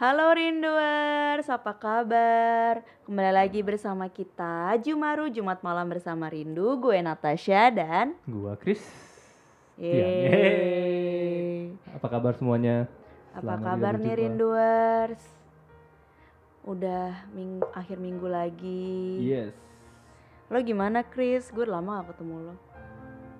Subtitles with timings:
[0.00, 2.80] Halo Rinduers, apa kabar?
[3.04, 8.16] Kembali lagi bersama kita Jumaru Jumat malam bersama Rindu Gue Natasha dan
[8.64, 8.80] Chris.
[9.76, 10.00] Yeay.
[10.00, 11.76] Yeay.
[11.92, 12.88] Apa kabar semuanya?
[13.36, 14.16] Apa Selamat kabar nih.
[14.24, 15.22] Rinduers?
[16.64, 19.52] Udah ming akhir minggu lagi Yes.
[20.48, 21.52] Lo gimana Chris?
[21.52, 22.54] Gue lama gak ketemu lo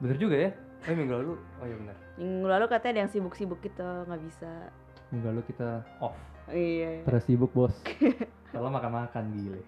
[0.04, 0.50] Bener juga ya?
[0.84, 1.96] Oh minggu lalu, oh iya bener.
[2.20, 4.68] Minggu lalu katanya ada yang sibuk-sibuk gitu, gak bisa
[5.08, 6.20] Minggu lalu kita off.
[6.50, 7.74] Iya Pada sibuk bos.
[8.52, 9.60] Kalau makan-makan gile.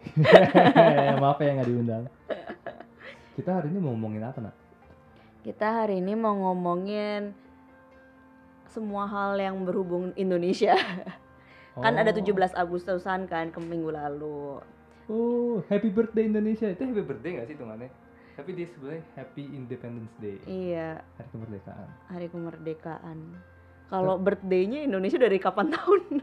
[1.22, 2.04] Maaf ya nggak diundang.
[3.32, 4.54] Kita hari ini mau ngomongin apa nak?
[5.42, 7.30] Kita hari ini mau ngomongin
[8.66, 10.72] semua hal yang berhubung Indonesia
[11.84, 14.60] Kan ada 17 Agustusan kan ke minggu lalu
[15.10, 16.70] Oh, Happy Birthday Indonesia.
[16.70, 17.90] Itu Happy Birthday nggak sih hitungannya?
[18.32, 20.38] Tapi dia sebenarnya Happy Independence Day.
[20.46, 21.88] Iya, Hari kemerdekaan.
[22.06, 23.18] hari kemerdekaan.
[23.90, 26.22] Kalau birthday-nya Indonesia dari kapan tahun?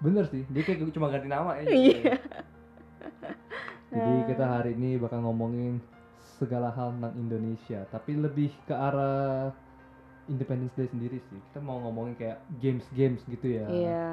[0.00, 1.68] Bener sih, dia kayak cuma ganti nama ya.
[1.68, 2.16] Iya.
[3.92, 5.76] Jadi kita hari ini bakal ngomongin
[6.40, 9.52] segala hal tentang Indonesia, tapi lebih ke arah
[10.30, 11.40] Independence Day sendiri sih.
[11.52, 13.66] Kita mau ngomongin kayak games-games gitu ya.
[13.68, 14.08] Iya.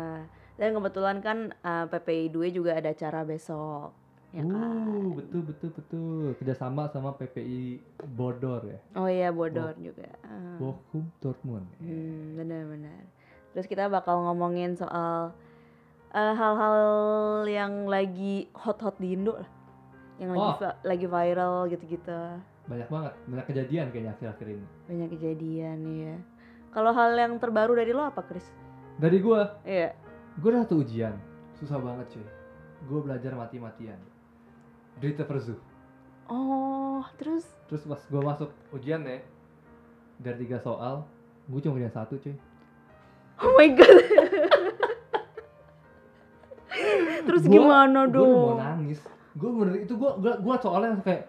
[0.58, 3.94] Dan kebetulan kan uh, PPI 2 juga ada acara besok.
[4.36, 4.84] Ya kan?
[4.92, 6.36] Uh, betul betul betul.
[6.42, 7.80] Kerjasama sama PPI
[8.18, 8.80] Bodor ya.
[8.98, 10.10] Oh iya, Bodor juga.
[10.26, 10.58] Ah.
[10.60, 11.70] Bochum Dortmund.
[11.80, 13.08] Hmm, benar-benar.
[13.54, 15.32] Terus kita bakal ngomongin soal
[16.18, 16.80] eh, hal-hal
[17.46, 19.50] yang lagi hot-hot di Indo lah.
[20.18, 20.56] Yang lagi Oh.
[20.58, 22.20] va- lagi viral gitu-gitu.
[22.66, 24.66] Banyak banget, banyak kejadian kayaknya akhir-akhir ini.
[24.88, 26.16] Banyak kejadian ya.
[26.70, 28.44] Kalau hal yang terbaru dari lo apa, Chris?
[28.98, 29.94] Dari gua, Iya.
[30.36, 31.14] gua udah satu ujian.
[31.56, 32.26] Susah banget cuy.
[32.84, 33.98] Gua belajar mati-matian.
[34.98, 35.54] Drita Verzu.
[36.28, 39.22] Oh, terus Terus pas gue masuk ujian ya
[40.18, 41.06] dari tiga soal,
[41.46, 42.36] gue cuma kerjain satu cuy.
[43.38, 43.98] Oh my god.
[47.28, 48.58] terus Gua- gimana Gue udah mau dong?
[48.58, 49.00] nangis.
[49.34, 51.24] Gue bener itu gue gua, gua soalnya kayak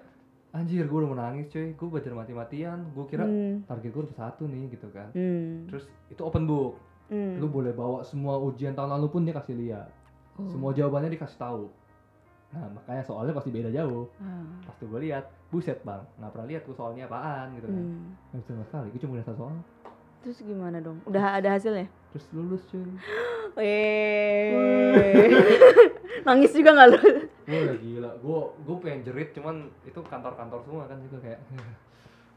[0.50, 1.74] anjir gue udah mau nangis cuy.
[1.74, 2.78] Gue belajar mati-matian.
[2.90, 3.60] Gue kira Hmm.
[3.64, 5.10] target gue satu nih gitu kan.
[5.10, 5.66] Hmm.
[5.66, 6.78] Terus itu open book.
[7.08, 7.36] Hmm.
[7.36, 9.88] Lu boleh bawa semua ujian tahun lalu pun dia kasih lihat.
[10.34, 10.46] Oh.
[10.46, 11.68] Semua jawabannya dikasih tahu.
[12.48, 14.08] Nah makanya soalnya pasti beda jauh.
[14.16, 14.40] Ah.
[14.62, 17.76] Pas tuh gue lihat, buset bang, nggak pernah lihat gue soalnya apaan gitu kan.
[17.76, 18.08] Hmm.
[18.26, 18.86] Nggak bisa sama sekali.
[18.88, 19.56] Gue cuma satu soal.
[20.18, 20.98] Terus gimana dong?
[21.04, 21.86] Udah ada hasilnya?
[22.08, 22.80] Terus lulus cuy.
[23.54, 24.52] Weh.
[26.26, 27.00] Nangis juga nggak lu?
[27.44, 31.40] Gue udah gila, gue gue pengen jerit cuman itu kantor-kantor semua kan juga kayak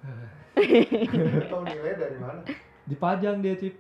[1.52, 2.42] tahu nilai dari mana?
[2.84, 3.78] dipajang dia chip.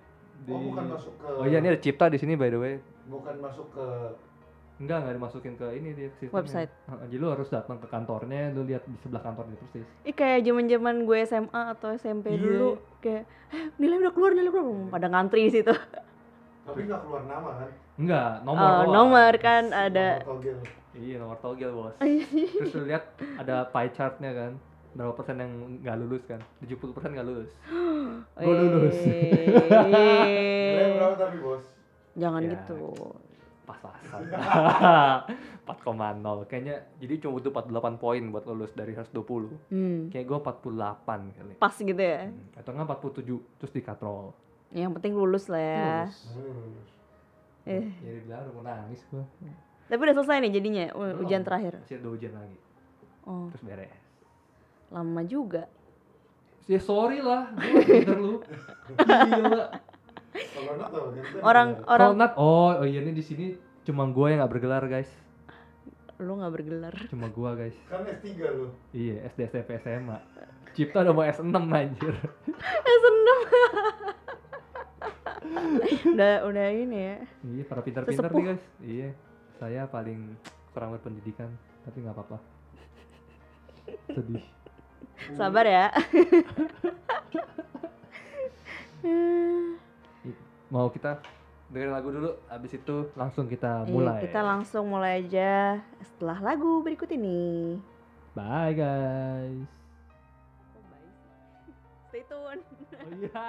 [0.47, 2.75] Oh bukan masuk ke Oh iya ini ada Cipta di sini by the way.
[3.05, 3.85] bukan masuk ke
[4.81, 6.41] Enggak enggak dimasukin ke ini dia sistemnya.
[6.41, 6.71] Website.
[6.83, 9.85] Heeh, Jadi lu harus datang ke kantornya, lu lihat di sebelah kantornya persis.
[10.01, 12.41] Ih kayak zaman-zaman gue SMA atau SMP Iya.
[12.41, 15.73] dulu kayak eh, nilai udah keluar nilai keluar pada ngantri di situ.
[16.61, 17.69] tapi nggak keluar nama kan?
[17.95, 18.93] Enggak, nomor Oh, doang.
[18.95, 20.07] nomor kan ada.
[20.19, 20.57] Nomor togel.
[20.93, 21.95] Iya, nomor togel, Bos.
[22.57, 23.03] Terus lu lihat
[23.35, 24.51] ada pie chartnya kan.
[24.91, 26.41] Berapa persen yang nggak lulus kan?
[26.59, 27.49] 70 persen nggak lulus.
[28.37, 28.97] Gua lulus.
[28.97, 31.63] Nilai berapa tapi bos?
[32.13, 32.49] Jangan Ya.
[32.53, 32.79] gitu.
[33.63, 34.21] Pas-pasan.
[35.61, 36.49] 4,0.
[36.49, 39.13] Kayaknya jadi cuma butuh 48 poin buat lulus dari 120.
[39.69, 40.09] Hmm.
[40.09, 41.53] Kayak gue 48 kali.
[41.55, 42.27] Pas gitu ya.
[42.27, 43.23] Hmm, Atau enggak 47
[43.57, 44.33] terus dikatrol.
[44.69, 45.87] Yang penting lulus lah ya.
[46.03, 46.17] Lulus.
[46.27, 46.73] Hmm.
[47.63, 47.87] Eh.
[47.95, 49.21] Ya dibilang udah mau nangis gua.
[49.85, 51.77] Tapi udah selesai nih jadinya u- ujian terakhir.
[51.77, 52.57] Masih ada ujian lagi.
[53.21, 54.01] Oh, Terus beres.
[54.89, 55.69] lama juga.
[56.65, 58.41] Ya sorry lah, pinter lu.
[58.97, 59.65] Gila.
[61.43, 63.45] Orang orang Nat, oh, oh iya ini di sini
[63.83, 65.11] cuma gua yang nggak bergelar guys.
[66.21, 66.93] lu nggak bergelar.
[67.09, 67.73] Cuma gua guys.
[67.89, 68.69] kan S3 lu.
[68.93, 70.21] Iya, SD SMP SMA.
[70.77, 72.13] Cipta udah mau S6 anjir.
[72.61, 73.39] Eh seneng.
[76.13, 77.17] udah udah ini ya.
[77.41, 78.63] Iya, para pintar-pintar nih guys.
[78.85, 79.09] Iya,
[79.57, 80.37] saya paling
[80.77, 81.49] kurang berpendidikan,
[81.81, 82.37] tapi nggak apa-apa.
[84.13, 84.45] Sedih.
[85.33, 85.89] Sabar ya.
[90.71, 91.19] Mau kita
[91.67, 94.19] dengerin lagu dulu, abis itu langsung kita Iya, mulai.
[94.23, 97.75] kita langsung mulai aja setelah lagu berikut ini.
[98.31, 99.67] Bye guys.
[102.07, 102.59] Stay tune.
[102.91, 103.47] Oh iya.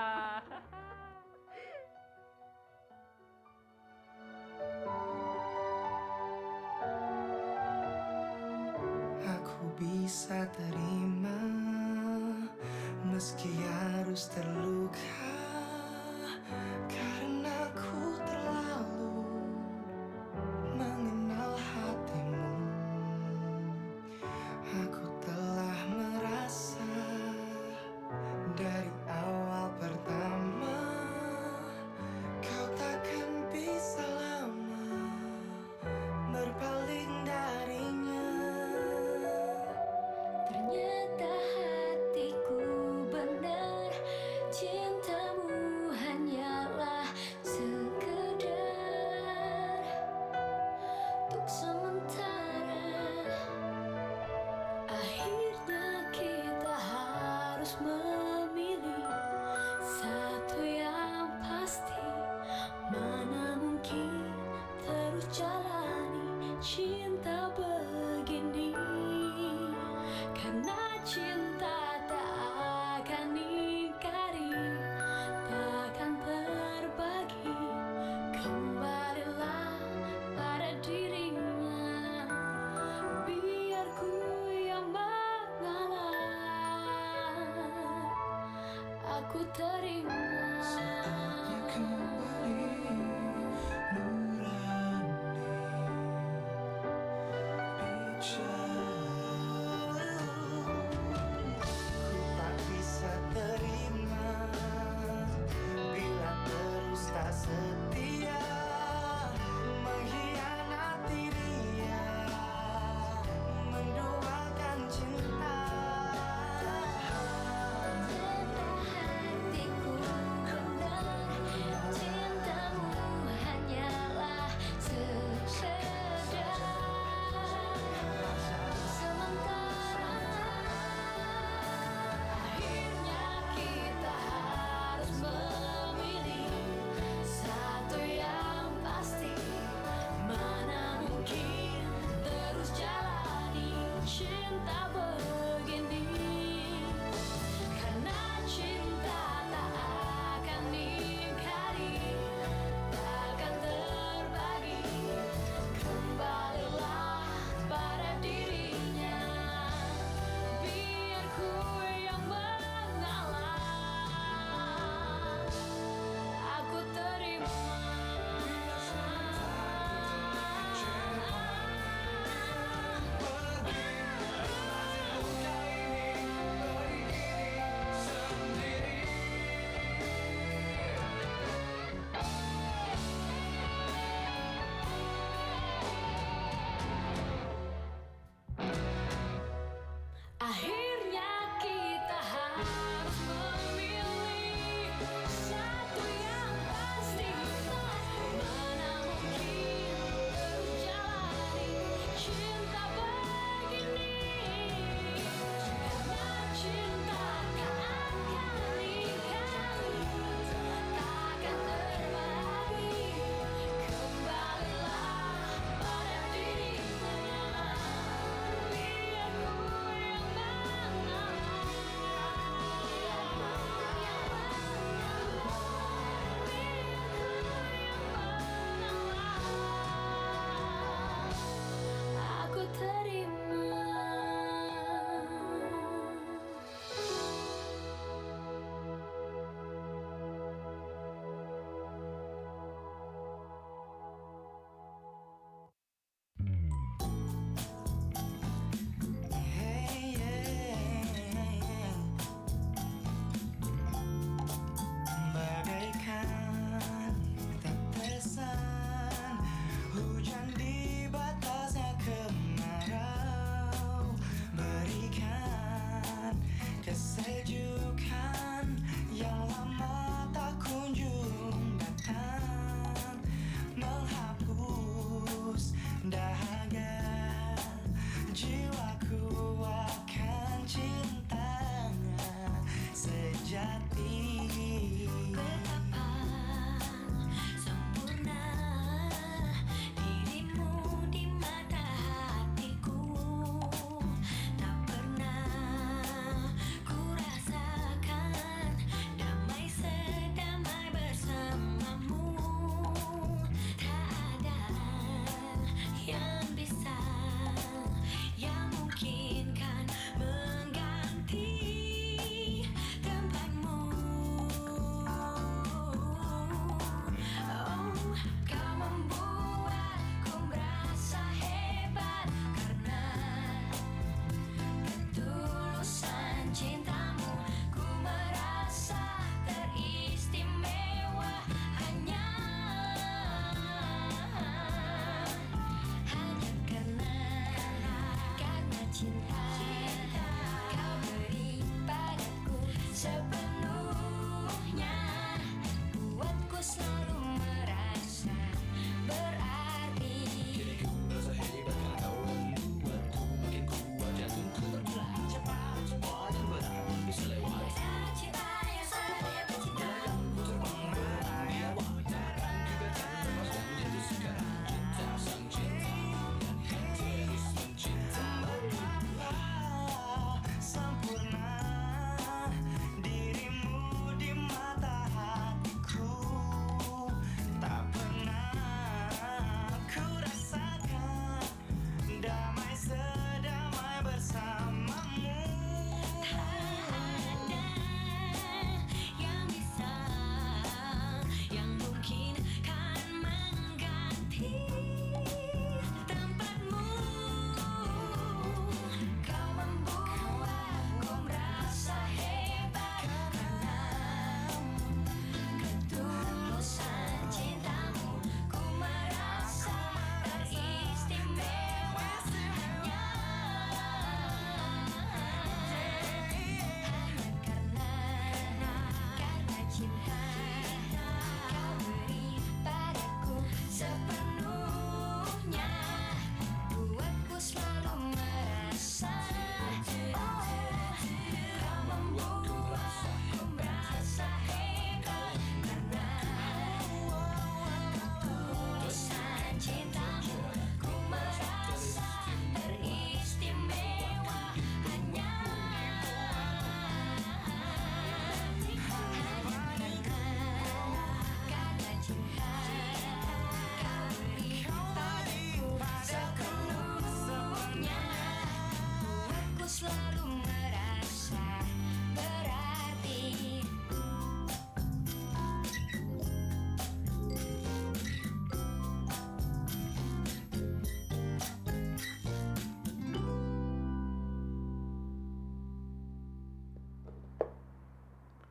[9.23, 11.39] Aku bisa terima
[13.07, 15.32] meski harus terluka
[16.91, 18.02] karena ku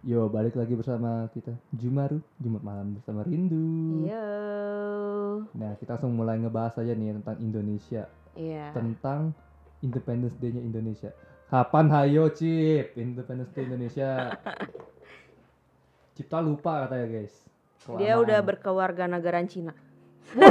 [0.02, 4.10] Yo, balik lagi bersama kita Jumaru, Jumat malam bersama Rindu.
[4.10, 4.26] Yo.
[5.54, 8.74] Nah, kita langsung mulai ngebahas aja nih tentang Indonesia, Iya.
[8.74, 9.38] tentang
[9.80, 11.14] Independence Day-nya Indonesia.
[11.48, 12.98] Kapan hayo, Cip?
[12.98, 14.42] Independence Day Indonesia.
[16.18, 17.36] Cipta lupa katanya, guys.
[17.94, 18.22] Dia Kelamaan.
[18.26, 19.74] udah berkewarga negaraan Cina.
[20.32, 20.42] ini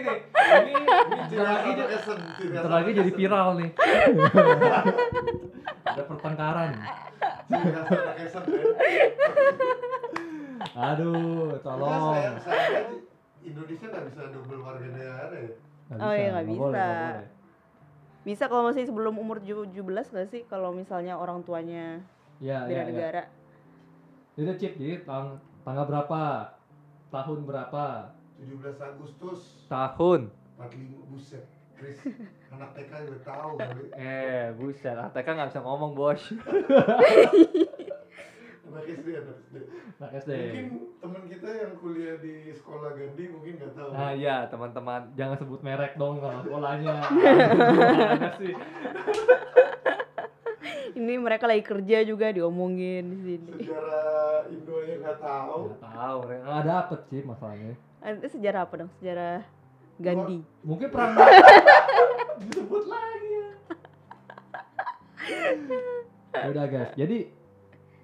[0.00, 0.18] nih,
[0.66, 0.72] ini
[2.42, 3.70] bentar lagi, jadi viral nih.
[5.90, 6.70] Ada pertengkaran.
[6.70, 6.84] Ya.
[10.70, 12.36] Aduh, tolong.
[13.40, 15.50] Indonesia nggak bisa double warga negara ya.
[15.90, 16.78] Nggak Oh iya, nggak boleh, bisa.
[16.78, 17.28] nggak boleh.
[18.20, 19.72] Bisa kalau masih sebelum umur 17
[20.12, 22.04] gak sih kalau misalnya orang tuanya
[22.36, 22.86] Ya, beda ya, ya.
[22.86, 23.22] negara?
[24.36, 26.20] Itu Cip, jadi tang tanggal berapa?
[27.10, 27.86] Tahun berapa?
[28.38, 30.30] 17 Agustus Tahun.
[30.56, 31.44] 45 buset.
[31.80, 31.96] Chris,
[32.52, 33.88] anak TK juga tahu kali.
[33.96, 34.92] Eh, buset.
[35.00, 36.20] ATK nggak bisa ngomong, bos.
[38.68, 39.56] Anak SD, anak SD.
[39.96, 40.30] Nah, SD.
[40.36, 40.68] Mungkin
[41.00, 43.88] teman kita yang kuliah di sekolah Gandhi mungkin nggak tahu.
[43.96, 45.08] Nah, iya, teman-teman.
[45.16, 47.00] Jangan sebut merek dong sama sekolahnya.
[47.72, 48.54] Gimana sih?
[51.00, 53.52] Ini mereka lagi kerja juga diomongin di sini.
[53.56, 55.72] Sejarah Indo yang nggak tahu.
[55.72, 57.72] Nggak tahu, nggak dapet sih masalahnya.
[58.04, 58.92] Itu sejarah apa dong?
[59.00, 59.59] Sejarah
[60.00, 60.40] Gandhi.
[60.64, 61.12] Mungkin perang
[62.40, 63.48] disebut lagi ya.
[66.50, 67.28] Udah guys, jadi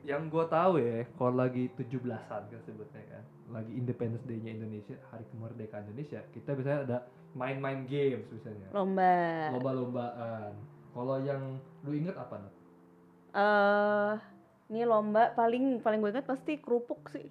[0.06, 5.26] yang gue tahu ya, kalau lagi 17-an kan sebutnya kan, lagi Independence Day-nya Indonesia, hari
[5.34, 6.98] kemerdekaan Indonesia, kita biasanya ada
[7.34, 9.50] main-main games misalnya, Lomba.
[9.58, 10.52] lomba-lombaan.
[10.94, 12.52] Kalau yang lu inget apa nih?
[13.36, 14.12] Eh,
[14.70, 17.26] ini lomba paling paling gue ingat pasti kerupuk sih.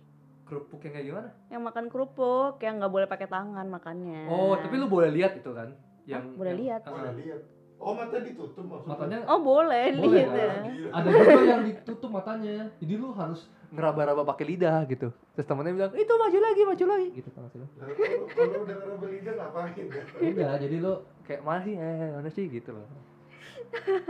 [0.45, 1.29] Kerupuk yang kayak gimana?
[1.47, 4.21] Yang makan kerupuk yang nggak boleh pakai tangan makannya.
[4.27, 5.73] Oh, tapi lu boleh lihat itu kan?
[6.05, 6.81] Yang Ah, boleh yang- lihat.
[6.81, 7.41] Ah, Boleh lihat.
[7.75, 8.87] Oh mata ditutup maksudnya.
[8.87, 10.49] matanya Oh boleh, Boleh, lihat ya.
[10.93, 15.91] Ada juga yang ditutup matanya jadi lu harus ngeraba-raba pakai lidah gitu terus temennya bilang
[15.93, 17.93] itu maju lagi maju lagi gitu kan maksudnya Lalu
[18.31, 20.03] kalau udah ngeraba lidah ngapain ya?
[20.23, 22.87] enggak jadi lu kayak mana sih eh mana sih gitu loh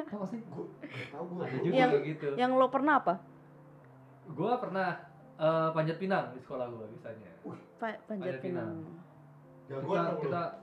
[0.05, 0.65] apa sih Gue
[1.09, 1.41] tahu gue.
[1.41, 3.13] ada juga Yang- gitu Yang lo pernah apa?
[4.27, 4.87] gua pernah
[5.37, 7.31] eh, panjat pinang di sekolah gua biasanya
[7.75, 8.71] Pa- panjat Panjat pinang.
[8.71, 8.95] pinang.
[9.65, 10.57] Jagoan kita dong kita lu.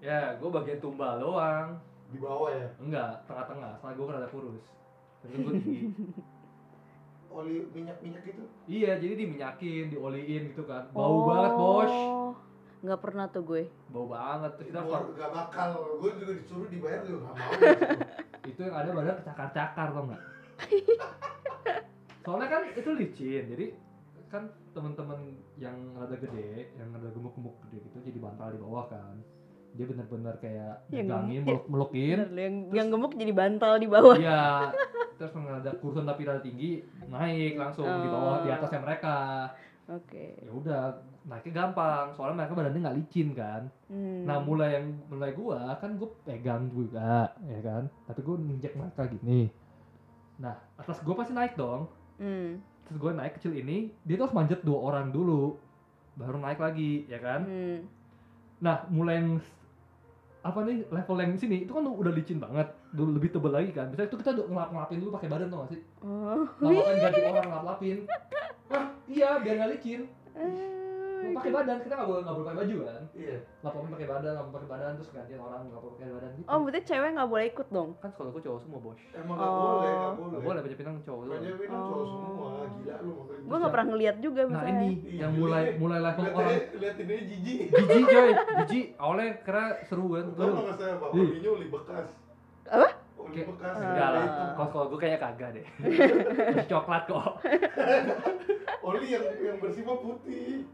[0.00, 1.68] ya gua bagian tumbal doang
[2.06, 2.68] di bawah ya.
[2.76, 4.64] enggak tengah-tengah soalnya gua rada kurus
[5.20, 5.80] tapi gua tinggi
[7.34, 8.42] Oli minyak-minyak itu.
[8.64, 12.30] iya jadi diminyakin dioliin gitu kan bau banget bos Oh,
[12.80, 13.64] Nggak pernah tuh gue.
[13.88, 15.68] bau banget terus kita gak bakal.
[15.98, 17.50] Gue juga disuruh dibayar juga gak mau.
[18.52, 20.22] itu yang ada badan kecakar-cakar tau nggak
[22.24, 23.66] soalnya kan itu licin jadi
[24.26, 25.20] kan teman-teman
[25.54, 29.14] yang rada gede yang rada gemuk-gemuk gede gitu jadi bantal di bawah kan
[29.74, 34.14] dia bener-bener kayak megangin meluk-melukin Bener, yang yang gemuk jadi bantal di bawah.
[34.16, 34.70] iya
[35.14, 39.16] terus yang rada kurusan tapi rada tinggi naik langsung di bawah di atasnya mereka
[39.84, 40.40] Oke.
[40.40, 40.82] ya udah
[41.28, 44.26] naiknya gampang soalnya mereka badannya nggak licin kan Hmm.
[44.26, 49.06] Nah mulai yang mulai gua kan gua pegang juga ya kan, tapi gua ninjek mereka
[49.06, 49.46] gini.
[50.42, 51.86] Nah atas gua pasti naik dong.
[52.20, 52.60] Hmm.
[52.84, 55.56] Terus gua naik kecil ini, dia tuh harus manjat dua orang dulu,
[56.14, 57.46] baru naik lagi ya kan.
[57.48, 57.78] Hmm.
[58.60, 59.40] Nah mulai yang
[60.44, 63.88] apa nih level yang sini itu kan udah licin banget, dulu lebih tebel lagi kan.
[63.88, 65.80] Biasanya itu kita udah ngelap ngelapin dulu pakai badan tuh gak sih?
[66.04, 66.44] Oh.
[66.60, 67.98] Ngelapin ganti orang ngelap lapin.
[68.68, 70.00] Wah iya biar nggak licin.
[70.36, 70.83] Eh,
[71.34, 73.02] Pakai badan kita nggak boleh nggak boleh pakai baju kan.
[73.12, 73.36] Iya.
[73.60, 76.46] Lapin pakai badan, lapin pakai badan terus gantian orang nggak boleh pakai badan gitu.
[76.46, 77.90] Oh, berarti cewek nggak boleh ikut dong?
[77.96, 79.56] kan sekolah gue cowok semua bos Emang gak Oh.
[79.56, 80.40] boleh, gak Gak boleh.
[80.40, 81.22] boleh panjat pinang cowok.
[81.26, 82.08] Panjat pinang cowok Oh.
[82.08, 83.12] semua, gila lu.
[83.44, 84.72] Gue nggak pernah ngeliat juga Nah misalnya.
[84.74, 85.38] ini Iya, yang iya.
[85.38, 87.58] mulai mulai level Lihat orang lihat ini jijik.
[87.70, 88.86] jijik coy, jijik.
[88.96, 90.24] Awalnya kira seru kan.
[90.30, 91.06] Tau gak masalah apa?
[91.10, 92.08] Olinya oli bekas.
[92.66, 92.88] Apa?
[93.24, 93.74] Kayak- bekas.
[93.76, 95.66] Enggak lah, kalau sekolah gue kayaknya kagak deh.
[96.70, 97.32] Coklat kok.
[98.84, 100.68] Oli yang yang bersih mah putih.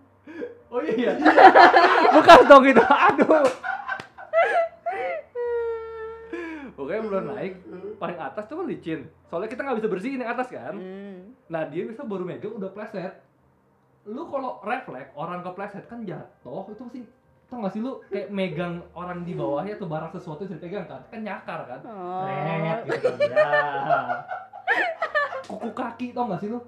[0.70, 1.18] Oh iya.
[2.14, 2.82] Bekas dong itu.
[2.82, 3.46] Aduh.
[6.78, 7.52] Pokoknya belum naik,
[8.00, 9.00] paling atas tuh kan licin.
[9.28, 10.72] Soalnya kita nggak bisa bersihin yang atas kan.
[10.72, 11.36] Hmm.
[11.52, 13.20] Nah dia bisa baru megang udah pleset.
[14.08, 17.00] Lu kalau refleks orang kepleset kan jatuh itu pasti
[17.50, 21.02] tau gak sih lu kayak megang orang di bawahnya atau barang sesuatu yang dipegang kan
[21.10, 22.22] kan nyakar kan Oh.
[22.22, 23.50] Pret, gitu kan ya
[25.50, 26.62] kuku kaki tau gak sih lu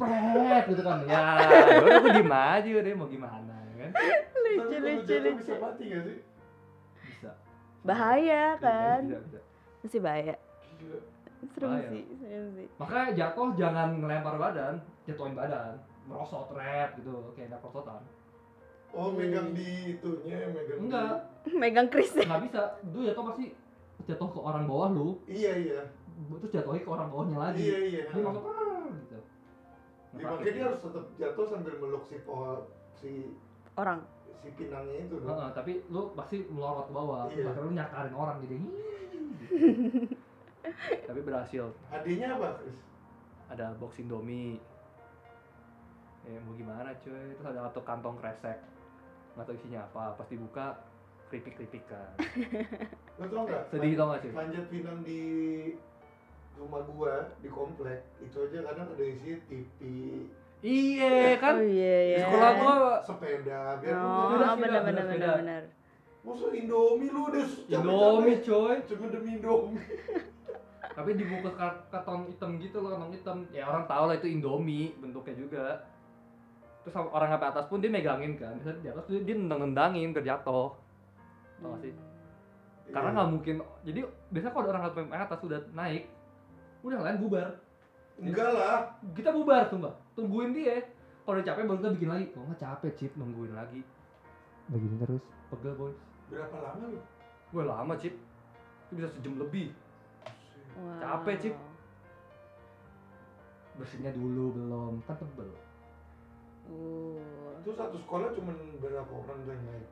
[0.00, 1.24] pret gitu kan ya
[1.78, 3.90] udah gue diem aja udah mau gimana ya kan
[4.50, 5.52] Lucu, lucu, bisa lucu.
[5.56, 6.18] mati gak sih?
[6.98, 7.30] bisa
[7.80, 9.00] Bahaya kan?
[9.04, 9.40] bisa bisa
[9.80, 10.34] Masih bahaya.
[11.50, 11.88] Serem Bahaya.
[11.88, 12.66] sih, serem sih.
[12.76, 18.00] makanya jatuh jangan ngelempar badan jatuhin badan merosot rep gitu kayak ada perosotan
[18.90, 20.76] Oh, megang di itunya, megang.
[20.76, 21.14] di- enggak
[21.62, 22.26] Megang Chris ya.
[22.26, 23.44] nggak bisa lu jatuh pasti
[24.02, 25.80] jatuh ke orang bawah lu Iya, iya.
[26.32, 28.02] terus jatuhnya ke orang bawahnya lagi Iya iya.
[28.04, 28.50] dia langsung
[30.10, 33.10] Di makanya dia harus tetap jatuh sambil meluk si pohon si
[33.72, 34.02] Orang.
[34.36, 35.16] si pinangnya itu.
[35.16, 35.52] Heeh, dong.
[35.52, 37.54] tapi lu pasti melorot ke bawah Iya.
[37.56, 38.70] lu nyakarin orang jadi gitu.
[41.06, 42.78] tapi berhasil Hadiahnya apa, Chris?
[43.48, 44.62] ada box indomie
[46.22, 48.62] ya mau gimana cuy terus ada satu kantong kresek
[49.34, 50.66] nggak tahu isinya apa pas dibuka
[51.26, 52.14] keripik keripik kan
[53.16, 53.62] Lo tau nggak?
[53.68, 55.20] sedih tau gak sih Panjat pinang di
[56.60, 59.78] rumah gua di komplek itu aja kadang ada isinya TV,
[60.60, 61.56] iya kan?
[61.56, 62.18] Oh iya di iya.
[62.22, 65.30] sekolah gua sepeda, biar Oh, Sepeda, nggak- sepeda, benar benar benar, benar sepeda.
[65.40, 65.62] benar.
[66.20, 68.74] Masa Indomie lu udah indomie coy.
[68.84, 69.80] Cuma demi Indomie.
[70.90, 73.36] tapi dibungkus kar- karton hitam gitu loh karton hitam.
[73.50, 75.64] Ya orang tahu lah itu indomie bentuknya juga.
[76.80, 80.20] Terus orang sampai atas pun dia megangin kan bisa di atas dia, dia nendang-nendangin ke
[80.20, 80.76] jatuh.
[81.56, 81.92] Tau gak sih?
[82.90, 83.16] Karena Iya.
[83.16, 86.04] nggak mungkin jadi biasanya kalau ada orang sampai atas udah naik
[86.80, 87.48] udah lain bubar
[88.16, 88.92] Enggak lah.
[89.12, 90.84] kita bubar tuh mbak tungguin dia
[91.22, 93.80] kalau udah capek baru kita bikin lagi kalau nggak capek cip nungguin lagi
[94.66, 95.92] begini terus pegel boy
[96.28, 97.00] Berapa lama lu?
[97.50, 98.14] gue lama cip
[98.86, 99.72] itu bisa sejam lebih
[100.70, 100.96] Wow.
[100.96, 101.54] Capek, Cip.
[103.74, 105.50] bersihnya dulu belum kan tebel
[106.62, 107.18] Uh.
[107.58, 109.88] Itu satu sekolah cuma berapa orang yang naik?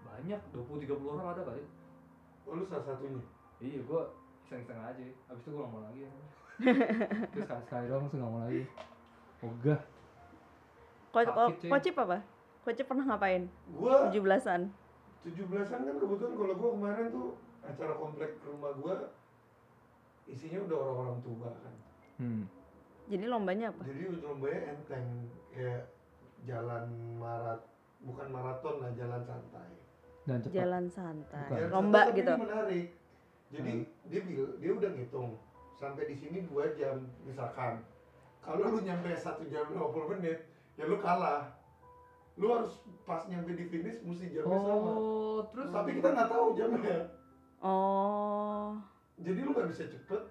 [0.00, 1.64] banyak 20-30 orang ada kali
[2.44, 3.18] Oh, lu salah satunya.
[3.58, 4.02] iya gue
[4.48, 6.00] iseng-iseng aja abis itu gue gak mau lagi
[7.36, 8.62] terus sekali sekali doang langsung gak mau lagi
[9.44, 9.80] ogah
[11.08, 11.24] Ko.
[11.72, 12.20] Kocip apa?
[12.62, 13.48] Kocip pernah ngapain?
[13.72, 14.68] Gua 17-an.
[15.24, 17.28] 17-an kan kebetulan kalau gua kemarin tuh
[17.64, 18.96] acara komplek rumah gua
[20.28, 21.74] isinya udah orang-orang tua kan.
[22.20, 22.44] hmm.
[23.08, 23.82] Jadi lombanya apa?
[23.88, 25.06] Jadi lombanya enteng
[25.48, 25.88] kayak
[26.44, 26.84] jalan
[27.16, 27.60] marat
[28.04, 29.70] bukan maraton lah jalan santai.
[30.28, 31.40] dan cepat Jalan santai.
[31.48, 31.56] Bukan.
[31.56, 32.32] Jalan Lomba santai gitu.
[32.36, 32.86] menarik.
[33.48, 35.40] Jadi dia bil dia udah ngitung
[35.80, 37.80] sampai di sini dua jam misalkan.
[38.44, 40.38] Kalau lu nyampe satu jam 50 menit,
[40.76, 41.52] ya lu kalah.
[42.38, 44.90] Lu harus pas nyampe di finish mesti jamnya sama.
[44.94, 46.98] oh terus Tapi kita nggak tahu jamnya.
[47.60, 48.78] Oh.
[49.18, 50.22] Jadi lu nggak bisa cepet,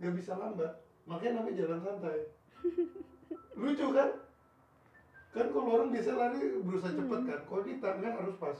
[0.00, 0.72] nggak bisa lambat.
[1.04, 2.18] Makanya namanya jalan santai.
[3.60, 4.10] Lucu kan?
[5.30, 8.58] Kan kalau orang biasa lari berusaha cepet kan, kalau di tangan harus pas.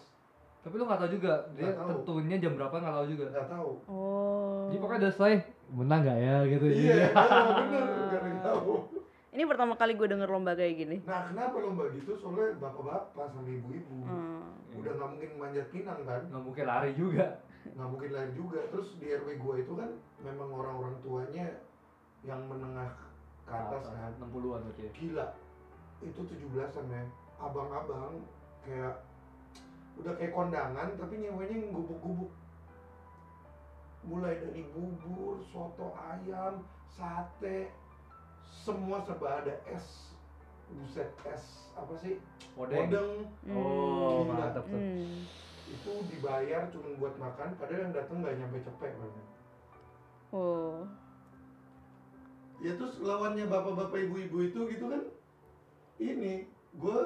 [0.61, 1.89] Tapi lu gak tahu juga dia tahu.
[1.99, 3.71] tentunya jam berapa gak tahu juga Nggak tahu.
[3.87, 4.69] Oh.
[4.69, 5.35] jadi pokoknya udah selesai
[5.71, 7.07] menang gak ya gitu Iya,
[7.59, 7.85] bener,
[8.21, 8.73] yang tahu.
[9.31, 10.97] Ini pertama kali gue denger lomba kayak gini.
[11.01, 12.19] Nah, kenapa lomba gitu?
[12.19, 14.43] Soalnya bapak-bapak sama ibu-ibu Hmm.
[14.75, 17.39] udah nggak mungkin manjat pinang kan, nggak mungkin lari juga
[17.79, 18.59] nggak mungkin lari juga.
[18.69, 21.47] Terus di RW gua itu kan memang orang-orang tuanya
[22.21, 22.91] yang menengah
[23.43, 24.11] ke atas kan.
[24.19, 25.27] 60-an berarti ya Gila,
[26.03, 27.03] itu 17-an ya.
[27.39, 28.21] Abang-abang
[28.61, 28.99] kayak
[30.01, 32.33] udah kayak kondangan tapi nyewanya yang gubuk-gubuk.
[34.01, 37.69] Mulai dari bubur, soto ayam, sate,
[38.49, 40.17] semua serba ada es.
[40.71, 42.23] Buset es apa sih?
[42.55, 43.11] odeng Odeng
[43.51, 44.39] oh Gila.
[44.39, 45.27] mantap tuh Hmm.
[45.67, 49.27] itu dibayar cuma buat makan padahal yang datang nggak nyampe cepet banget.
[50.31, 50.87] Oh.
[52.63, 55.03] Ya terus lawannya bapak-bapak ibu-ibu itu gitu kan
[55.99, 56.99] ini gue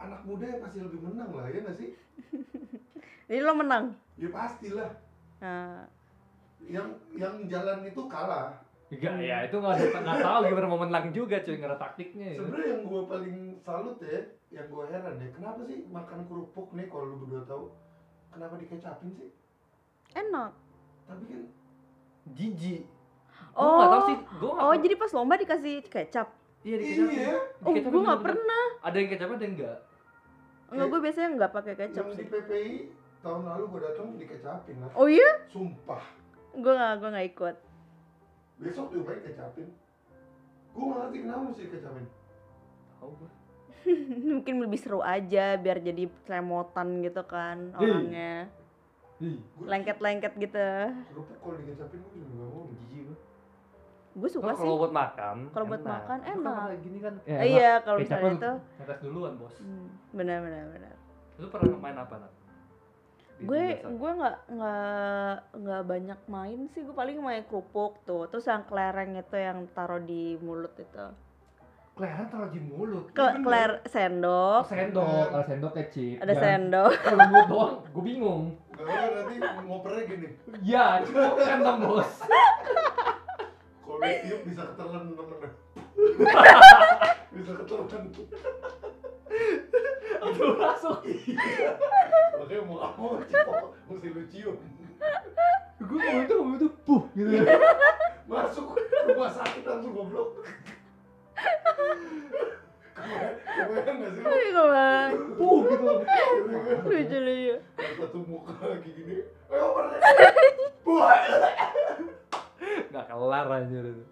[0.00, 1.90] anak muda yang pasti lebih menang lah ya nggak sih?
[3.28, 3.84] Jadi lo menang.
[4.16, 4.90] Ya pastilah.
[5.38, 5.84] Nah,
[6.60, 8.52] Yang yang jalan itu kalah.
[8.90, 12.26] Enggak, ya itu nggak ada nggak tahu gimana mau menang juga cuy nggak ada taktiknya
[12.26, 12.36] ya.
[12.36, 14.18] Sebenarnya yang gue paling salut ya,
[14.50, 17.64] yang gue heran ya, kenapa sih makan kerupuk nih kalau lu berdua tahu,
[18.28, 19.30] kenapa dikecapin sih?
[20.10, 20.50] enak.
[21.06, 21.42] Tapi kan
[22.28, 22.82] jijik
[23.50, 23.78] Oh.
[23.78, 26.28] Gua tahu sih gua nggak Oh, jadi pas lomba dikasih kecap.
[26.60, 28.64] iya dikecapin iya, Oh, gue nggak pernah.
[28.80, 29.76] ada yang kecapin ada yang enggak
[30.70, 32.26] Enggak, gue biasanya nggak pakai kecap yang di sih.
[32.30, 32.72] PPI
[33.20, 34.90] tahun lalu gue datang dikecapin lah.
[34.94, 35.30] Oh iya?
[35.50, 36.02] Sumpah.
[36.54, 37.56] Gue nggak, gue nggak ikut.
[38.60, 39.68] Besok juga dikecapin.
[40.70, 42.06] Gue nggak ngerti kenapa mesti dikecapin.
[43.00, 43.30] tahu gua
[44.36, 47.80] Mungkin lebih seru aja, biar jadi slemotan gitu kan Ih.
[47.80, 48.34] orangnya.
[49.60, 50.68] Lengket-lengket gitu.
[51.10, 52.62] Kerupuk kalau dikecapin gue juga nggak mau.
[52.70, 53.16] jijik gua
[54.12, 54.60] Gue suka Nah, sih.
[54.60, 56.56] kalau buat makan Kalau buat makan kan enak.
[56.66, 58.52] kayak gini kan Eh, iya, kalau misalnya itu.
[58.76, 59.54] netes duluan bos.
[59.56, 60.94] Hmm, benar benar benar.
[61.36, 62.32] lu pernah main apa nak
[63.40, 66.82] gue gue nggak nggak nggak banyak main sih.
[66.82, 68.28] Gue paling main kerupuk tuh.
[68.28, 71.06] Terus yang kelereng itu yang taruh di mulut itu.
[71.94, 73.08] Kelereng taruh di mulut?
[73.10, 73.40] Ke, Iya bener.
[73.40, 74.62] keler Oh, sendok.
[74.66, 76.92] Sendok kalau sendok kecil ada sendok.
[76.94, 78.42] Kalau mulut doang gue bingung.
[78.76, 80.28] Nanti ngopernya gini.
[80.62, 82.10] ya cuma kan dong bos
[84.00, 85.36] Kalau tiup bisa ketelan temen
[87.36, 88.04] Bisa ketelan.
[90.20, 91.00] aduh masuk
[92.40, 93.20] Makanya mau apa mau
[93.88, 94.56] mesti lu cium.
[95.80, 97.02] gue ngomong itu ngomong itu puh
[98.24, 98.66] Masuk
[99.04, 100.44] rumah sakit langsung goblok.
[102.96, 104.28] Kebayang nggak sih lu?
[104.28, 105.10] Kebayang.
[105.36, 105.92] Puh gitu.
[106.88, 107.54] Lucu lucu.
[108.00, 109.16] Satu muka kayak gini.
[109.50, 110.00] Ayo operasi.
[110.84, 111.20] Buat.
[112.90, 114.04] Nggak kelar anjir itu.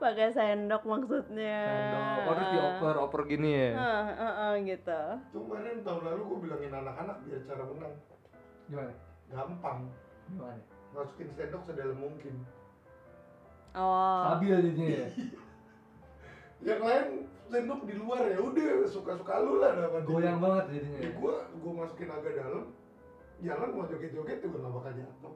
[0.00, 1.60] Pakai sendok maksudnya.
[1.68, 3.70] Sendok, harus dioper oper gini ya.
[3.76, 5.02] Heeh, heeh, gitu.
[5.34, 7.94] Tuh kemarin tahun lalu gue bilangin anak-anak biar cara menang.
[8.70, 8.92] Gimana?
[9.28, 9.78] Gampang.
[10.32, 10.62] Gimana?
[10.96, 12.34] Masukin sendok sedalam mungkin.
[13.76, 14.22] Oh.
[14.26, 15.08] Stabil jadinya ya.
[16.74, 17.06] Yang lain
[17.50, 20.02] sendok di luar ya udah suka-suka lu lah dapat.
[20.06, 20.98] Goyang banget jadinya.
[20.98, 21.10] Ya ya.
[21.18, 22.64] gue gue masukin agak dalam.
[23.40, 25.34] Jalan mau joget-joget juga nggak bakal jatuh.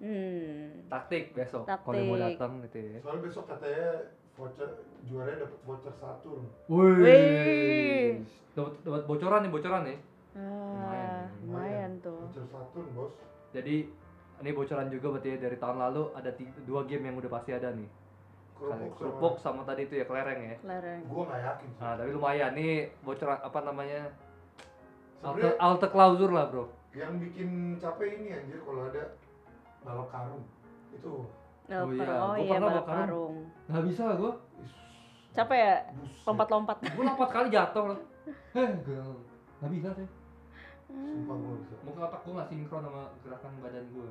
[0.00, 0.88] Hmm.
[0.88, 1.92] Taktik besok Taktik.
[1.92, 2.98] kalau mau datang gitu ya.
[3.04, 3.88] Soalnya besok katanya
[4.32, 4.70] voucher
[5.04, 6.42] juaranya dapat voucher Saturn.
[6.72, 8.24] Wih.
[8.56, 9.98] Dapat dapat bocoran nih, bocoran nih.
[10.34, 12.16] Ah, lumayan tuh.
[12.16, 13.12] Voucher Saturn bos.
[13.52, 13.92] Jadi
[14.40, 17.52] ini bocoran juga berarti ya dari tahun lalu ada tiga, dua game yang udah pasti
[17.52, 17.88] ada nih.
[18.56, 20.56] Kerupuk kerupuk sama tadi itu ya kelereng ya.
[20.64, 21.00] Lereng.
[21.04, 21.80] Gue nggak yakin sih.
[21.80, 24.00] Nah, tapi lumayan nih bocoran apa namanya?
[25.20, 26.64] Alte, Sebenarnya alte klausur lah, Bro.
[26.96, 29.14] yang bikin capek ini anjir kalau ada
[29.82, 30.44] balap karung
[30.92, 31.14] itu
[31.70, 32.02] Oh, iya.
[32.18, 33.06] oh Gua iya balap karung.
[33.06, 33.34] karung.
[33.70, 34.72] Nggak bisa is,
[35.30, 35.76] Capek ya?
[36.26, 36.76] Lompat-lompat.
[36.98, 37.98] Gua lompat kali jatuh lah.
[38.58, 38.70] Eh,
[39.62, 40.08] nggak bisa sih.
[40.90, 41.74] Sumpah gue bisa.
[41.86, 44.06] Mungkin otak gua nggak sinkron sama gerakan badan gua.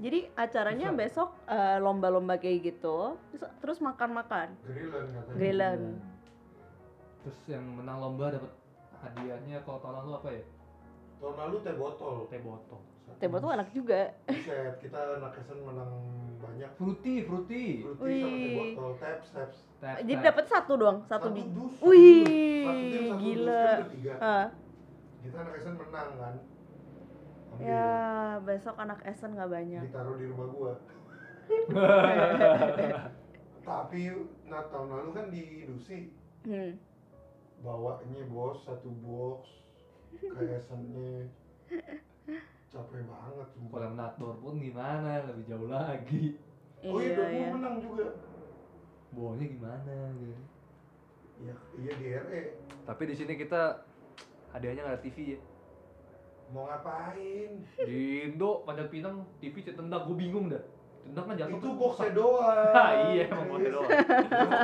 [0.00, 1.00] Jadi acaranya Bisa.
[1.04, 4.56] besok eh, lomba-lomba kayak gitu, terus, terus makan-makan.
[4.64, 5.36] Grillan katanya.
[5.36, 5.80] Grillan.
[7.22, 8.52] Terus yang menang lomba dapat
[9.04, 10.42] hadiahnya kalau tahun lalu apa ya?
[11.20, 12.16] Tahun lalu teh botol.
[12.32, 12.80] Teh botol.
[13.16, 14.12] Teh botol enak juga.
[14.24, 15.92] Buset, kita anak Esen menang
[16.38, 16.70] banyak.
[16.74, 17.64] Fruity, fruity.
[17.80, 18.74] Fruity sama Wih.
[18.74, 19.58] botol, taps, taps.
[19.78, 20.24] Tap, Jadi tap.
[20.24, 21.42] dapat satu doang, satu, Satu di.
[21.48, 21.74] dus.
[21.80, 22.22] Wih,
[22.62, 23.62] Satu tim, satu dus, gila.
[23.62, 24.18] kan.
[24.20, 24.46] Ah,
[25.20, 26.34] Kita anak Esen menang kan.
[27.52, 27.62] Ambil.
[27.62, 27.86] ya
[28.40, 29.82] besok anak Esen nggak banyak.
[29.84, 30.72] Ditaruh di rumah gua.
[33.62, 34.00] Tapi
[34.44, 36.10] nah tahun lalu kan di Dusi
[36.42, 36.74] Hmm.
[37.62, 39.46] bawanya bos satu box
[40.12, 41.30] kayak Esennya
[42.72, 43.80] capek banget Kalau sumpah.
[43.82, 45.10] yang nator pun gimana?
[45.22, 46.24] Lebih jauh lagi.
[46.82, 47.46] Oh iya, Iya, iya.
[47.50, 48.06] menang juga.
[49.12, 50.42] Bawanya gimana gitu.
[51.38, 52.42] Iya, iya di RE.
[52.82, 53.84] Tapi di sini kita
[54.50, 55.40] hadiahnya nggak ada TV ya.
[56.48, 57.50] Mau ngapain?
[57.78, 60.60] Di Indo Panjang Pinang TV tendang gue bingung dah.
[61.02, 61.52] Tendang kan jatuh.
[61.52, 62.72] Itu kan boxnya doang.
[62.78, 63.90] Ah, iya emang boxnya doang.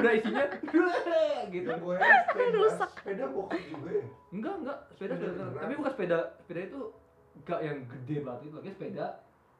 [0.00, 0.44] Udah isinya
[1.52, 1.66] gitu.
[1.66, 1.94] Yang gue
[2.24, 2.90] sepeda, Rusak.
[2.94, 4.04] sepeda box juga ya.
[4.30, 4.78] Enggak, enggak.
[4.88, 5.44] Sepeda Sepeda.
[5.54, 6.18] Tapi bukan sepeda.
[6.38, 6.80] Sepeda itu
[7.38, 9.06] enggak yang gede banget itu lagi sepeda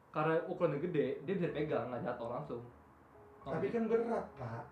[0.09, 2.63] karena ukurannya gede, dia bisa pegang, nggak jatuh langsung.
[3.45, 4.65] Tapi kan berat, Pak.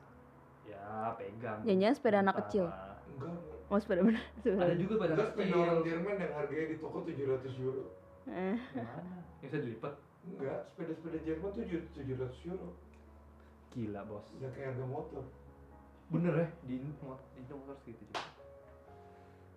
[0.66, 1.62] ya pegang.
[1.62, 2.66] Jangan-jangan sepeda anak kecil.
[2.66, 3.36] Enggak.
[3.66, 5.62] Oh sepeda sepeda Ada juga sepeda anak sepeda kecil.
[5.62, 7.84] orang Jerman yang harganya di toko 700 euro.
[8.26, 9.16] Eh, Gimana?
[9.38, 9.94] Yang bisa dilipat.
[10.26, 11.64] Enggak, sepeda-sepeda Jerman tuh
[11.94, 12.68] 700 euro.
[13.76, 14.26] Gila, Bos.
[14.40, 15.24] Udah kayak harga motor.
[16.08, 16.48] Bener ya?
[16.64, 18.24] Di Indo di motor segitu juga.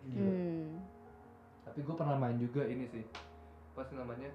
[0.09, 0.29] Gila.
[0.29, 0.69] Hmm.
[1.69, 3.05] Tapi gue pernah main juga ini sih.
[3.71, 4.29] Apa sih namanya?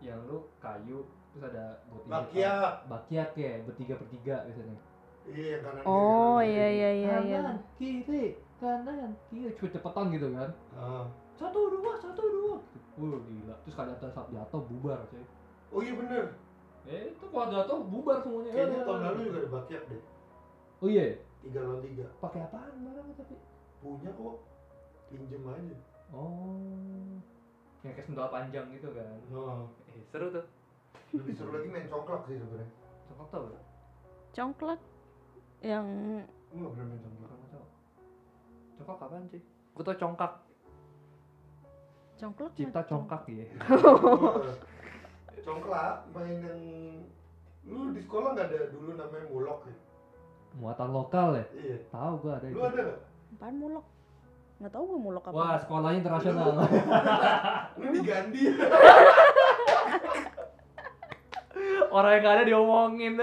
[0.00, 0.98] Yang lu kayu
[1.30, 2.72] terus ada buat tiga- Bakiak.
[2.88, 4.78] Bakiak ya, bertiga bertiga biasanya.
[5.30, 7.40] Iya, yang kanan Oh kiri, iya kanan iya iya iya.
[7.40, 8.24] Kanan, kiri,
[8.58, 10.50] kanan, kiri, cepet cepetan gitu kan.
[10.74, 11.04] Ah.
[11.36, 12.56] Satu dua, satu dua.
[12.98, 13.54] Wah gila.
[13.64, 15.24] Terus kalau jatuh saat jatuh bubar cuy.
[15.70, 16.24] Oh iya bener.
[16.88, 18.50] Eh itu kalau jatuh bubar semuanya.
[18.52, 20.02] Kayaknya tahun lalu juga ada bakiak deh.
[20.80, 21.04] Oh iya.
[21.40, 22.06] Tiga lawan tiga.
[22.20, 23.36] Pakai apaan barang tapi?
[23.80, 24.36] Punya kok.
[25.08, 25.76] Pinjem aja.
[26.10, 27.16] Oh.
[27.80, 29.08] Yang kayak sendal panjang gitu kan.
[29.30, 30.44] Nah, Eh seru tuh.
[31.10, 32.70] lebih seru lagi main congklak sih sebenarnya.
[33.08, 33.62] Coklat tau gak?
[34.30, 34.80] Congklak
[35.60, 35.86] yang
[36.46, 37.26] Gue nggak pernah main congklak.
[37.26, 37.66] Kurang tau.
[38.76, 39.42] Congkak kapan sih?
[39.74, 40.32] Gue tau congkak.
[42.16, 42.50] congklak.
[42.52, 43.46] Cipta congkak ya.
[45.40, 46.60] Congklak main yang
[47.64, 49.76] lu di sekolah nggak ada dulu namanya mulok ya?
[50.52, 51.44] Muatan lokal ya.
[51.54, 51.76] Iya.
[51.88, 52.60] Tahu gua ada Lu itu.
[52.62, 53.00] ada nggak?
[53.30, 53.86] Apaan mulok?
[54.60, 55.36] Nggak tahu gue mulok apa.
[55.40, 56.52] Wah, sekolahnya internasional.
[57.80, 58.42] Lu diganti.
[61.90, 63.14] Orang yang gak ada diomongin.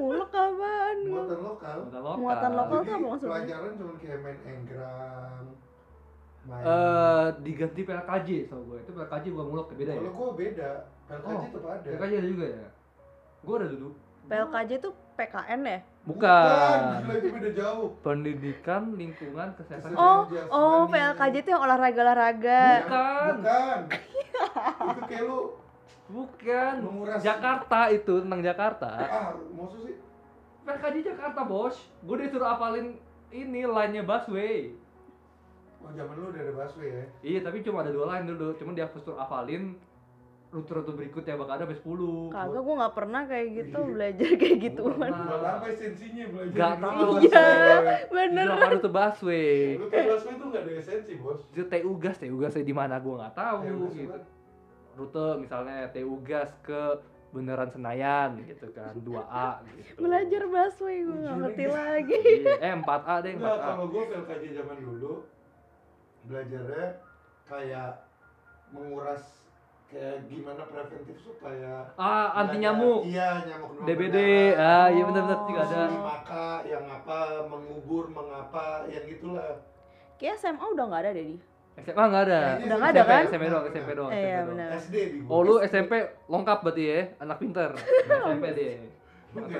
[0.00, 0.96] mulok apaan?
[1.06, 1.76] Muatan lokal.
[1.86, 2.18] Muatan lokal.
[2.18, 3.30] Muatan lokal Jadi tuh apa maksudnya?
[3.30, 5.44] pelajaran cuma kayak main enggrang.
[6.40, 6.64] Main.
[6.64, 8.78] Eh, diganti PLKJ so gue.
[8.80, 10.00] Itu PLKJ gua muluk beda ya.
[10.00, 10.70] Kalau gua beda.
[11.06, 11.86] PLKJ Oh, tetap ada.
[11.86, 12.66] PLKJ ada juga ya.
[13.44, 13.88] Gua ada dulu.
[14.26, 15.78] PLKJ itu PKN ya?
[16.08, 16.78] Bukan.
[17.12, 17.86] Itu beda jauh.
[18.00, 19.92] Pendidikan lingkungan kesehatan.
[19.92, 22.62] Oh, oh PLKJ itu yang olahraga-olahraga.
[22.88, 23.34] Bukan.
[23.44, 23.80] Bukan.
[24.80, 25.40] itu kayak lu
[26.10, 26.74] Bukan.
[26.82, 28.90] menguras Jakarta itu tentang Jakarta.
[28.98, 29.96] Ah, maksud sih?
[30.64, 31.76] PLKJ Jakarta, Bos.
[32.02, 32.96] Gue disuruh apalin
[33.30, 34.74] ini line-nya busway.
[35.80, 37.04] Oh, zaman lu udah ada busway ya?
[37.22, 38.56] Iya, tapi cuma ada dua line dulu.
[38.56, 39.76] Cuma dia suruh hafalin
[40.50, 44.82] rute-rute berikutnya bakal ada sampai 10 Kagak gua nggak pernah kayak gitu belajar kayak gitu
[44.90, 45.22] pernah.
[45.22, 46.58] Buat apa esensinya belajar?
[46.58, 47.22] Gak tahu rumah?
[47.22, 47.48] Iya.
[48.10, 51.40] Bener apa rute busway Lu tuh busway tuh gak ada esensi bos.
[51.46, 54.18] itu TU gas TU gasnya di mana gua nggak tahu TU gas gitu
[54.98, 56.82] rute misalnya TU gas ke
[57.30, 61.78] Beneran Senayan gitu kan 2A gitu belajar busway gua nggak Ujungnya ngerti gitu.
[61.78, 65.12] lagi Iya, eh 4A deh Enggak, 4A kalau gue PLKJ zaman dulu
[66.20, 66.86] belajarnya
[67.46, 67.92] kayak
[68.70, 69.24] menguras
[69.90, 74.16] kayak gimana preventif supaya ah anti ada- nyamuk Iya, nyamuk DBD
[74.54, 75.06] ah iya Oh.
[75.08, 79.58] benar-benar juga ada Suli maka, yang apa, mengubur, mengapa, yang gitulah.
[80.14, 81.36] kayak SMA udah nggak ada deh di
[81.80, 83.22] SMA nggak ada Udah nggak ada kan?
[83.26, 84.48] SMP doang SMP doang Eh, SMP iya, doang.
[84.52, 84.68] benar.
[84.76, 85.30] SD di gua.
[85.32, 85.92] Oh lu SMP
[86.28, 88.70] lengkap berarti ya anak pinter SMP dia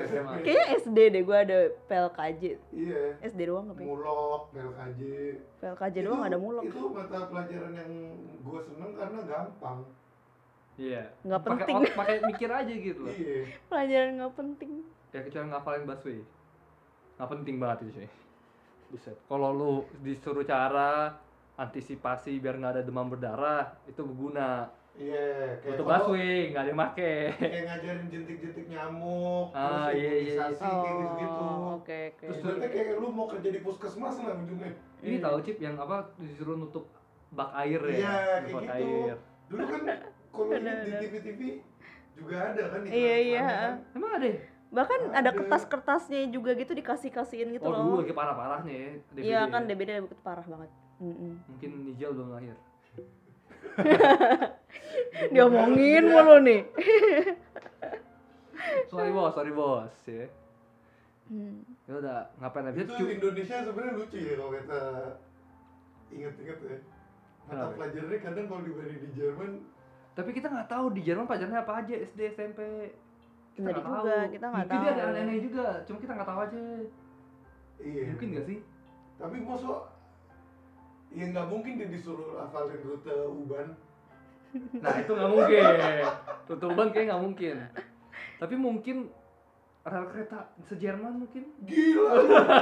[0.05, 3.01] SMA kayaknya SD deh gua ada PLKJ Iya.
[3.21, 3.85] SD doang apa ya?
[3.85, 5.01] Mulok, PLKJ.
[5.57, 7.91] PLKJ doang Itu- ada mulok Itu mata pelajaran yang
[8.37, 9.79] gue seneng karena gampang.
[10.75, 11.75] Iya Nggak penting.
[11.91, 13.43] pakai mikir aja gitu loh Iya.
[13.65, 14.71] pelajaran nggak penting
[15.09, 16.19] ya kecuali ngafalin busway
[17.15, 18.09] nggak penting banget itu cuy
[18.89, 21.15] buset kalau lu disuruh cara
[21.55, 26.69] antisipasi biar nggak ada demam berdarah itu berguna Iya, kayak untuk kalau- busway nggak ada
[26.69, 30.19] yang make kayak ngajarin jentik-jentik nyamuk, Ah, terus iya, iya, iya.
[30.35, 31.41] imunisasi kayak gitu-gitu.
[31.41, 34.71] oh oke oke Terus berarti kayak lu mau kerja di puskesmas lah ujungnya.
[34.99, 36.85] ini tahu cip yang apa disuruh nutup
[37.29, 38.67] bak air ya Iya, kayak gitu.
[38.69, 39.15] air
[39.47, 39.81] Dulu kan
[40.31, 40.47] kalau
[40.87, 40.99] di.
[40.99, 41.41] TV-TV
[42.13, 43.41] juga ada kan Iya, iya.
[43.41, 43.75] iklan-iklannya kan.
[43.93, 44.37] emang ada ya?
[44.71, 45.31] bahkan ada Ada.
[45.35, 49.51] kertas-kertasnya juga gitu dikasih kasihin gitu oh dulu loh lagi parah parahnya ya iya ya.
[49.51, 51.33] kan DBD itu parah banget Mm-mm.
[51.45, 52.55] mungkin Nijal belum lahir
[55.29, 56.61] diomongin mulu nih
[58.89, 60.27] sorry bos sorry bos ya
[61.27, 61.63] Hmm.
[61.87, 64.81] ya udah ngapain aja Itu Indonesia sebenarnya lucu ya kalau kita
[66.11, 66.77] inget-inget ya.
[67.47, 69.51] Mata pelajarannya kadang kalau dibanding di Jerman
[70.11, 72.59] tapi kita nggak tahu di Jerman pelajarannya apa aja SD SMP
[73.55, 74.33] kita nggak juga, tahu.
[74.35, 75.11] kita nggak mungkin dia ada tahu.
[75.11, 76.59] aneh-aneh juga cuma kita nggak tahu aja.
[77.81, 78.03] Iya.
[78.13, 78.59] mungkin nggak sih?
[79.19, 79.79] Tapi mosok
[81.11, 83.67] ya nggak mungkin dia disuruh hafalin rute Uban.
[84.83, 85.63] nah itu nggak mungkin.
[86.47, 87.55] Tutupan kayak nggak mungkin.
[88.39, 88.97] Tapi mungkin
[89.81, 91.43] rel kereta se-Jerman mungkin.
[91.67, 92.13] Gila.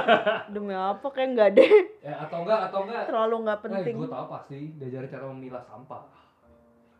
[0.54, 1.72] demi apa kayak nggak deh.
[2.02, 3.94] Ya atau enggak atau enggak terlalu nggak penting.
[3.94, 6.19] gue tahu pasti diajarin cara memilah sampah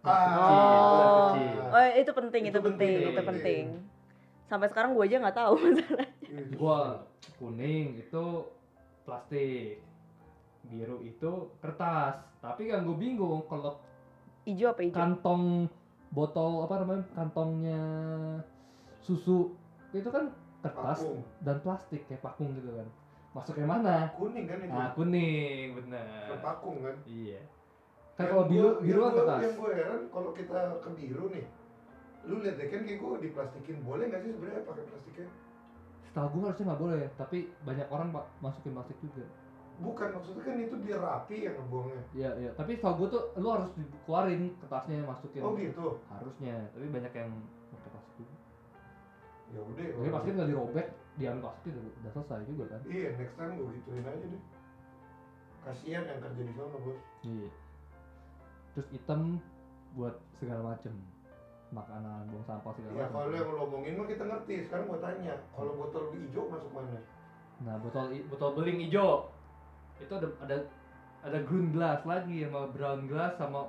[0.02, 1.60] oh kecil.
[1.68, 3.64] oh itu penting itu, Itu penting, penting, itu penting.
[4.48, 6.42] sampai sekarang gue aja nggak tahu masalahnya.
[6.56, 6.80] Gua
[7.36, 8.24] kuning itu
[9.04, 9.78] plastik
[10.64, 12.16] biru itu kertas.
[12.40, 13.76] Tapi yang gue bingung kalau
[14.48, 15.44] hijau apa hijau kantong
[16.10, 17.80] botol apa namanya kantongnya
[18.98, 19.52] susu
[19.92, 21.20] itu kan kertas Pakung.
[21.40, 22.88] dan plastik kayak pakung gitu kan.
[23.30, 23.96] Masuknya mana?
[24.18, 24.72] Kuning kan itu.
[24.74, 26.96] nah kuning bener Pakung kan.
[27.06, 27.38] iya
[28.20, 30.90] kan Yang kalau biru gua- biru kan gua- kertas Yang gue heran kalau kita ke
[30.94, 31.44] biru nih,
[32.22, 35.28] lu lihat deh kan kayak gue diplastikin boleh nggak sih sebenarnya pakai plastiknya?
[36.02, 39.24] setahu gue harusnya nggak boleh ya tapi banyak orang pak masukin plastik juga
[39.80, 42.02] Bukan maksudnya kan itu biar rapi yang ngebuangnya.
[42.12, 45.86] iya iya tapi setahu gue tuh lu harus dikeluarin kertasnya masukin Oh gitu.
[46.10, 47.30] harusnya tapi banyak yang
[47.70, 48.36] pakai plastik juga
[49.48, 49.72] Ya udah.
[49.72, 53.52] tapi kalau plastik nggak dirobek diambil plastik udah, udah selesai juga kan Iya, next time
[53.54, 54.42] gue gituin aja deh.
[55.60, 56.98] Kasihan yang kerja di sana bos.
[57.22, 57.48] iya
[58.72, 59.42] terus item
[59.92, 60.94] buat segala macem
[61.70, 64.54] makanan buang sampah segala Ya macem kalau yang lo omongin mah kita ngerti.
[64.64, 66.98] Sekarang gue tanya, kalau botol hijau masuk mana?
[67.60, 69.28] nah botol botol beling hijau
[69.98, 70.56] itu ada ada
[71.20, 73.68] ada green glass lagi sama brown glass sama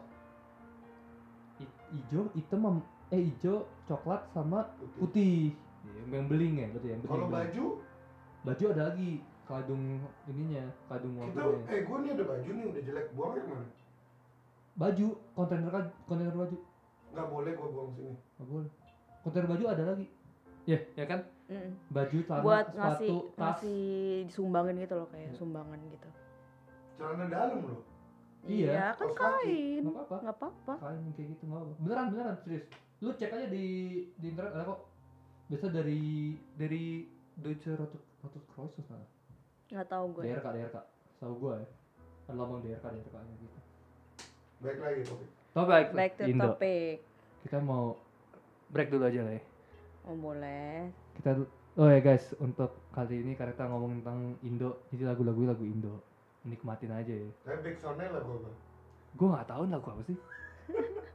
[1.92, 4.96] hijau hitam sama- eh hijau coklat sama Putih.
[4.98, 5.38] putih
[5.82, 7.66] Iya, yang beling ya berarti yang beling Kalau baju,
[8.44, 9.10] baju ada lagi
[9.44, 9.84] kadung
[10.24, 13.66] ininya kadung kita warnanya eh gue nih ada baju nih udah jelek buang yang mana?
[14.82, 16.58] Baju kontainer kad- kontainer baju.
[17.12, 18.13] Nggak boleh gue buang sini.
[18.17, 18.70] nggak boleh.
[19.22, 20.06] Kontainer baju ada lagi.
[20.63, 21.22] Ya ya kan?
[21.46, 21.72] Mm.
[21.89, 23.41] baju celana buat sepatu ngasih tas.
[23.44, 23.82] ngasih
[24.24, 25.36] disumbangin gitu loh kayak Iya.
[25.36, 26.10] sumbangan gitu.
[26.96, 27.82] Celana dalam loh.
[28.41, 29.36] Iya, kan kaos kaki.
[29.38, 29.82] kain.
[29.84, 30.15] Nggak apa-apa.
[30.17, 30.74] Nggak apa-apa.
[30.80, 32.65] Kain kayak gitu nggak apa beneran beneran serius.
[32.98, 33.65] Lu cek aja di
[34.15, 34.80] di internet ada kok.
[35.46, 36.02] Biasa dari
[36.56, 36.84] dari
[37.36, 39.04] Deutsche Rote Rote Kreuz sana
[39.67, 40.78] nggak tahu gue DRK DRK
[41.17, 41.67] tahu gua ya.
[42.24, 43.60] Ada lambang DRK DRK nya gitu
[44.62, 45.30] Baik lagi topik.
[45.58, 46.54] Topik back to Indo.
[46.54, 47.02] topic.
[47.41, 47.97] Kita mau
[48.69, 49.41] break dulu aja lah ya.
[50.06, 50.86] Oh boleh.
[51.17, 51.41] Kita
[51.82, 55.97] oh ya guys untuk kali ini karena kita ngomong tentang Indo jadi lagu-lagu lagu Indo.
[56.45, 57.30] Nikmatin aja ya.
[57.41, 58.38] Tapi back soundnya lah gue
[59.12, 60.17] gue nggak tahu lagu apa sih.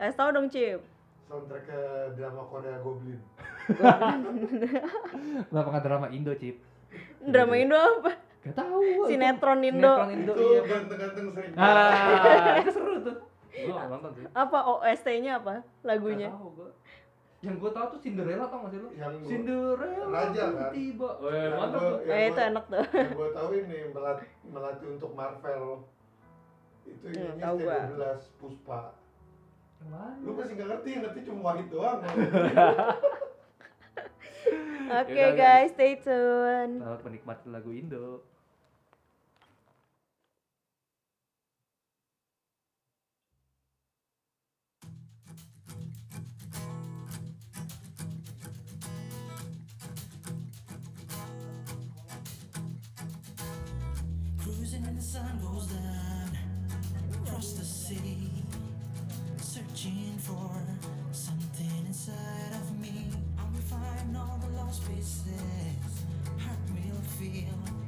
[0.00, 0.80] Eh tau dong Cip.
[1.28, 1.80] Soundtrack ke
[2.20, 3.20] drama Korea Goblin.
[5.48, 6.56] kenapa nggak drama Indo cip.
[7.24, 9.06] Drama Indo apa gak tahu gua.
[9.06, 11.52] sinetron Indo sinetron Indo itu iya ganteng-ganteng sering.
[11.54, 13.16] ah itu seru tuh
[13.50, 14.24] Gue gak nonton sih.
[14.32, 16.28] Apa OST-nya apa lagunya?
[16.28, 16.70] Gak tahu gua.
[17.40, 18.88] Yang gue tahu tuh Cinderella tau gak sih lu?
[18.94, 20.70] Yang gua- Cinderella Raja, kan?
[20.70, 21.10] tiba.
[21.20, 21.98] Eh, mantap gua- tuh.
[22.00, 22.84] yang Eh itu gua- enak tuh.
[22.94, 25.64] yang gue tahu ini melatih, melatih untuk Marvel
[26.82, 27.76] itu Hmm, ini tahu gua.
[27.76, 28.80] ST12 Puspa
[29.76, 30.12] Yang mana?
[30.18, 31.98] lu pasti nggak ngerti ngerti cuma Wahid doang
[34.90, 36.72] Oke Yaudah, guys, stay tune.
[36.76, 38.24] Selamat menikmati lagu Indo.
[55.10, 56.38] Sun goes down
[57.12, 58.30] across the sea,
[59.38, 60.52] searching for
[61.10, 63.08] something inside of me.
[63.36, 66.04] I will find all the lost pieces.
[66.38, 67.79] Heart will feel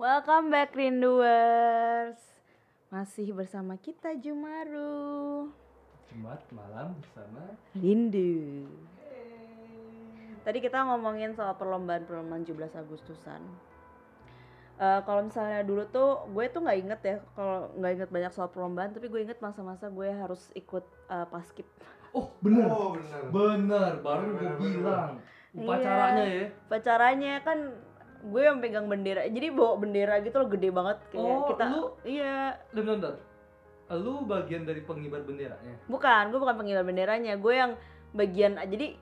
[0.00, 2.16] Welcome back Rinduers.
[2.88, 5.52] Masih bersama kita Jumaru.
[6.08, 8.64] Jumat malam bersama Rindu.
[10.40, 13.44] Tadi kita ngomongin soal perlombaan-perlombaan 17 Agustusan.
[14.80, 18.48] Uh, kalau misalnya dulu tuh gue tuh gak inget ya kalau gak inget banyak soal
[18.48, 21.68] perlombaan tapi gue inget masa-masa gue harus ikut uh, paskip
[22.16, 23.20] oh bener oh, bener.
[23.28, 25.20] bener baru gue bilang
[25.52, 25.60] iya.
[25.60, 27.58] upacaranya iya, ya upacaranya kan
[28.22, 31.94] gue yang pegang bendera jadi bawa bendera gitu loh gede banget kayak Oh, kita lu-
[32.02, 33.14] iya Bentar, bentar.
[33.92, 35.74] Lu bagian dari pengibar benderanya.
[35.84, 37.72] bukan gue bukan pengibar benderanya gue yang
[38.12, 38.94] bagian jadi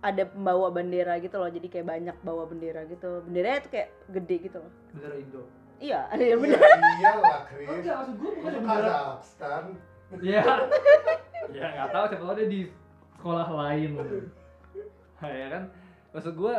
[0.00, 4.36] ada pembawa bendera gitu loh jadi kayak banyak bawa bendera gitu benderanya tuh kayak gede
[4.42, 5.42] gitu loh Bendera Indo.
[5.78, 7.66] iya ada yang bener Iya, iyalah, Chris.
[7.68, 8.88] Enggak, maksud gue bukan Itu bendera.
[8.88, 9.64] Kazakhstan.
[10.18, 10.40] Iya.
[11.56, 12.60] ya nggak tahu siapa tahu dia di
[13.12, 13.90] sekolah lain.
[15.20, 15.62] Ya kan.
[16.10, 16.54] Maksud gue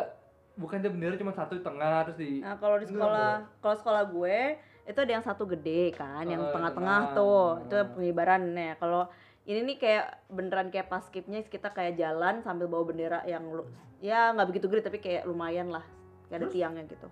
[0.53, 4.03] bukan dia bendera cuma satu di tengah terus di nah kalau di sekolah kalau sekolah
[4.05, 4.37] gue
[4.83, 7.15] itu ada yang satu gede kan yang Oh, tengah-tengah tengah.
[7.15, 7.89] tuh itu Hmm.
[7.95, 9.09] pengibarannya kalau
[9.43, 13.65] ini nih kayak beneran kayak pas skipnya kita kayak jalan sambil bawa bendera yang lu,
[13.99, 15.83] ya nggak begitu gede tapi kayak lumayan lah
[16.27, 16.55] kayak ada Terus?
[16.55, 17.07] tiangnya gitu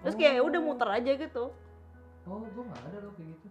[0.00, 1.44] terus kayak ya udah muter aja gitu
[2.22, 3.48] Oh, gue nggak ada loh kayak gitu.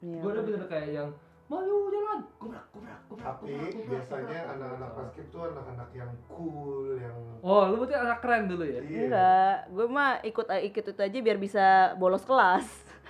[0.00, 1.08] Iya, gue ada bener kayak yang
[1.48, 3.24] maju jalan, kubrak, kubrak, kubrak.
[3.24, 8.18] Tapi kubrak, kubrak, biasanya anak-anak paskib tuh anak-anak yang cool, yang Oh, lu berarti anak
[8.20, 8.80] keren dulu ya?
[8.84, 9.00] iya.
[9.08, 12.68] enggak gue mah ikut ikut itu aja biar bisa bolos kelas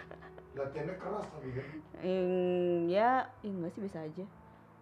[0.58, 1.66] Latihannya keras tapi kan.
[1.98, 4.24] Hmm, ya, ya enggak sih bisa aja.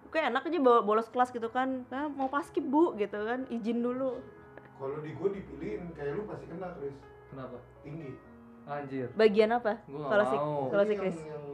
[0.08, 1.84] Kayak enak aja bawa bolos kelas gitu kan.
[1.92, 4.16] Nah, mau paskib bu gitu kan, izin dulu.
[4.76, 6.96] Kalau di gue dipilihin kayak lu pasti kena, Chris.
[7.28, 7.56] Kenapa?
[7.84, 8.16] Tinggi.
[8.64, 9.08] Anjir.
[9.12, 9.80] Bagian apa?
[9.84, 10.68] Kalau si mau.
[10.72, 11.44] kalau si Chris yang, yang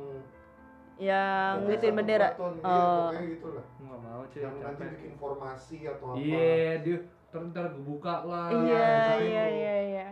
[0.99, 2.29] yang satu bendera.
[2.33, 2.83] baton, iya, Oh.
[3.09, 3.65] pokoknya gitu lah.
[3.73, 6.17] Gue gak mau cuy, Yang nanti bikin formasi atau apa.
[6.19, 6.97] Iya, dia
[7.29, 8.47] ntar ntar gue buka lah.
[8.51, 10.07] Iya, iya, iya, iya.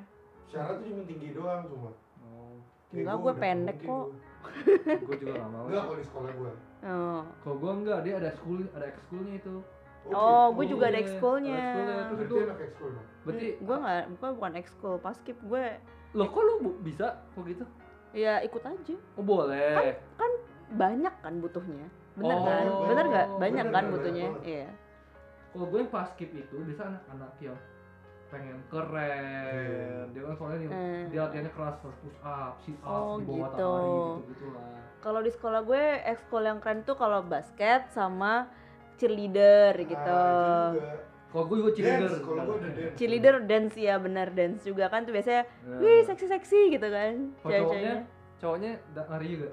[0.47, 1.91] Syarat tuh cuma tinggi doang cuma.
[2.21, 2.55] Oh,
[2.91, 3.87] Enggak, gua gue pendek kok.
[3.87, 4.07] gua.
[4.99, 5.65] gue juga gak mau.
[5.65, 6.53] Enggak kalau di sekolah gue.
[6.81, 9.55] Oh, Kalau gue enggak, dia ada school, ada ekskulnya itu.
[10.07, 10.17] oh
[10.49, 10.57] gitu.
[10.57, 11.61] gue juga ada iya, ekskulnya.
[11.61, 13.07] terus Berarti itu- anak ekskul dong.
[13.21, 15.65] Berarti, gue nggak, gue bukan ekskul, paskib gue
[16.11, 17.65] lo kok lu bisa kok gitu?
[18.11, 18.95] ya ikut aja.
[19.15, 19.95] Oh boleh.
[20.71, 22.67] Banyak kan butuhnya, bener Oh, kan?
[22.87, 23.27] Bener nggak?
[23.37, 24.69] Banyak bener, kan bener, butuhnya, iya.
[25.51, 27.59] Kalau gue yang pas skip itu biasa anak-anak yang
[28.31, 30.05] pengen keren.
[30.15, 31.03] Dia kan soalnya dia, Hmm.
[31.11, 33.43] dia latihannya keras terus push up, sit up Oh, di bawah gitu.
[33.43, 34.79] matahari gitu-gitu lah.
[35.01, 38.47] Kalau di sekolah gue ekskul yang keren tuh kalau basket sama
[38.95, 39.99] cheerleader gitu.
[40.15, 40.93] Ah, itu juga.
[41.31, 42.11] Kalau gue juga cheerleader.
[42.11, 42.95] Dance, kalau gue dance.
[42.95, 45.79] cheerleader dance ya benar dance juga kan tuh biasanya Nah.
[45.79, 47.95] wih seksi seksi gitu kan cowoknya,
[48.39, 49.49] cowoknya lari juga.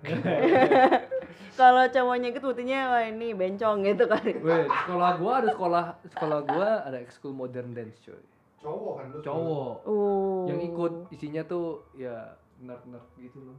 [1.60, 5.84] Kalau cowoknya gitu buktinya wah ini bencong gitu kan Weh, sekolah gua ada sekolah
[6.16, 8.16] sekolah gua ada ekskul modern dance coy.
[8.64, 9.18] Cowok kan lu.
[9.20, 9.74] Cowok.
[9.84, 12.32] uh Yang ikut isinya tuh ya
[12.64, 13.58] nerd-nerd gitu loh.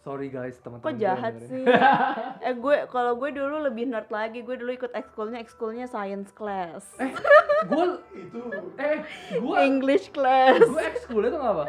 [0.00, 0.90] Sorry guys teman-teman.
[0.90, 1.60] kok gua jahat sih
[2.48, 6.88] eh gue kalau gue dulu lebih nerd lagi gue dulu ikut ekskulnya ekskulnya science class
[6.96, 7.68] dengerin.
[7.68, 7.84] Gua
[8.16, 8.40] Itu
[8.80, 9.04] eh
[9.38, 11.64] gua English class gua ekskulnya tuh apa?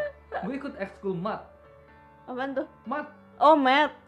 [0.48, 1.44] Gua ikut ekskul mat.
[2.32, 3.08] Apaan tuh Mat.
[3.38, 3.96] oh math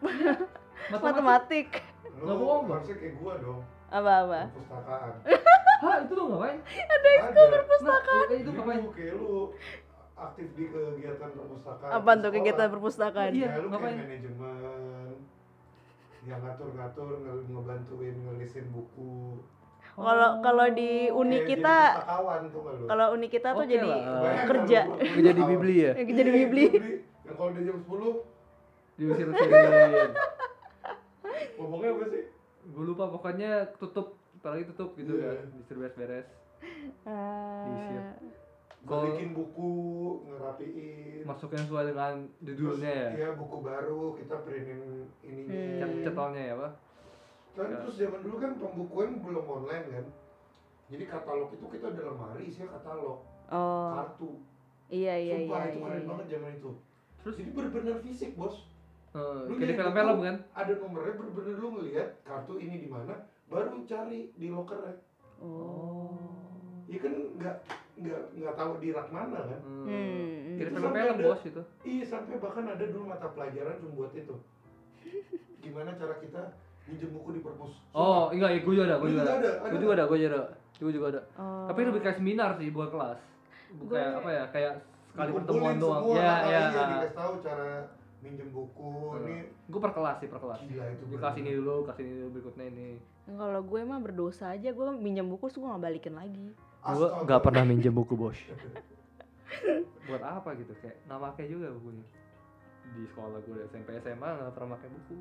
[0.84, 1.00] Matematik.
[1.12, 1.68] matematik
[2.14, 3.60] lu Nggak bohong, harusnya kayak gua dong.
[3.90, 5.12] apa apa Perpustakaan.
[5.84, 6.58] Hah, itu lu ngapain?
[6.64, 8.24] Ada ekskul Perpustakaan.
[8.24, 8.78] Nah, itu ngapain?
[8.78, 9.32] lu kayak lu
[10.16, 11.90] aktif di kegiatan perpustakaan.
[11.92, 13.94] apaan di tuh kegiatan perpustakaan Iya, Kayak lu ngapain?
[13.94, 15.08] kayak manajemen
[16.24, 19.44] yang ngatur-ngatur nge- ngebantuin ngelisin buku
[19.94, 21.76] kalau kalau di uni kita
[22.82, 24.42] kalau uni kita tuh Oke jadi lah.
[24.44, 24.80] Kerja?
[24.88, 25.92] Gua jadi bibli ya?
[25.94, 27.03] jadi bibli yang
[27.34, 28.14] kalau udah jam 10
[28.94, 30.10] Diusir-usirin.
[31.54, 32.24] ngomongnya apa sih
[32.66, 35.36] Gue lupa pokoknya tutup, apalagi tutup gitu Iya.
[35.36, 35.46] kan.
[35.54, 36.28] Disuruh beres-beres.
[37.04, 37.94] Diisi.
[38.82, 39.70] Kalau- bikin buku
[40.26, 43.08] ngerapiin Masukin sesuai dengan judulnya ya.
[43.14, 44.80] Iya buku baru kita printin
[45.20, 45.78] ininya Hmm.
[45.78, 46.72] Cet cetolnya ya, Pak.
[47.54, 47.78] kan Ya.
[47.78, 50.06] terus zaman dulu kan pembukuan belum online kan
[50.86, 54.30] jadi katalog itu kita ada lemari isinya katalog oh kartu
[54.88, 56.08] iya iya sumpah iya itu iya, keren iya.
[56.10, 56.70] banget zaman itu
[57.24, 58.68] Terus jadi bener-bener fisik bos
[59.14, 60.36] Lu kayak di film-film kan?
[60.52, 63.14] ada nomornya bener-bener lu ngeliat kartu ini di mana
[63.46, 64.98] baru cari di lokernya
[65.38, 66.34] oh
[66.84, 67.56] ya kan nggak
[67.96, 69.86] nggak nggak tahu di rak mana kan Hmm.
[69.86, 70.26] Hmm.
[70.52, 71.62] Kayak di Itu film-film sampai ada- bos itu.
[71.84, 74.34] iya sampai bahkan ada dulu mata pelajaran cuma buat itu
[75.62, 76.42] gimana cara kita
[76.84, 79.32] minjem buku di perpus Oh, enggak, ya, gue juga ada, gue Lu juga ada.
[79.32, 80.42] ada, ada Gue juga ada, gue juga ada.
[80.74, 81.20] Gue juga ada.
[81.34, 81.64] Oh.
[81.64, 83.18] Tapi lebih kayak seminar sih, bukan kelas.
[83.72, 84.44] Bukan kayak apa ya?
[84.50, 84.72] Kayak
[85.14, 86.02] sekali pertemuan doang.
[86.02, 86.60] semua, Iya, iya.
[86.90, 87.70] dikasih tahu cara
[88.18, 88.90] minjem buku
[89.20, 90.58] ini Gue per kelas sih, per kelas.
[90.60, 92.88] gila itu Di kelas ini dulu, kelas ini dulu, berikutnya ini.
[93.26, 96.46] kalau gue mah berdosa aja gue minjem buku terus gue nggak balikin lagi
[96.84, 98.36] Gue nggak pernah minjem buku bos.
[100.04, 100.72] Buat apa gitu?
[100.76, 102.04] Kayak nggak pakai juga bukunya.
[102.90, 105.18] Di sekolah gue SMP SMA nggak pernah pakai buku.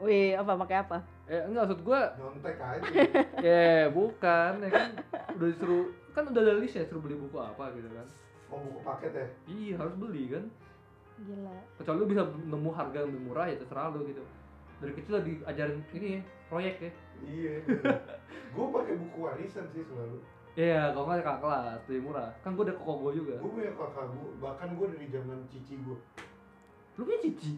[0.00, 2.88] wih apa pakai apa Eh enggak maksud gue nyontek aja
[3.44, 4.88] ya bukan ya kan
[5.30, 8.08] udah disuruh kan udah ada list ya suruh beli buku apa gitu kan
[8.50, 10.44] mau buku paket ya iya harus beli kan
[11.22, 14.24] gila kecuali lu bisa nemu harga yang lebih murah ya terserah lu gitu
[14.80, 16.20] dari kecil udah diajarin ini ya
[16.50, 16.90] proyek ya
[17.22, 17.54] iya
[18.54, 20.18] gue pakai buku warisan sih selalu
[20.58, 22.28] Iya, kalau nggak kakak kelas lebih murah.
[22.42, 23.34] Kan gue udah koko gue juga.
[23.38, 25.98] Gue punya kakak gue, bahkan gue dari zaman cici gue.
[26.98, 27.54] Lu punya cici?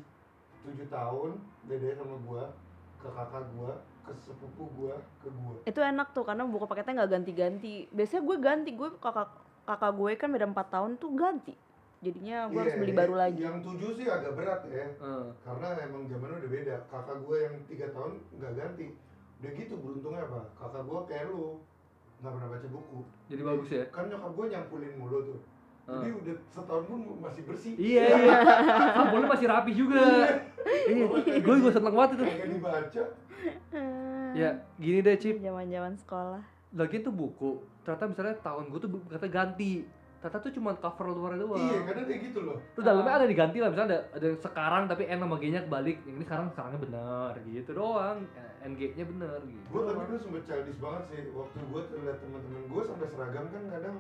[0.63, 1.31] 7 tahun,
[1.65, 2.43] bedanya sama gue,
[3.01, 3.73] ke kakak gue,
[4.05, 5.57] ke sepupu gue, ke gue.
[5.65, 7.75] Itu enak tuh karena buku paketnya nggak ganti-ganti.
[7.91, 9.29] Biasanya gue ganti, gue kakak
[9.63, 11.55] kakak gue kan beda 4 tahun tuh ganti.
[12.03, 13.41] Jadinya gue harus Iya, beli baru lagi.
[13.47, 15.27] Yang 7 sih agak berat ya, Heeh.
[15.47, 16.77] karena emang zamannya udah beda.
[16.91, 18.87] Kakak gue yang 3 tahun nggak ganti.
[19.39, 20.41] Udah gitu beruntungnya apa?
[20.59, 21.63] Kakak gue kayak lu,
[22.19, 23.01] nggak pernah baca buku.
[23.31, 23.85] Jadi bagus ya.
[23.95, 25.39] Kan nyokap gue nyampulin mulu tuh.
[25.83, 26.21] Jadi Heeh.
[26.23, 27.73] udah setahun pun masih bersih.
[27.79, 28.37] Iya, iya.
[28.99, 30.03] Sampulnya masih rapi juga.
[30.67, 31.05] Iya,
[31.39, 32.25] gue juga seneng banget itu.
[32.27, 33.03] Kagak dibaca.
[34.33, 34.51] Ya,
[34.81, 35.39] gini deh, Cip.
[35.39, 36.43] Zaman-zaman sekolah.
[36.73, 39.73] Lagi tuh buku, ternyata misalnya tahun gue tuh kata ganti.
[40.23, 41.59] Ternyata tuh cuma cover luar doang.
[41.59, 42.55] Iya, kadang kayak gitu loh.
[42.79, 45.99] Terus dalamnya ada diganti lah, misalnya ada, ada yang sekarang tapi N sama G-nya kebalik.
[46.07, 48.19] Yang ini sekarang sekarangnya bener gitu doang.
[48.63, 49.67] NG-nya bener gitu.
[49.75, 51.21] Gue tapi dulu sempet childish banget sih.
[51.35, 53.97] Waktu gue liat teman-teman gue sampai seragam kan kadang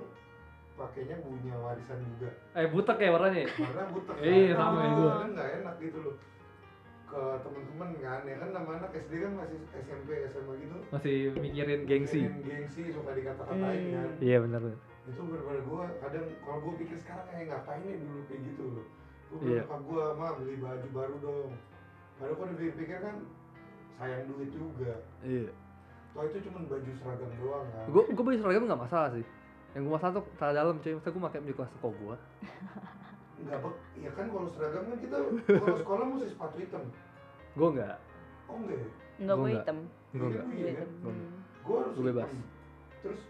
[0.72, 2.30] pakainya punya warisan juga.
[2.54, 3.44] Eh, butek ya warnanya.
[3.50, 4.58] Karena butek Iya, kan.
[4.62, 5.10] sama ya gua.
[5.10, 6.14] Kadang nggak enak gitu loh.
[7.12, 10.76] Ke teman-teman kan, ya kan nama anak SD kan masih SMP, SMA gitu.
[10.88, 12.24] Masih mikirin gengsi.
[12.24, 13.92] Mikirin gengsi suka dikata-katain Hmm.
[13.92, 14.08] kan.
[14.18, 14.78] Iya bener bener.
[15.02, 18.86] Itu bener-bener gue kadang kalau gue pikir sekarang kayak ngapain ya dulu kayak gitu loh.
[19.28, 19.60] Gue Iya.
[19.60, 21.50] bilang ke gue, mah beli baju baru dong.
[22.16, 23.16] Padahal kalau dipikir kan
[23.98, 24.92] sayang duit juga.
[25.20, 25.50] Iya.
[26.12, 27.84] Toh itu cuma baju seragam doang kan.
[27.88, 29.24] Gue gue beli seragam nggak masalah sih.
[29.72, 30.92] Yang gue masalah tuh celana dalam cuy.
[30.92, 32.16] Maksudnya gue pakai di kelas koko gue.
[33.43, 33.74] Enggak, Bek.
[33.99, 35.16] Ya kan kalau seragam kan kita
[35.61, 36.82] kalau sekolah mesti sepatu hitam.
[37.53, 37.97] Gue nggak.
[38.47, 38.88] Oh enggak ya?
[39.18, 39.62] Enggak Gua gue nggak.
[39.62, 39.78] hitam.
[40.12, 40.47] Gue Iya, nggak.
[40.47, 40.88] gue hitam.
[41.03, 41.12] Gua.
[41.62, 42.22] Gue harus bebas.
[42.22, 42.40] hitam.
[43.03, 43.20] Terus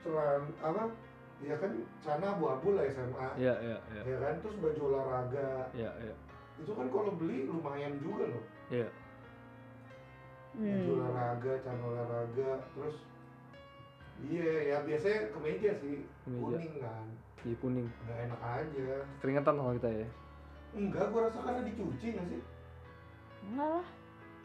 [0.00, 0.82] celan apa?
[1.40, 3.26] Ya kan celana abu-abu lah SMA.
[3.34, 4.02] Iya iya iya.
[4.06, 4.34] Ya kan?
[4.40, 5.48] Terus baju olahraga.
[5.72, 6.14] Iya iya.
[6.56, 8.44] Itu kan kalau beli lumayan juga loh.
[8.68, 8.88] Iya.
[10.50, 10.94] Baju Hmm.
[10.98, 12.96] olahraga, celana olahraga, terus
[14.20, 16.04] Iya, ya biasanya kemeja sih.
[16.28, 16.44] Kemeja.
[16.44, 17.06] Kuning kan.
[17.40, 17.88] Iya kuning.
[17.88, 18.88] Udah enak aja.
[19.24, 20.08] Keringetan kalau kita ya.
[20.70, 22.40] Enggak, gua rasa karena dicuci nggak sih?
[23.50, 23.86] Enggak lah.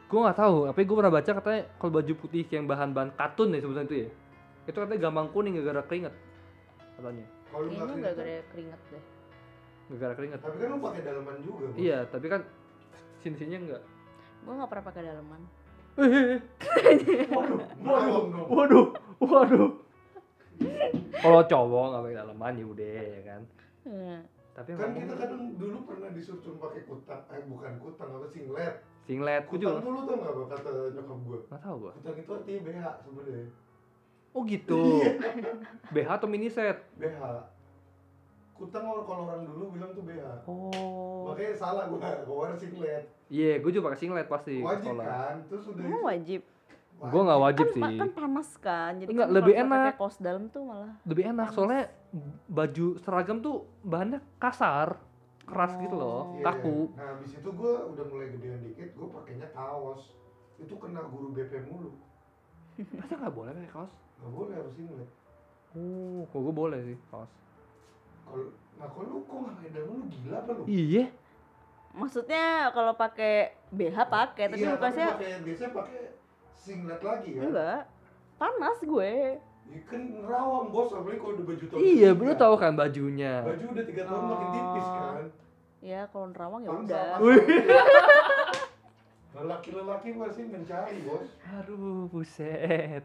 [0.05, 0.57] Gue nggak tahu.
[0.69, 4.09] Tapi gue pernah baca katanya kalau baju putih yang bahan-bahan katun ya sebenarnya itu ya.
[4.65, 6.13] Itu katanya gampang kuning gara-gara keringet.
[6.95, 7.25] Katanya.
[7.51, 9.03] Kalau enggak keringetan, gara keringet deh.
[9.85, 10.39] Gara-gara keringet.
[10.41, 11.65] Tapi kan lu pakai dalaman juga.
[11.69, 11.77] Bos.
[11.77, 12.41] Iya, tapi kan
[13.21, 13.81] sini-sininya enggak.
[14.45, 15.41] Gue nggak pernah pakai daleman.
[15.95, 16.03] Eh,
[17.31, 18.47] Waduh, waduh, dong.
[18.51, 18.87] waduh,
[19.23, 19.69] waduh.
[21.15, 23.41] Kalau cowok nggak pakai dalaman ya udah ya kan.
[23.85, 24.19] Hmm.
[24.55, 28.27] Tapi Kan ngomong kita kadang dulu pernah disuruh cuma pakai kutang, eh bukan kutang apa
[28.31, 28.75] singlet.
[29.03, 31.39] singlet gue Kutang juga dulu tau nggak apa kata nyokap gue?
[31.51, 31.91] nggak tahu gua.
[31.99, 33.45] Kutang itu artinya BH sebenarnya.
[34.35, 34.81] Oh gitu.
[35.91, 36.77] BH atau mini set?
[36.95, 37.19] BH.
[38.55, 40.23] Kutang kalau orang dulu bilang tuh BH.
[40.47, 41.27] Oh.
[41.27, 43.03] Makanya salah gue, gue harus singlet.
[43.27, 45.05] Iya, gue juga pakai singlet pasti Wajib sekolah.
[45.05, 45.35] kan?
[45.51, 45.83] Terus udah
[46.15, 46.54] itu.
[47.05, 47.13] Wajib.
[47.13, 47.99] Gue nggak wajib kan, sih.
[47.99, 48.91] kan panas kan.
[48.97, 49.79] Jadi Enggak, kan lebih enak.
[49.85, 50.93] Pakai kaos dalam tuh malah.
[51.03, 51.55] Lebih enak Panas.
[51.55, 51.83] soalnya
[52.47, 54.97] baju seragam tuh bahannya kasar,
[55.43, 56.35] keras gitu loh, Oh.
[56.35, 56.43] Iya.
[56.43, 56.77] kaku.
[56.91, 60.01] Nah, habis itu gue udah mulai gedean dikit, gue pakainya kaos.
[60.55, 61.91] Itu kena guru BP mulu.
[62.99, 63.93] Masa nggak boleh pakai kaos?
[64.15, 65.09] Gak boleh harus singlet.
[65.75, 67.31] Oh, kok gue boleh sih kaos.
[68.25, 70.63] Kalau nah kalau lu kok nggak dalaman lu gila apa lu?
[70.65, 71.05] Iya.
[71.95, 75.07] Maksudnya kalau pakai BH pakai, tapi iya, pakai
[75.39, 75.99] biasanya pakai
[76.65, 77.41] singlet lagi kan?
[77.45, 77.81] enggak.
[78.35, 79.13] Panas gue.
[79.65, 83.33] Ya kan rawang bos, apalagi kalau udah baju tahun Iya, lu tahu kan bajunya.
[83.41, 84.91] Baju udah tiga tahun makin tipis Oh.
[84.91, 85.25] kan?
[85.79, 87.07] Ya kalau nerawang ya udah.
[89.35, 91.27] Lelaki-lelaki pasti mencari bos.
[91.51, 93.03] Aduh, buset.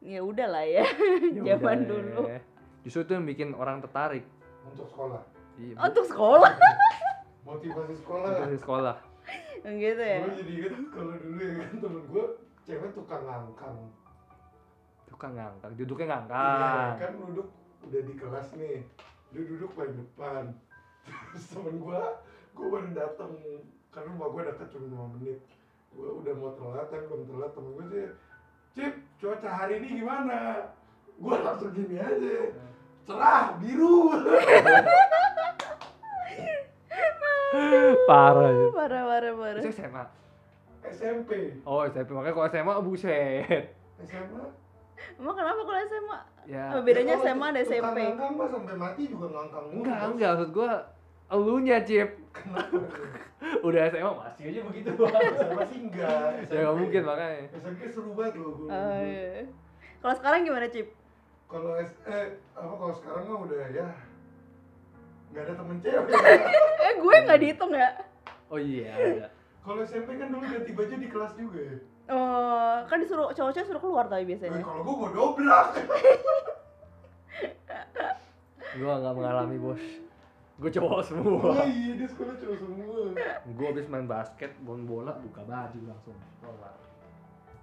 [0.00, 0.84] Ya udah lah ya.
[1.38, 2.26] Ya Zaman dulu.
[2.82, 4.24] Justru itu yang bikin orang tertarik.
[4.64, 5.20] Untuk sekolah.
[5.56, 6.52] Iya, Untuk sekolah
[7.42, 8.30] Motivasi sekolah.
[8.36, 8.96] dari sekolah.
[9.60, 10.18] gitu ya.
[10.20, 12.24] Gue jadi inget kalau dulu ya kan temen gue
[12.68, 13.78] cewek tukang ngangkang.
[15.08, 16.92] Tukang ngangkang, duduknya Iya, ngangkang.
[17.00, 17.48] kan duduk
[17.80, 18.84] udah di kelas nih.
[19.32, 20.44] Dia duduk paling depan.
[21.32, 22.02] Terus temen gue,
[22.52, 23.32] gue baru datang
[23.88, 25.40] karena rumah gue deket cuma 5 menit.
[25.88, 28.06] Gue udah mau telat kan belum telat temen gue sih.
[28.76, 30.68] Cip, cuaca hari ini gimana?
[31.16, 32.52] Gue langsung gini aja.
[33.08, 34.12] Cerah, biru.
[38.04, 38.66] Parah ya.
[38.70, 39.62] Parah parah parah.
[39.64, 40.04] Itu SMA.
[40.90, 41.30] SMP.
[41.62, 42.10] Oh, SMP.
[42.10, 43.64] Makanya kalau SMA buset.
[44.00, 44.44] SMA.
[45.14, 46.18] Emang kenapa kalau SMA?
[46.44, 46.64] Ya.
[46.72, 47.98] Apa bedanya Ya, SMA dan tukang SMP?
[48.02, 49.76] ngangkang mah sampai mati juga ngangkang mulu.
[49.78, 50.30] Enggak, enggak.
[50.32, 50.70] Maksud gua
[51.28, 52.10] elunya, Cip.
[53.60, 54.90] Udah SMA masih aja begitu.
[54.90, 56.18] SMA sih enggak.
[56.48, 57.40] ya nggak mungkin makanya.
[57.52, 58.68] SMP seru banget loh gue.
[58.68, 59.46] Oh, iya.
[59.98, 60.88] Kalau sekarang gimana, Cip?
[61.48, 63.88] Kalau S eh apa kalau sekarang mah udah ya
[65.28, 66.12] nggak ada temen cewek.
[66.78, 67.88] Eh, gue nggak dihitung ya.
[68.48, 69.26] Oh iya, ada.
[69.60, 71.76] Kalau SMP kan dulu ganti baju di kelas juga ya.
[72.08, 74.60] Oh, kan disuruh cowok-cowok suruh keluar tapi Eh, biasanya.
[74.60, 75.66] kalau gue gue dobrak.
[78.74, 79.82] Gua nggak mengalami bos.
[80.56, 81.40] Gue cowok semua.
[81.54, 83.00] Oh iya, dia sekolah cowok semua.
[83.48, 86.16] Gue habis main basket, bon bola, buka baju langsung.
[86.38, 86.74] Kelar.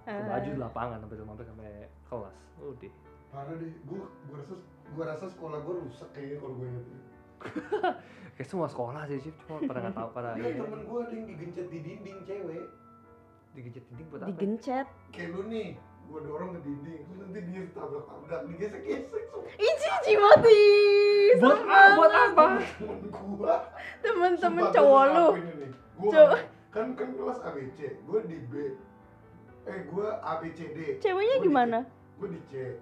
[0.02, 0.28] Buka Ah.
[0.32, 1.70] baju di lapangan sampai sampai sampai
[2.04, 2.36] kelas.
[2.56, 2.92] Udah.
[3.26, 4.54] Parah deh, gua gua rasa
[4.94, 6.68] gua rasa sekolah gua rusak kayaknya kalau gua.
[8.36, 9.34] Kayak semua sekolah sih, Cip.
[9.48, 10.60] Cuma pada nggak tahu pada ini.
[10.60, 12.64] temen gua ada yang digencet di dinding cewek.
[13.56, 14.28] Digigit dinding buat apa?
[14.28, 14.86] Digencet.
[15.08, 15.68] Kayak lu nih,
[16.04, 19.48] gua dorong ke dinding, terus nanti dia tabrak-tabrak, digesek-gesek semua.
[19.56, 20.62] Ih, cici mati.
[21.40, 21.80] Buat apa?
[21.96, 22.44] Buat apa?
[22.60, 23.54] Temen gua.
[24.04, 25.28] Temen-temen cowok lu.
[26.12, 26.40] Cowok.
[26.76, 28.76] kan kan kelas ABC, gua di B.
[29.64, 31.00] Eh, gua ABCD.
[31.00, 31.78] Ceweknya gimana?
[32.20, 32.76] Gua di C.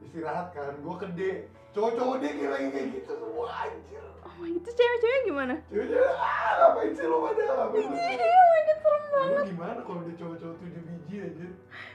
[0.00, 1.44] Istirahat kan, gua ke D.
[1.76, 4.00] Cowok-cowok dia lagi kayak gitu semua anjir.
[4.24, 5.54] Oh my god, itu cewek-cewek gimana?
[5.68, 7.92] Ceweknya, ah ngapain sih lo pada ngapain lu?
[8.00, 9.44] Oh my god, serem Lu banget.
[9.52, 11.50] gimana kalau dia cowok-cowok tujuh biji anjir?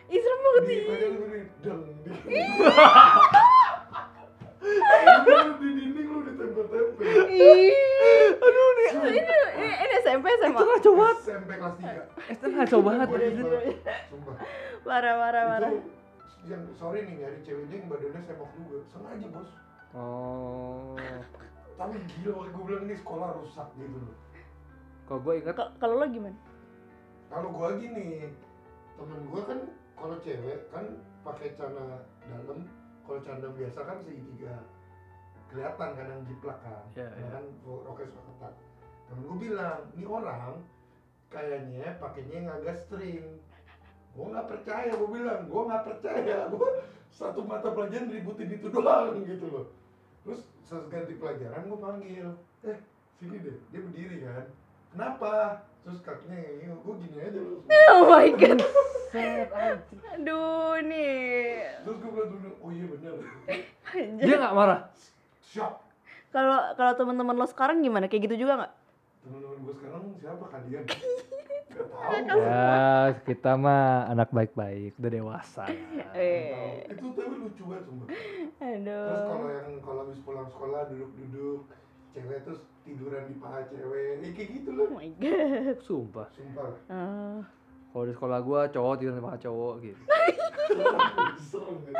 [0.05, 0.85] Ih, serem banget Di ih.
[0.93, 2.09] padahal gue nih, deng di
[4.61, 7.05] Lu di dinding lu ditempel-tempel.
[8.37, 9.33] Aduh, ini, ini,
[9.65, 10.61] ini, SMP SMA.
[10.61, 11.17] Itu ngaco banget.
[11.25, 13.07] SMP kelas 3 Itu ngaco banget.
[14.13, 14.37] Sumpah
[14.85, 15.73] Parah, parah, parah.
[15.73, 16.01] Itu
[16.49, 19.49] yang sorry nih nyari ceweknya yang badannya semok juga Sengaja bos
[19.91, 20.95] Oh.
[21.75, 24.15] Tapi gila waktu gue bilang ini sekolah rusak gitu loh
[25.09, 26.37] Kalau gue inget K- Kalau lo gimana?
[27.31, 28.27] Kalau gua gini,
[28.99, 29.59] temen gua kan
[29.95, 30.83] kalau cewek kan
[31.23, 32.67] pakai celana dalam,
[33.07, 34.59] kalau celana biasa kan segitiga.
[35.47, 36.83] Kelihatan yang jiplak kan.
[36.91, 37.27] Karena iya.
[37.31, 38.53] kan roknya suka ketat.
[39.07, 40.53] Temen gua bilang, ini orang
[41.31, 43.39] kayaknya pakainya yang agak string.
[44.11, 46.37] Gua nggak percaya, gua bilang, gua nggak percaya.
[46.51, 46.67] Gua
[47.15, 49.71] satu mata pelajaran ributin itu doang gitu loh.
[50.21, 52.27] Terus setelah ganti pelajaran gua panggil,
[52.67, 52.77] eh
[53.17, 54.45] sini deh, dia berdiri kan.
[54.91, 55.33] Kenapa?
[55.81, 57.59] Terus kakinya yang ini, gua gini aja loh.
[57.91, 58.59] Oh my god.
[60.15, 61.67] Aduh, nih.
[61.83, 63.13] Terus gue bilang dulu, oh iya bener
[64.23, 64.87] dia nggak marah.
[65.43, 65.83] Shock
[66.31, 68.07] Kalau kalau teman-teman lo sekarang gimana?
[68.07, 68.71] Kayak gitu juga nggak?
[69.27, 70.83] Temen-temen gue sekarang siapa kalian?
[72.31, 72.75] Ya,
[73.21, 75.65] kita mah anak baik-baik, udah dewasa.
[76.11, 79.25] Eh, Itu tapi lucu banget sumpah Terus aduh.
[79.25, 81.59] kalau yang kalau habis pulang sekolah duduk-duduk
[82.11, 85.77] Cewek terus tiduran di paha cewek Ya kayak gitu loh Oh my god.
[85.79, 86.27] Sumpah.
[86.29, 87.39] Sumpah Ah.
[87.87, 90.01] Kalau di sekolah gua cowok tidur sama cowok gitu.
[91.41, 91.93] Serem kan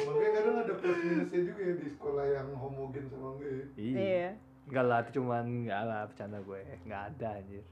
[0.00, 4.28] Makanya kadang ada plus minusnya juga ya di sekolah yang homogen sama gue Iya.
[4.64, 6.60] Enggak lah, itu cuman enggak lah bercanda gue.
[6.84, 7.64] Enggak ada anjir.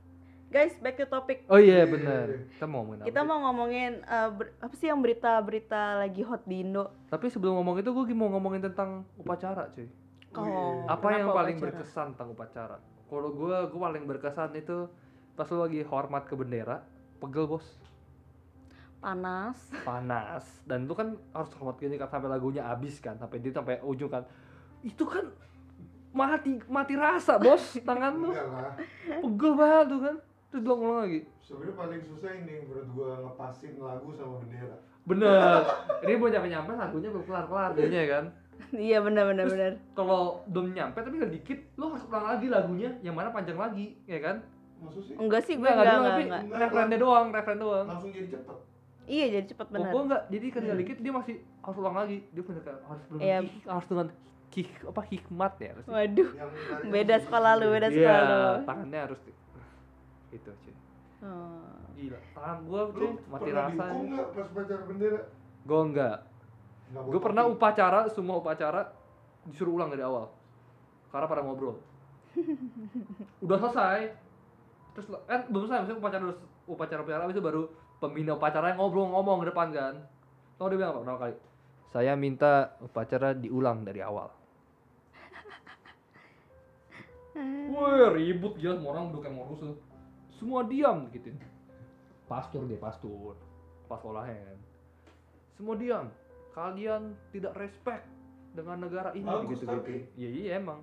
[0.49, 1.45] Guys, back to topic.
[1.47, 2.25] Oh iya Iya, benar.
[2.27, 2.41] iya.
[2.49, 3.29] Kita mau ngomongin apa Kita sih?
[3.29, 3.93] mau ngomongin
[4.33, 6.89] ber- apa sih yang berita-berita lagi hot di Indo?
[7.07, 9.85] Tapi sebelum ngomong itu gue mau ngomongin tentang upacara, cuy.
[10.31, 11.73] Oh, Apa yang paling upacara?
[11.75, 12.77] berkesan tentang upacara?
[13.05, 14.89] Kalau gue, gue paling berkesan itu
[15.35, 16.81] pas lu lagi hormat ke bendera,
[17.19, 17.65] pegel bos,
[18.99, 19.57] Panas.
[19.81, 23.79] panas, dan itu kan harus hormat gini kan sampai lagunya habis kan, sampai dia sampai
[23.81, 24.27] ujung kan,
[24.83, 25.31] itu kan
[26.11, 28.35] mati mati rasa bos, tangan lu
[29.07, 30.17] pegel banget tuh kan,
[30.49, 31.21] terus ulang ulang lagi.
[31.41, 35.65] Sebenarnya paling susah ini menurut gue ngepasin lagu sama bendera Bener,
[36.03, 38.25] ini belum nyampe nyampe lagunya belum kelar kelar jadinya kan.
[38.71, 39.73] Iya benar benar Terus- benar.
[39.95, 43.97] Kalau belum nyampe tapi udah dikit, lo harus ulang lagi lagunya, yang mana panjang lagi,
[44.05, 44.37] ya kan?
[44.79, 47.87] Maksud sih Enggak sih gue Enggak, enggak enggak, enggak, referennya doang, referen doang.
[47.87, 48.57] langsung jadi cepet
[49.09, 49.89] Iya jadi cepat Oh, benar.
[49.89, 52.19] gua enggak, jadi ketika dikit dia masih harus ulang lagi.
[52.29, 53.39] Dia bener kan harus belum Iya.
[53.67, 54.07] harus dengan
[54.51, 55.85] hik, apa hikmat ya harus.
[55.87, 56.29] Waduh.
[56.87, 58.43] Beda sekolah lu, beda Iya, sekolah lu.
[58.65, 59.21] tangannya harus
[60.29, 60.75] di, gitu cuy.
[61.19, 61.83] Oh.
[61.99, 63.75] Gila, tangan gua Lu cuy mati pernah rasa.
[63.75, 65.21] dihukum nggak pas upacara bendera?
[65.67, 66.17] Gua enggak.
[66.89, 68.81] Nggak Gua bawa pernah upacara, semua upacara
[69.51, 70.31] disuruh ulang dari awal.
[71.11, 71.77] Karena pada ngobrol.
[73.45, 74.15] Udah selesai.
[74.95, 76.25] Terus kan belum selesai, maksudnya upacara
[76.69, 77.63] upacara upacara itu baru
[77.99, 79.95] pembina upacara yang ngobrol ngomong ke depan kan.
[80.59, 81.35] Tahu dia bilang apa pertama kali?
[81.89, 84.29] Saya minta upacara diulang dari awal.
[87.75, 89.88] Wah ribut gila semua orang udah kayak mau rusuh.
[90.39, 91.35] Semua diam gitu.
[92.31, 93.35] Pastur dia pastur.
[93.91, 94.59] Pas kan.
[95.59, 96.07] Semua diam.
[96.55, 98.07] Kalian tidak respect
[98.55, 99.75] dengan negara ini Bagus, gitu gitu.
[99.75, 99.97] tapi.
[100.15, 100.81] Iya iya emang.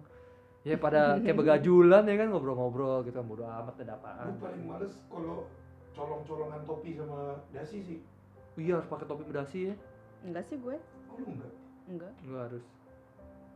[0.65, 4.33] Ya pada kayak begajulan ya kan ngobrol-ngobrol gitu kan bodo amat ada apaan.
[4.33, 5.45] Gue paling males kalau
[5.93, 7.99] colong-colongan topi sama dasi sih.
[8.57, 9.75] Iya harus pakai topi bedasi ya.
[10.25, 10.75] Enggak sih gue.
[11.11, 11.53] Oh lu enggak?
[11.85, 12.13] Enggak.
[12.25, 12.65] Enggak harus.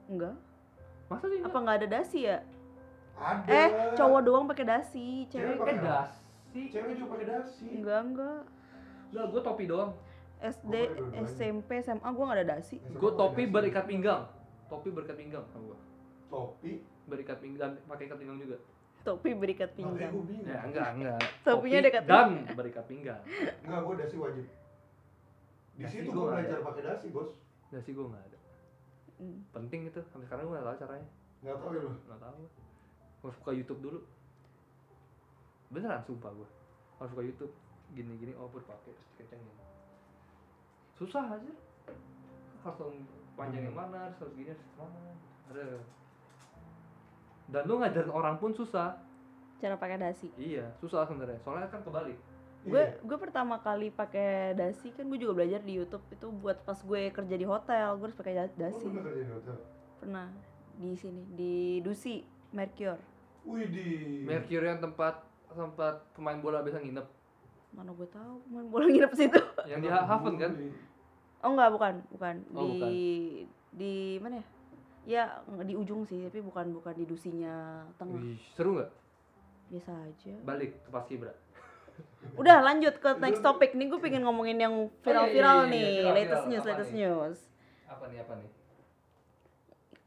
[0.06, 0.36] Enggak.
[1.10, 1.42] Masa sih?
[1.42, 2.38] Apa enggak ada dasi ya?
[3.20, 3.52] Ada.
[3.52, 6.62] Eh, cowok doang pakai dasi, Cewek pakai Eh dasi.
[6.66, 7.68] Cewek juga pakai dasi.
[7.70, 8.42] enggak enggak.
[9.10, 9.92] Enggak, gue topi doang.
[10.40, 10.76] SD.
[11.28, 12.80] SMP, SMA gue nggak ada dasi.
[12.80, 14.24] Gue topi berikat pinggang.
[14.66, 15.78] Topi berikat pinggang sama gua.
[16.30, 16.80] Topi.
[17.06, 18.58] Berikat pinggang, pakai ikat pinggang juga.
[19.02, 20.14] Topi berikat pinggang.
[20.14, 20.46] gue.
[20.46, 21.20] Ya enggak, enggak.
[21.42, 23.22] Topinya Topi dekat dan berikat pinggang.
[23.60, 24.46] Enggak, gue dasi wajib.
[25.74, 27.32] Di Dasi situ gua gue nggak belajar pakai dasi, Bos.
[27.70, 28.38] dasi gue nggak ada
[29.16, 29.44] Hmm.
[29.52, 31.08] penting itu sampai sekarang gue nggak tahu caranya
[31.40, 32.40] nggak tahu ya lo nggak tahu
[33.22, 34.00] harus buka YouTube dulu.
[35.70, 36.50] Beneran sumpah gue
[36.98, 37.54] harus buka YouTube.
[37.90, 39.58] Gini gini oh baru pakai terus dikencengin
[40.94, 41.54] susah aja
[42.60, 42.92] harus
[43.34, 45.00] panjang yang mana harus harus gini harus mana.
[45.50, 45.66] Ada.
[47.50, 49.00] Dan lu ngajarin orang pun susah.
[49.58, 50.28] Cara pakai dasi.
[50.36, 51.40] iya susah sebenarnya.
[51.40, 52.16] Soalnya kan kebalik.
[52.62, 53.00] Gue Iya.
[53.00, 56.04] gue pertama kali pakai dasi kan gue juga belajar di YouTube.
[56.10, 58.86] Itu buat pas gue kerja di hotel gue harus pakai da- Oh, dasi.
[58.86, 59.56] lu kerja di hotel?
[59.98, 60.28] Pernah.
[60.76, 63.00] Di sini di Dusi Mercure.
[63.46, 63.88] Wih di.
[64.26, 67.08] Mercury yang tempat tempat pemain bola biasa nginep
[67.74, 69.42] Mana gue tahu main bola nginep situ.
[69.70, 70.52] yang di Haven kan
[71.40, 72.36] Oh enggak, bukan, bukan.
[72.52, 72.92] Oh, di bukan.
[73.74, 74.46] di mana ya?
[75.08, 75.24] Ya
[75.64, 78.20] di ujung sih, tapi bukan bukan di Dusinya tengah.
[78.20, 78.92] Wih, seru nggak
[79.70, 80.34] Biasa aja.
[80.44, 81.34] balik ke Paskibra
[82.42, 86.14] Udah lanjut ke next topic nih gue pengen ngomongin yang iya, viral-viral iya, nih, viral,
[86.18, 86.50] latest viral.
[86.52, 87.00] news, latest nih?
[87.06, 87.38] news.
[87.90, 88.50] apa nih apa nih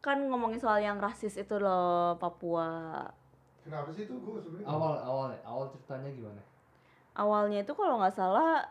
[0.03, 3.07] Kan ngomongin soal yang rasis itu loh Papua.
[3.63, 4.67] Kenapa sih itu gue sebenarnya?
[4.67, 6.43] awal awal awal ceritanya gimana
[7.15, 8.67] Awalnya itu kalau nggak salah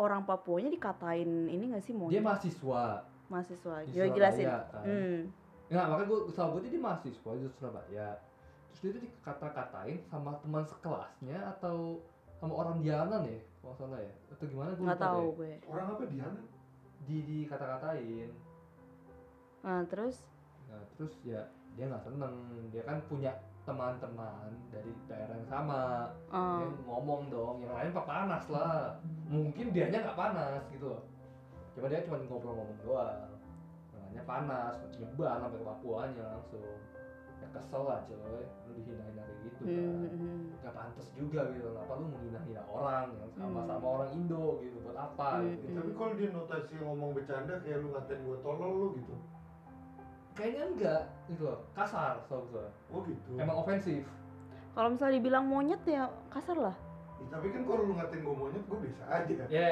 [0.00, 3.84] orang Papuanya dikatain ini nggak sih mau dia mahasiswa mahasiswa.
[3.84, 4.48] di Yo jelasin.
[4.48, 4.84] Kan.
[4.84, 5.18] Hmm.
[5.68, 8.08] Nggak, makanya gue setahu gue dia mahasiswa di Surabaya.
[8.72, 12.00] Terus dia tuh dikata-katain sama teman sekelasnya atau
[12.40, 15.36] sama orang jalanan ya, kalau salah ya, atau gimana gue Nggak tahu deh.
[15.36, 15.52] gue.
[15.68, 16.40] Orang apa Diana?
[17.04, 18.28] Di dikata-katain.
[19.64, 20.20] Nah terus
[20.74, 21.42] Nah terus ya
[21.78, 22.34] dia nggak seneng,
[22.74, 23.30] dia kan punya
[23.64, 26.10] teman-teman dari daerah yang sama.
[26.30, 28.98] Dia eh, ngomong dong, yang lain pak panas lah.
[29.30, 31.02] Mungkin dianya nggak panas gitu loh.
[31.74, 33.30] Cuma dia cuma ngobrol-ngomong doang.
[33.94, 36.62] Makanya panas, nyebar sampai ke Papuanya langsung.
[37.42, 39.84] Ya kesel lah coy, lu dihina-hina kayak gitu hmm, kan.
[39.84, 40.40] hmm, hmm.
[40.64, 43.92] Gak pantas juga gitu, kenapa lu menghina-hina orang yang sama-sama Hmm.
[43.98, 45.66] orang Indo gitu, buat apa Hmm, gitu.
[45.76, 49.14] Tapi kalau dia notasi ngomong bercanda kayak lu ngatain gue tolol lu gitu.
[50.34, 52.66] Kayaknya enggak gitu loh, kasar tau gue.
[52.90, 53.38] Oh gitu.
[53.38, 54.02] Emang ofensif.
[54.74, 56.76] Kalau misalnya dibilang monyet ya kasar lah.
[57.16, 59.44] Ya, tapi kan kalau lu ngatain gue monyet gue biasa aja.
[59.46, 59.66] Ya,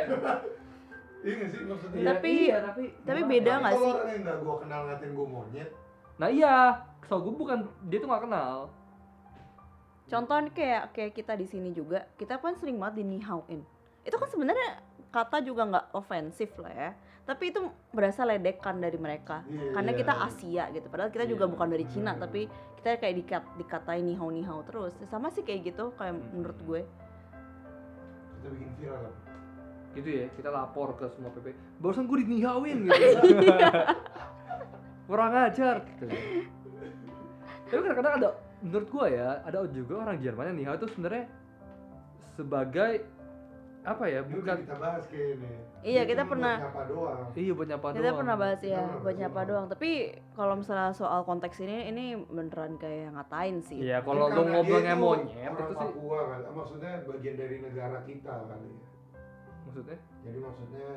[1.22, 1.98] Iya gak sih maksudnya?
[1.98, 3.92] iya, Tapi- iya, tapi tapi beda Tapi nggak kalau sih?
[3.92, 5.70] orang yang gak gue kenal ngatain gue monyet,
[6.12, 6.56] Nah iya,
[7.02, 8.54] so gue bukan dia tuh gak kenal.
[10.04, 13.62] Contohnya kayak kayak kita di sini juga, kita kan sering banget di nihauin.
[14.02, 16.90] Itu kan sebenarnya kata juga nggak ofensif lah ya.
[17.22, 17.60] Tapi itu
[17.90, 19.46] berasa ledekan dari mereka.
[19.46, 19.98] Iya, Karena iya.
[19.98, 20.86] kita Asia gitu.
[20.90, 22.22] Padahal kita juga Iya, bukan dari Cina, bener.
[22.26, 22.40] tapi
[22.76, 24.90] kita kayak dikat, dikatain nihau nihau terus.
[25.06, 26.26] Sama sih kayak gitu kayak Hmm.
[26.34, 26.82] menurut gue.
[28.34, 29.06] kita bikin viral.
[29.94, 31.54] Gitu ya, kita lapor ke semua PP.
[31.78, 32.98] Barusan gue dinihauin gitu.
[35.06, 36.10] Kurang ajar gitu.
[37.70, 38.28] Tapi kadang-kadang ada
[38.60, 41.24] menurut gua ya, ada juga orang Jerman yang nihau itu sebenarnya
[42.34, 42.92] sebagai
[43.82, 45.50] apa ya, bukan kita bahas kayak ini.
[45.82, 47.20] Iya, kita pernah- buat nyapa doang.
[47.34, 48.16] iya buat nyapa kita doang.
[48.16, 49.48] pernah bahas Kita ya pernah buat nyapa doang.
[49.50, 49.66] doang.
[49.68, 49.90] Tapi
[50.32, 53.78] kalau misalnya soal konteks ini, ini beneran kayak ngatain sih.
[53.80, 58.68] Iya, kalau lu ngobrolnya monyet itu sih Papua kan, maksudnya bagian dari negara kita kali
[58.68, 58.86] ya.
[59.64, 60.88] maksudnya Jadi maksudnya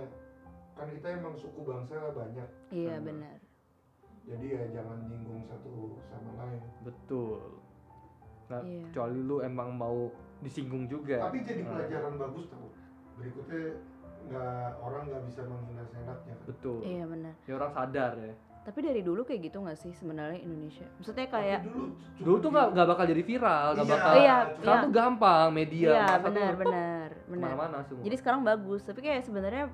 [0.75, 3.05] kan kita emang suku bangsa banyak, Iya Hmm.
[3.07, 3.37] benar.
[4.23, 5.73] jadi ya jangan nyinggung satu
[6.03, 6.61] sama lain.
[6.81, 7.41] betul.
[8.45, 8.83] Nah, Iya.
[8.85, 11.21] kecuali lu emang mau disinggung juga.
[11.21, 12.67] Tapi jadi Nah, pelajaran bagus tau.
[13.15, 13.61] Berikutnya
[14.25, 16.45] nggak orang nggak bisa menghina senatnya kan.
[16.45, 16.77] Betul.
[16.81, 17.33] Iya benar.
[17.43, 18.33] Ya orang sadar ya.
[18.65, 20.89] Tapi dari dulu kayak gitu nggak sih sebenarnya Indonesia?
[20.97, 21.85] Maksudnya Tapi kayak dulu,
[22.17, 23.93] Dulu tuh nggak nggak bakal jadi viral, nggak Iya.
[23.93, 24.11] bakal.
[24.15, 24.81] Iya, Sekarang iya.
[24.81, 25.85] tuh gampang media.
[25.85, 27.37] Iya masa tuh benar benar benar.
[27.37, 28.03] Ke mana-mana semua.
[28.03, 29.65] Jadi sekarang bagus, tapi kayak sebenarnya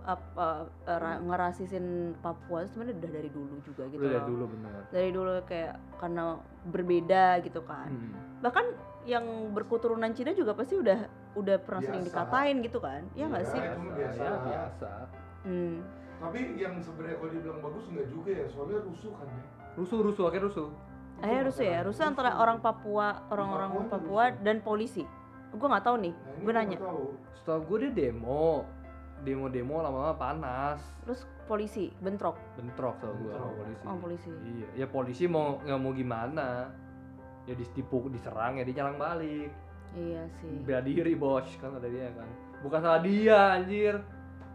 [0.00, 0.48] apa
[0.88, 1.84] eh, ra- ngerasisin
[2.18, 4.08] Papua itu sebenarnya udah dari dulu juga gitu loh.
[4.08, 4.80] dari dulu benar.
[4.88, 6.24] Dari dulu kayak karena
[6.64, 7.88] berbeda gitu kan.
[7.92, 8.12] Hmm.
[8.40, 8.64] Bahkan
[9.08, 13.08] yang berketurunan Cina juga pasti udah udah pernah sering dikatain gitu kan.
[13.16, 13.50] Iya nggak Iya.
[13.50, 13.60] sih?
[13.88, 14.20] biasa.
[14.20, 14.90] Ya, biasa.
[15.42, 15.76] Hmm.
[16.18, 19.42] Tapi yang sebenarnya kalau dibilang bagus nggak juga ya, soalnya rusuh kan ya.
[19.74, 20.68] Rusuh rusuh akhirnya rusuh.
[21.18, 25.02] Akhirnya rusuh ya, rusuh antara orang Papua, orang-orang Papua dan polisi.
[25.48, 26.78] Gue nggak tahu nih, Nah, gue gua nanya.
[27.34, 28.68] Setahu gue dia demo,
[29.18, 33.82] demo-demo lama-lama panas, Terus polisi bentrok, bentrok tau gue polisi.
[33.82, 34.30] oh polisi.
[34.44, 36.68] Iya, ya polisi mau nggak mau gimana?
[37.48, 39.48] Ya ditipu, diserang ya dia nyerang balik.
[39.90, 40.52] Iya sih.
[40.62, 42.28] Bela diri bos kan ada dia kan.
[42.60, 43.96] Bukan salah dia anjir.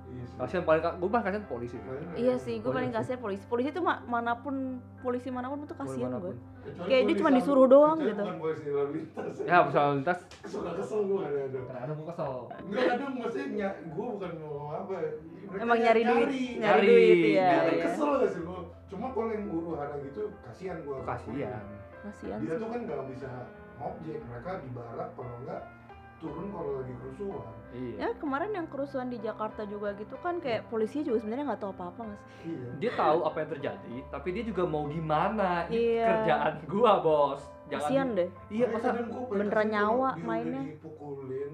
[0.05, 0.37] Iya sih.
[0.37, 1.73] Kasian paling gue mah kasian polisi.
[2.13, 2.95] Iya nggak sih, gue paling sih.
[2.95, 3.43] kasihan polisi.
[3.43, 6.37] Polisi itu ma- mana pun, polisi mana pun tuh kasihan gue.
[6.61, 8.21] Kecuali Kayak dia polisi cuma lalu- disuruh doang gitu.
[8.21, 9.35] Bukan polisi lalu lintas.
[9.41, 10.19] Ya, pesawat lintas.
[10.45, 11.63] Suka kesel gue kadang-kadang.
[11.65, 12.33] Kadang-kadang gue kesel.
[12.61, 14.93] Enggak kadang maksudnya gue bukan mau apa.
[15.43, 16.87] Mereka Emang nyari duit, nyari.
[16.87, 17.49] duit ya.
[17.49, 17.83] Kan ya.
[17.83, 18.59] kesel gak sih gue.
[18.85, 20.97] Cuma kalau yang uruh hara gitu kasihan gue.
[21.01, 21.63] Kasian.
[22.03, 22.59] Kasihan Dia sih.
[22.59, 23.29] tuh kan nggak bisa
[23.75, 24.19] ngobjek.
[24.21, 25.61] Mereka di barak kalau enggak
[26.19, 27.53] turun kalau lagi kerusuhan.
[27.73, 27.95] Iya.
[27.97, 31.71] Ya kemarin yang kerusuhan di Jakarta juga gitu kan kayak polisi juga sebenarnya nggak tahu
[31.73, 32.31] apa-apa nggak sih?
[32.45, 32.69] Iya.
[32.79, 35.49] Dia tahu apa yang terjadi, tapi dia juga mau gimana.
[35.65, 36.07] Ini Iya.
[36.07, 37.41] kerjaan gua, Bos.
[37.65, 38.29] Jangan Kasian di- deh.
[38.49, 38.87] Iya, masa
[39.29, 40.63] beneran nyawa mainnya.
[40.69, 41.51] dipukulin.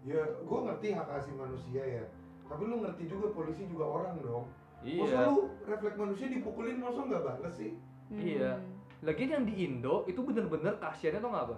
[0.00, 2.04] Ya, gua ngerti hak asasi manusia ya.
[2.46, 4.44] Tapi lu ngerti juga polisi juga orang dong.
[4.80, 5.28] Masa Iya.
[5.28, 7.76] lu refleks manusia dipukulin masa nggak balas sih?
[8.08, 8.56] Iya.
[9.00, 11.56] Lagian yang di Indo itu bener-bener kasiannya tuh nggak apa?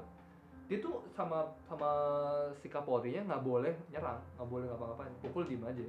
[0.71, 1.91] Dia tuh sama sama
[2.63, 5.85] si Kapolrinya nggak boleh nyerang, nggak boleh ngapa-ngapain, pukul diem aja.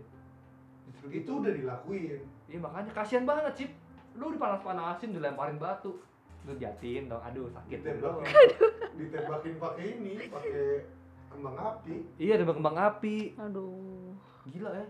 [0.89, 1.24] Justru gitu.
[1.24, 2.20] Itu udah dilakuin.
[2.49, 3.72] Iya makanya kasihan banget Cip.
[4.14, 5.97] Lu dipanas-panasin, dilemparin batu,
[6.45, 8.45] lu jatin dong, aduh sakit Ditembakin,
[8.93, 10.86] ditembakin pakai ini, pakai
[11.34, 11.95] kembang api.
[12.22, 13.34] Iya, ada kembang api.
[13.41, 14.14] Aduh.
[14.45, 14.86] Gila ya.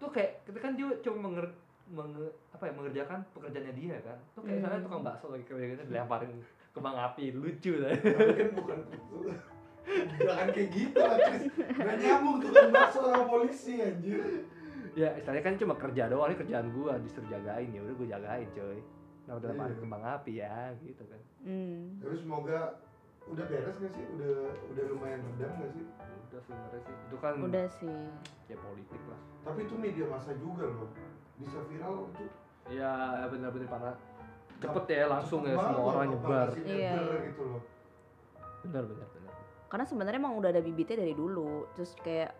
[0.00, 1.44] Tuh kayak kita kan dia cuma menger,
[1.92, 4.18] menge- apa ya mengerjakan pekerjaannya dia kan.
[4.30, 4.58] Tuh kayak Hmm.
[4.58, 6.30] misalnya tukang bakso lagi kayak gitu dilemparin
[6.72, 7.92] kembang api, lucu lah.
[7.92, 8.78] Kan bukan
[10.16, 11.44] Jangan kayak gitu lah, Chris.
[11.52, 14.20] Nggak nyambung tuh kan bakso sama polisi anjir.
[14.92, 18.44] ya istilahnya kan cuma kerja doang ini kerjaan gua disuruh jagain ya udah gua jagain
[18.46, 18.76] coy
[19.24, 19.80] nah udah lemparin Iya.
[19.80, 21.96] kembang api ya gitu kan Hmm.
[21.96, 22.76] Tapi semoga
[23.24, 24.04] udah beres gak sih?
[24.12, 24.36] Udah
[24.68, 25.84] udah lumayan redam gak sih?
[26.22, 27.96] udah sebenarnya sih itu kan Udah sih.
[28.46, 30.92] ya politik lah Tapi itu media massa juga loh.
[31.42, 32.24] Bisa viral itu.
[32.70, 32.92] ya
[33.26, 33.96] bener-bener parah
[34.56, 36.94] cepet ya langsung ya semua orang nyebar Iya,
[37.26, 37.62] gitu loh.
[38.62, 39.32] bener bener bener
[39.66, 41.66] Karena sebenarnya emang udah ada bibitnya dari dulu.
[41.74, 42.30] Terus kayak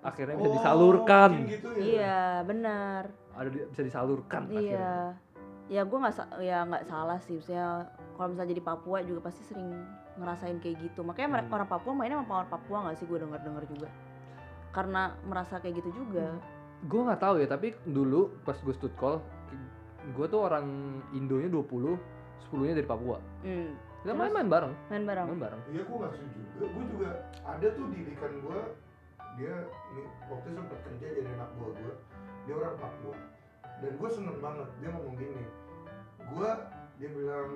[0.00, 1.82] akhirnya bisa Oh, disalurkan gitu ya.
[1.82, 3.10] iya benar.
[3.34, 4.94] ada di- bisa disalurkan akhirnya Iya.
[5.68, 7.36] Ya gue nggak ya nggak salah sih.
[7.36, 7.66] Maksudnya
[8.14, 9.68] kalau misalnya jadi Papua juga pasti sering
[10.16, 11.02] ngerasain kayak gitu.
[11.02, 11.56] Makanya mereka Hmm.
[11.56, 13.88] orang Papua mainnya sama orang Papua nggak sih gue denger denger juga.
[14.70, 16.32] Karena merasa kayak gitu juga.
[16.80, 19.18] Gue nggak tahu ya tapi dulu pas gue stud call
[20.08, 20.66] gue tuh orang
[21.10, 21.98] Indonya 20
[22.48, 23.74] 10 nya dari Papua Hmm.
[23.98, 24.18] kita Terus?
[24.18, 25.26] main-main bareng Main bareng.
[25.26, 26.66] main bareng Iya, gue gak setuju juga.
[26.70, 27.08] Gue juga
[27.44, 28.60] ada tuh didikan gue.
[29.36, 29.54] Dia
[29.92, 31.94] nih, waktu itu sempat kerja jadi anak buah gue.
[32.46, 33.14] Dia orang Papua.
[33.78, 34.68] Dan gue seneng banget.
[34.78, 35.44] Dia ngomong gini.
[36.30, 36.50] Gue,
[36.96, 37.50] dia bilang,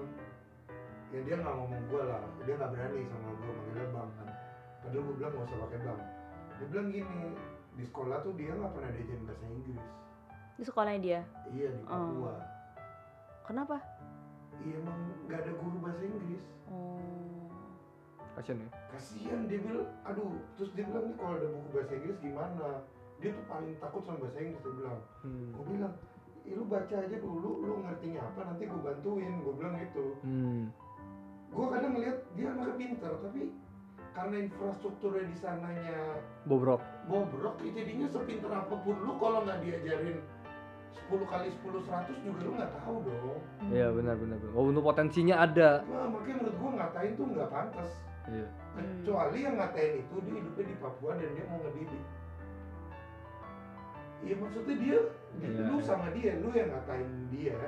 [1.11, 2.23] ya dia nggak ngomong gue lah.
[2.43, 4.29] Dia nggak berani sama gue manggilnya bang kan.
[4.83, 6.01] Padahal gue bilang gak usah pakai bang.
[6.53, 7.23] Dia bilang gini,
[7.73, 9.85] di sekolah tuh dia nggak pernah diajarin bahasa Inggris.
[10.53, 11.20] Di sekolahnya dia.
[11.51, 12.35] Iya di Papua.
[13.43, 13.77] Kenapa?
[14.61, 16.45] Iya emang nggak ada guru bahasa Inggris.
[16.68, 17.49] Oh.
[18.33, 22.16] kasian ya kasihan dia bilang aduh terus dia bilang nih kalau ada buku bahasa Inggris
[22.16, 22.68] gimana
[23.20, 25.49] dia tuh paling takut sama bahasa Inggris dia bilang hmm.
[25.53, 25.93] gue bilang
[26.49, 30.73] "Ih, lu baca aja dulu lu ngertinya apa nanti gue bantuin gue bilang gitu Hmm.
[31.53, 33.43] gue kadang ngeliat dia anaknya pintar tapi
[34.16, 35.99] karena infrastrukturnya di sananya
[36.49, 40.18] bobrok bobrok ya jadinya sepintar apa pun lu kalau nggak diajarin
[41.11, 44.36] 10 kali 10 100 juga lu nggak tahu dong Iya benar benar.
[44.38, 44.53] benar.
[44.55, 45.70] Walaupun potensinya ada.
[45.84, 47.90] nah, makanya menurut gue ngatain tuh nggak pantas
[48.22, 48.46] Iya.
[48.46, 49.03] Hmm.
[49.03, 52.05] kecuali yang ngatain itu dia hidupnya di Papua dan dia mau ngedidik
[54.22, 54.98] Iya maksudnya dia,
[55.42, 57.59] Iya, lu sama dia, lu yang ngatain dia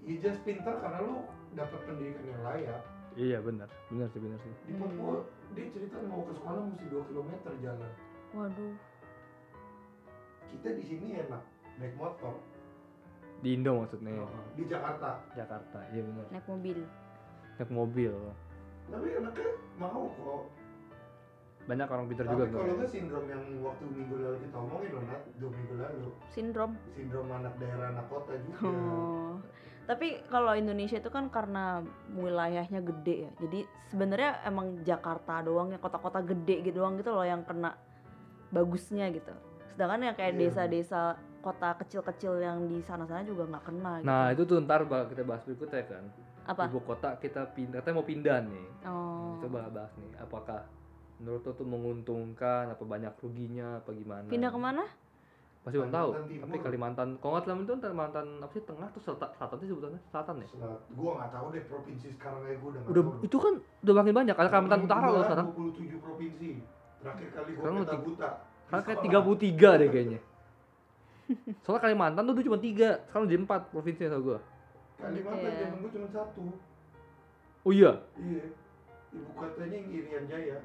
[0.00, 2.80] Ya just pintar karena lu dapat pendidikan yang layak
[3.16, 3.68] Iya benar.
[3.88, 4.52] Benar sih benar sih.
[4.68, 5.24] Di Papua,
[5.56, 7.30] dia cerita mau ke sekolah mesti 2 km
[7.64, 7.92] jalan
[8.36, 8.74] Waduh.
[10.52, 11.42] Kita di sini enak,
[11.80, 12.36] naik motor
[13.40, 14.28] Di Indo maksudnya.
[14.52, 15.78] Di Jakarta Jakarta.
[15.92, 16.26] Iya benar.
[16.32, 16.78] Naik mobil.
[17.56, 18.12] Naik mobil.
[18.92, 20.42] Tapi anaknya mau kok
[21.66, 22.78] Banyak orang pintar Tapi juga kalau sebenarnya.
[22.78, 26.70] nggak sindrom yang waktu minggu lalu kita omongin loh, Nat, dua minggu lalu Sindrom.
[26.94, 29.34] Sindrom anak daerah, anak kota juga Oh.
[29.86, 31.82] Tapi kalau Indonesia itu kan karena
[32.14, 33.32] wilayahnya gede ya.
[33.42, 33.60] Jadi
[33.90, 37.74] sebenarnya emang Jakarta doang ya kota-kota gede gitu doang gitu loh yang kena
[38.48, 39.32] bagusnya gitu.
[39.68, 40.40] Sedangkan yang kayak Iya.
[40.42, 41.00] desa-desa
[41.38, 44.06] kota kecil-kecil yang di sana-sana juga nggak kena gitu.
[44.06, 46.04] Nah itu tuh ntar bak- kita bahas berikutnya kan.
[46.46, 46.62] apa?
[46.64, 48.66] Ibu kota kita pindah, kita mau pindah nih.
[48.86, 49.34] Oh.
[49.36, 50.14] Coba bahas nih.
[50.16, 50.62] Apakah
[51.18, 52.70] menurut lo tuh menguntungkan?
[52.70, 53.78] Apa banyak ruginya?
[53.78, 54.26] Apa gimana?
[54.26, 54.86] Pindah ke mana?
[55.60, 56.08] Masih belum tahu.
[56.22, 56.46] Timur.
[56.46, 60.34] Tapi Kalimantan, kalau nggak Kalimantan, Kalimantan apa sih tengah tuh selatan, selatan sih sebutannya selatan
[60.38, 60.46] ya.
[60.46, 60.80] Selat.
[60.94, 63.24] Gua nggak tahu deh provinsi sekarang kayak gua udah Udah tahu.
[63.26, 64.36] itu kan udah makin banyak.
[64.36, 65.46] Ada Kalimantan Utara loh sekarang.
[65.50, 66.50] 27 provinsi.
[66.98, 68.28] Terakhir kali gua Sekarang peta tiga- buta.
[68.66, 69.22] Sekarang kayak Sekolah.
[69.22, 70.20] 33 deh kayaknya.
[71.62, 74.38] Soalnya Kalimantan tuh dulu cuma 3, sekarang jadi 4 provinsi tau gue.
[74.96, 75.58] Kalimantan ya.
[75.60, 76.42] zaman gua cuma satu.
[77.62, 78.44] Oh iya, Iya.
[79.10, 80.58] Ibu kotanya yang Irian Jaya.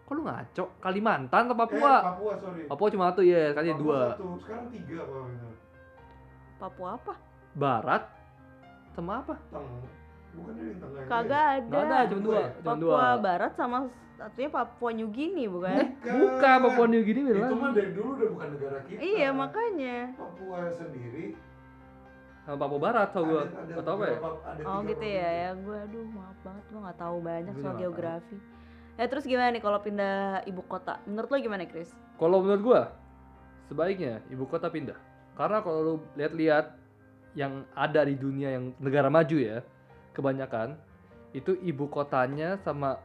[0.00, 0.64] kok lu ngaco?
[0.80, 1.94] Kalimantan atau Eh, Papua?
[2.02, 2.62] Papua sorry.
[2.64, 4.00] Papua cuma satu ya, kali Papua dua.
[4.08, 4.26] Satu.
[4.40, 5.48] Sekarang tiga kalau gitu.
[6.56, 7.14] Papua apa?
[7.52, 8.02] Barat
[8.90, 9.34] sama apa?
[9.52, 9.68] Teng.
[10.38, 11.02] Bukan tengah.
[11.04, 11.66] Kagak ada.
[11.66, 13.02] Nggak ada, cuma dua, cuma Papua dua.
[13.18, 13.78] Barat sama
[14.14, 15.74] satunya Papua New Guinea bukan?
[15.74, 17.50] Eh, bukan Papua New Guinea Itu bilang.
[17.56, 18.98] mah dari dulu udah bukan negara kita.
[18.98, 19.96] Iya makanya.
[20.14, 21.26] Papua sendiri.
[22.42, 23.36] Sama Papua Barat tau gue.
[23.36, 24.18] ada- ada Gak tau apa ya?
[24.64, 28.36] Oh gitu ya ya gue aduh maaf banget gue nggak tahu banyak soal geografi
[28.96, 30.98] Ya terus gimana nih kalau pindah ibu kota?
[31.04, 31.86] Menurut lo gimana, Chris?
[32.18, 32.80] Kalau menurut gua
[33.64, 34.98] sebaiknya ibu kota pindah.
[35.32, 36.74] Karena kalau lu lihat-lihat
[37.32, 39.62] yang ada di dunia yang negara maju ya,
[40.18, 40.74] kebanyakan
[41.30, 42.98] itu ibu kotanya sama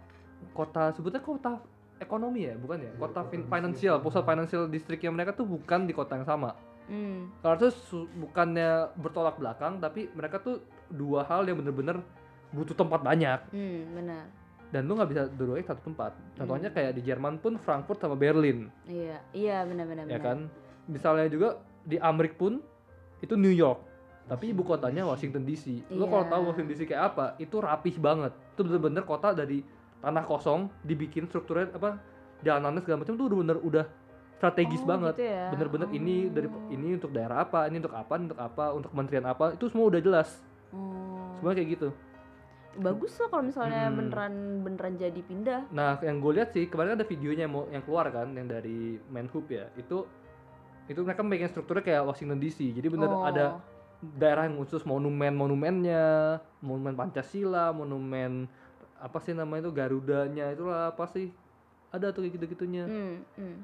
[0.52, 1.62] kota sebutnya kota
[2.00, 2.90] ekonomi ya, bukan ya?
[2.90, 3.52] Iya, Kota kota fin- bisnis.
[3.54, 6.52] financial, pusat financial districtnya mereka tuh bukan di kota yang sama.
[6.84, 7.32] Hmm.
[7.40, 7.70] Karena itu
[8.12, 10.60] bukannya bertolak belakang, tapi mereka tuh
[10.90, 12.04] dua hal yang bener-bener
[12.52, 14.26] butuh tempat banyak Hmm, benar.
[14.70, 16.12] dan lu nggak bisa dua-duanya satu tempat.
[16.36, 16.76] Contohnya Hmm.
[16.76, 18.68] kayak di Jerman pun Frankfurt sama Berlin.
[18.84, 20.06] Iya, iya benar-benar.
[20.06, 20.52] ya kan
[20.84, 22.60] misalnya juga di Amerika pun
[23.20, 23.80] itu New York
[24.26, 26.32] tapi ibu kotanya Washington DC lo kalau Iya.
[26.32, 29.62] tahu Washington DC kayak apa itu rapih banget itu bener-bener kota dari
[30.00, 32.00] tanah kosong dibikin strukturnya apa
[32.40, 33.86] jalanannya segala macam tuh udah bener udah
[34.34, 35.48] strategis Oh, banget gitu ya.
[35.50, 36.68] bener-bener ini dari Oh.
[36.70, 39.86] ini untuk daerah apa ini untuk apa ini untuk apa untuk kementerian apa itu semua
[39.88, 40.30] udah jelas
[40.70, 41.32] Oh.
[41.38, 41.90] semua kayak gitu
[42.74, 43.96] Bagus loh kalau misalnya Hmm.
[43.96, 45.70] beneran beneran jadi pindah.
[45.70, 48.98] Nah, yang gue lihat sih kemarin ada videonya yang mau yang keluar kan, yang dari
[49.08, 49.70] Menhub ya.
[49.76, 50.10] Itu
[50.84, 52.74] itu mereka bikin strukturnya kayak Washington DC.
[52.74, 53.22] Jadi bener Oh.
[53.22, 53.62] ada
[54.14, 56.06] daerah yang khusus monumen-monumennya,
[56.60, 58.46] monumen Pancasila, monumen
[58.96, 61.32] apa sih namanya itu Garudanya itulah apa sih?
[61.90, 62.84] Ada tuh kayak gitu-gitunya.
[62.84, 63.58] Hmm, hmm.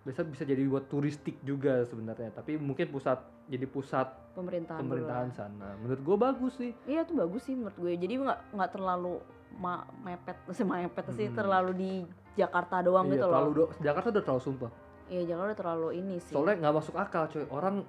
[0.00, 4.80] Biasa bisa jadi buat turistik juga sebenarnya, tapi mungkin pusat jadi pusat Pemerintahan.
[4.80, 5.36] dulu pemerintahan lah.
[5.36, 5.68] sana.
[5.76, 6.72] Menurut gue bagus sih.
[6.84, 7.92] Iya tuh bagus sih menurut gue.
[7.94, 9.20] Jadi nggak nggak terlalu
[9.52, 11.36] ma mepet, sih mepet sih Hmm.
[11.36, 11.92] terlalu di
[12.32, 13.56] Jakarta doang Iya, gitu terlalu loh.
[13.66, 14.70] do- Jakarta udah terlalu sumpah.
[15.10, 16.32] Iya Jakarta udah terlalu ini sih.
[16.32, 17.44] Soalnya nggak masuk akal coy.
[17.50, 17.84] Orang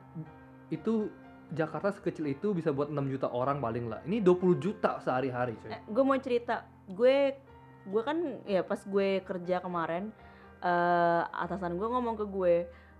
[0.68, 1.08] itu
[1.52, 4.00] Jakarta sekecil itu bisa buat 6 juta orang paling lah.
[4.02, 5.60] Ini 20 juta sehari-hari.
[5.66, 7.36] Eh, gue mau cerita, gue
[7.82, 8.16] gue kan
[8.46, 10.14] ya pas gue kerja kemarin
[10.60, 12.56] eh atasan gue ngomong ke gue,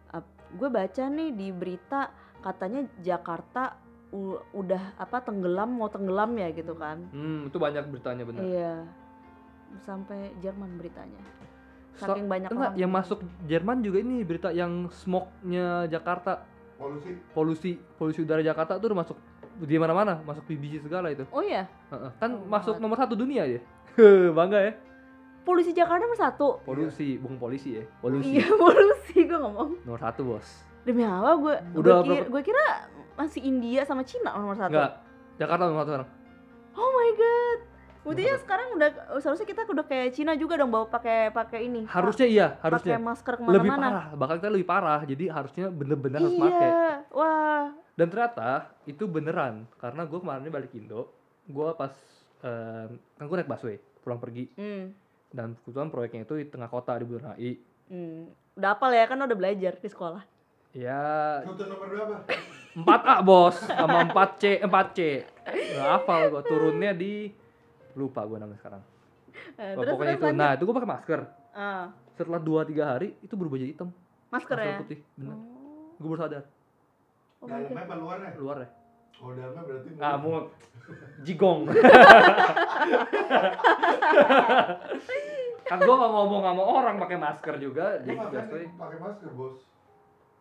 [0.10, 2.10] "Ap- gue baca nih di berita
[2.40, 3.78] katanya Jakarta
[4.12, 7.08] u- udah apa tenggelam mau tenggelam ya gitu kan.
[7.10, 8.42] Hmm, itu banyak beritanya bener.
[8.44, 8.74] Iya.
[9.80, 11.22] Sampai Jerman beritanya.
[11.94, 16.44] So- Saking banyak enggak, yang masuk Jerman juga ini berita yang smoke-nya Jakarta,
[16.82, 19.18] polusi polusi polusi udara Jakarta tuh udah masuk
[19.62, 21.22] di mana-mana, masuk BBC segala itu.
[21.30, 22.10] Oh iya, Heeh.
[22.18, 22.82] Kan Oh, masuk banget.
[22.82, 23.62] nomor satu dunia ya.
[24.38, 24.74] Bangga ya.
[25.42, 26.48] polisi Jakarta nomor satu.
[26.62, 27.84] Polusi, bukan polisi ya.
[28.02, 28.42] Polusi.
[28.42, 29.86] Iya polusi gue ngomong.
[29.86, 30.48] Nomor satu bos.
[30.82, 31.56] Demi apa gue?
[31.78, 32.66] Udah gue kira, gue kira
[33.14, 34.74] masih India sama Cina nomor satu.
[34.74, 34.92] Enggak.
[35.38, 36.10] Jakarta nomor satu sekarang.
[36.74, 37.60] Oh my god.
[38.02, 38.90] Buktinya sekarang udah
[39.22, 41.86] seharusnya kita udah kayak Cina juga dong bawa pakai pakai ini.
[41.86, 42.98] Harusnya iya, pakai harusnya.
[42.98, 43.86] masker Lebih ke mana-mana.
[43.86, 45.02] parah, bakal kita lebih parah.
[45.06, 46.66] Jadi harusnya bener-bener harus pakai.
[46.66, 47.66] Iya, wah.
[47.94, 48.50] Dan ternyata
[48.84, 51.14] itu beneran karena gue kemarin balik Indo,
[51.46, 51.94] gue pas
[52.42, 54.98] eh, kan gue naik busway pulang pergi Hmm.
[55.30, 57.52] dan kebetulan proyeknya itu di tengah kota di Bundaran HI.
[57.88, 58.22] hmm.
[58.58, 60.26] Udah apal ya kan udah belajar di sekolah.
[60.74, 62.16] Ya rute nomor berapa
[62.74, 65.00] 4A bos sama 4C 4C.
[65.46, 67.30] Nggak hafal gue turunnya di
[67.94, 68.82] lupa gue namanya sekarang.
[69.56, 70.26] Eh, Oh, terus pokoknya terus itu.
[70.28, 70.40] lanjut.
[70.40, 71.20] Nah itu gue pakai masker.
[71.52, 73.90] Ah, Setelah 2-3 hari itu berubah jadi hitam.
[74.28, 74.78] masker ya.
[74.78, 75.00] putih.
[75.14, 75.32] Bener.
[75.32, 75.96] Oh.
[75.96, 76.44] Gue baru sadar.
[77.38, 78.70] Oh dalamnya apa luarnya Luar ya.
[79.18, 80.44] oh dalamnya berarti Ngamuk.
[81.22, 81.60] Jigong.
[85.64, 88.66] kan gue gak ngomong sama orang pakai masker juga Lu di makanya busway.
[88.72, 89.56] pakai masker bos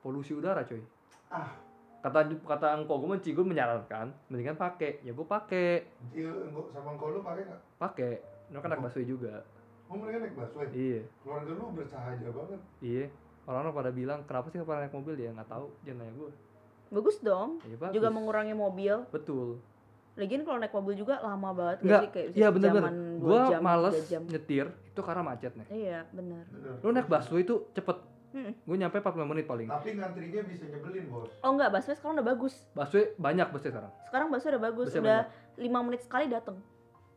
[0.00, 0.82] polusi udara coy
[1.30, 1.54] ah
[2.00, 6.92] kata kata engkau gue menci gue menyarankan mendingan pakai ya gue pakai iya engkau- sama
[6.92, 7.60] engkau lu pakai nggak?
[7.76, 8.10] Pakai
[8.46, 9.34] mereka kan naik busway juga.
[9.86, 10.66] Oh mereka naik busway?
[10.70, 11.00] Iya.
[11.20, 12.60] Keluarga lu bersahaja banget.
[12.80, 13.04] Iya.
[13.42, 15.14] Orang-orang pada bilang kenapa sih nggak pernah naik mobil?
[15.14, 15.66] Ya nggak tahu.
[15.82, 16.30] Jangan nanya gue
[16.90, 17.50] Bagus dong.
[17.62, 17.94] iya bagus.
[17.94, 18.94] Juga mengurangi mobil.
[19.08, 19.60] betul.
[20.12, 22.08] Lagian kalau naik mobil juga lama banget Enggak, sih?
[22.10, 22.82] Kayak iya bener-bener.
[22.82, 24.22] sejaman, dua gue jam, males jam.
[24.26, 26.44] nyetir itu karena macet nih Iya, benar.
[26.46, 26.72] bener.
[26.80, 27.96] Lu naik busway itu cepet
[28.30, 28.54] Hmm.
[28.54, 32.28] gue nyampe 45 menit paling tapi ngantrinya bisa nyebelin bos Oh enggak, busway sekarang udah
[32.28, 32.54] bagus.
[32.70, 35.20] busway banyak busway sekarang Sekarang busway udah bagus, Busway udah
[35.56, 36.56] lima menit sekali dateng.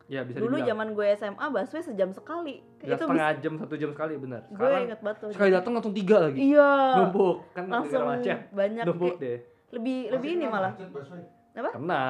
[0.05, 2.55] ya bisa Dulu dibilang zaman gue SMA busway sejam sekali.
[2.79, 5.29] Ya, itu setengah jam satu jam sekali benar gue sekarang inget banget tuh.
[5.31, 6.69] sekali datang langsung tiga lagi Iya.
[6.97, 9.37] numpuk kan Langsung macet banyak numpuk deh
[9.71, 10.71] lebih lebih Masih ini kena malah.
[10.71, 11.23] macet busway
[11.53, 12.01] kena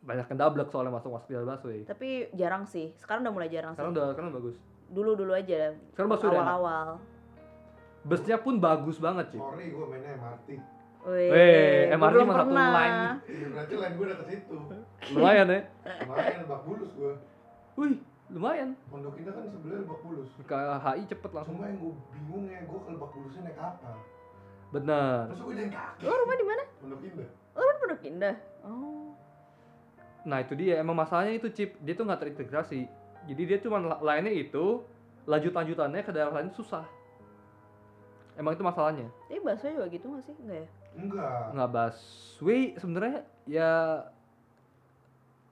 [0.00, 2.96] banyak yang dablek soalnya masuk masuk jalan busway Tapi jarang sih.
[2.96, 3.96] Sekarang udah mulai jarang sekarang sih.
[3.96, 4.56] udah sekarang bagus
[4.88, 5.76] Dulu dulu aja.
[5.92, 6.96] sekarang busway udah enak.
[8.06, 10.48] Busnya pun bagus banget sih sorry gue mainnya MRT
[11.06, 12.98] Weh, MRT mah satu line.
[13.30, 14.56] Iya, berarti lain gue udah ke situ
[15.14, 15.60] lumayan ya?
[16.02, 17.12] Lumayan lebak bulus gue
[17.78, 17.94] wih
[18.26, 18.74] lumayan.
[18.90, 20.30] Pondok indah kan sebelah lebak bulus.
[20.42, 21.54] Ke HI cepet langsung.
[21.54, 23.90] Cuma yang gue bingung ya gue ke lebak bulusnya naik apa?
[24.74, 26.02] Bener masa gue jalan kaki?
[26.02, 26.62] Lo rumah di mana?
[26.82, 27.28] pondok indah.
[27.54, 28.34] Lo kan Pondok Indah.
[28.66, 29.06] Oh.
[30.26, 30.74] nah itu dia.
[30.82, 32.90] Emang masalahnya itu chip dia tuh nggak terintegrasi.
[33.30, 34.82] Jadi dia cuma la- lainnya itu
[35.22, 36.82] lanjut lanjutannya ke daerah lain susah
[38.36, 39.08] emang itu masalahnya?
[39.26, 40.34] Tapi busway juga gitu gak sih?
[40.36, 40.66] Enggak ya?
[40.96, 41.42] enggak.
[41.52, 43.70] Nggak busway sebenarnya ya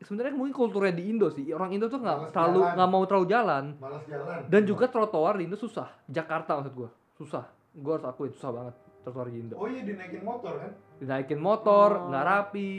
[0.05, 1.49] sebenarnya mungkin kulturnya di Indo sih.
[1.51, 3.65] Orang Indo tuh nggak terlalu nggak mau terlalu jalan.
[3.81, 4.41] Malas jalan.
[4.53, 5.89] Dan juga trotoar di Indo susah.
[6.07, 6.91] Jakarta maksud gua.
[7.17, 7.45] Susah.
[7.75, 9.55] Gua harus akuin susah banget trotoar di Indo.
[9.57, 10.73] Oh iya dinaikin motor kan?
[11.01, 12.09] Dinaikin motor Oh.
[12.13, 12.73] nggak rapi.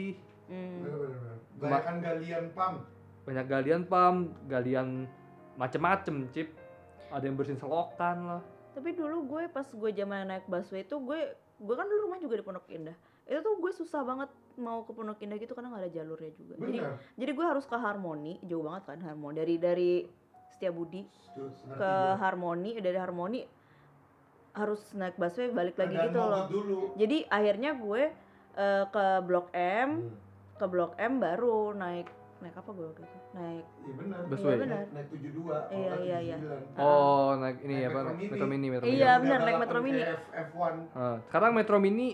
[0.46, 0.78] Hmm.
[0.78, 2.74] bener-bener banyakan galian pam.
[3.26, 4.14] Banyak galian pam
[4.46, 4.88] galian
[5.58, 6.54] macem-macem cip.
[7.10, 8.42] Ada yang bersihin selokan lah
[8.76, 11.20] Tapi dulu gue pas gue zaman naik busway itu gue
[11.56, 12.92] gue kan dulu rumah juga di Pondok Indah.
[13.24, 14.28] Itu tuh gue susah banget
[14.60, 16.54] mau ke Pondok Indah gitu karena nggak ada jalurnya juga.
[16.60, 19.92] Jadi bener jadi gue harus ke Harmoni, jauh banget kan Harmoni dari dari
[20.52, 21.92] Setiabudi Terus ngerti ke.
[22.20, 23.40] Harmoni, dari Harmoni
[24.52, 26.44] harus naik busway balik lagi Keadaan gitu loh.
[26.48, 28.02] dulu Jadi akhirnya gue
[28.56, 30.16] eh, ke Blok M, Hmm.
[30.56, 32.08] ke Blok M baru naik
[32.38, 33.18] naik apa gue waktu itu?
[33.32, 34.48] Naik iya bener Busway.
[34.48, 34.78] Iya, bener.
[34.88, 36.36] naik, 72 kalau Iya, iya, iya.
[36.36, 36.76] 79.
[36.78, 37.98] oh naik ini Naik apa?
[37.98, 38.28] Metro Mini.
[38.28, 39.22] metro mini metro Iya, mini.
[39.22, 40.00] bener, udah naik Metro Mini.
[40.02, 42.06] F- F1 Nah, sekarang metro mini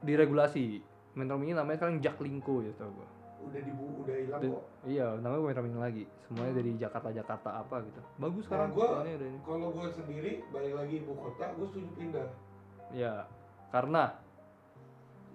[0.00, 0.64] diregulasi.
[1.12, 3.08] Metro mini namanya sekarang Jaklingko ya tau gua.
[3.40, 4.62] Udah dibu udah hilang kok.
[4.84, 6.04] iya namanya metro mini lagi.
[6.20, 8.00] Semuanya dari Jakarta Jakarta apa gitu.
[8.16, 8.68] Bagus sekarang.
[8.68, 9.38] Nah, gua- semuanya udah ini.
[9.42, 12.28] kalau gue sendiri balik lagi ibu kota gue setuju pindah.
[12.90, 13.24] Ya
[13.70, 14.02] karena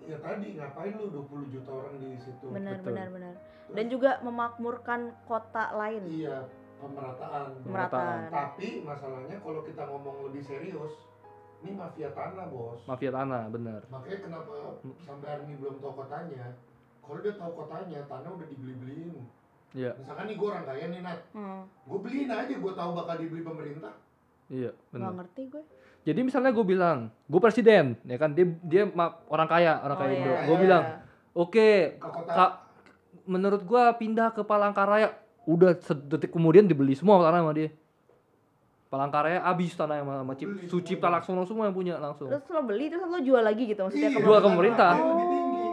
[0.06, 2.46] ya tadi ngapain lu 20 juta orang di situ?
[2.50, 2.88] Benar betul.
[2.94, 3.34] benar benar.
[3.74, 6.04] Dan juga memakmurkan kota lain.
[6.06, 6.46] iya
[6.76, 7.48] pemerataan.
[7.66, 8.20] Pemerataan.
[8.30, 10.94] tapi masalahnya kalau kita ngomong lebih serius
[11.66, 12.86] ini mafia tanah bos.
[12.86, 14.54] Mafia tanah bener makanya kenapa
[15.02, 16.54] sampai hari ini belum tahu kotanya?
[17.02, 19.18] Kalau udah tahu kotanya tanah udah dibeli-beliin.
[19.76, 19.92] Iya.
[20.00, 21.20] Misalkan nih gue orang kaya nih Nat.
[21.36, 23.94] Hmm, gue beliin aja gue tahu bakal dibeli pemerintah.
[24.52, 25.64] Iya bener ngerti gue.
[26.06, 30.08] Jadi misalnya gue bilang gue presiden ya kan dia dia ma- orang kaya orang kaya
[30.08, 30.62] Oh, Indo iya, gue iya.
[30.62, 30.84] bilang
[31.34, 32.52] oke ke kota Kak,
[33.26, 35.10] menurut gua pindah ke Palangkaraya
[35.44, 37.70] udah sedetik kemudian dibeli semua tanah sama dia
[38.86, 41.16] Palangkaraya abis tanah sama, sama Cip, Beli Sucipta semua.
[41.16, 44.16] Laksono semua yang punya langsung Terus lo beli terus lo jual lagi gitu maksudnya Iya,
[44.16, 44.94] ke Jual ke pemerintah.
[44.94, 45.64] tinggi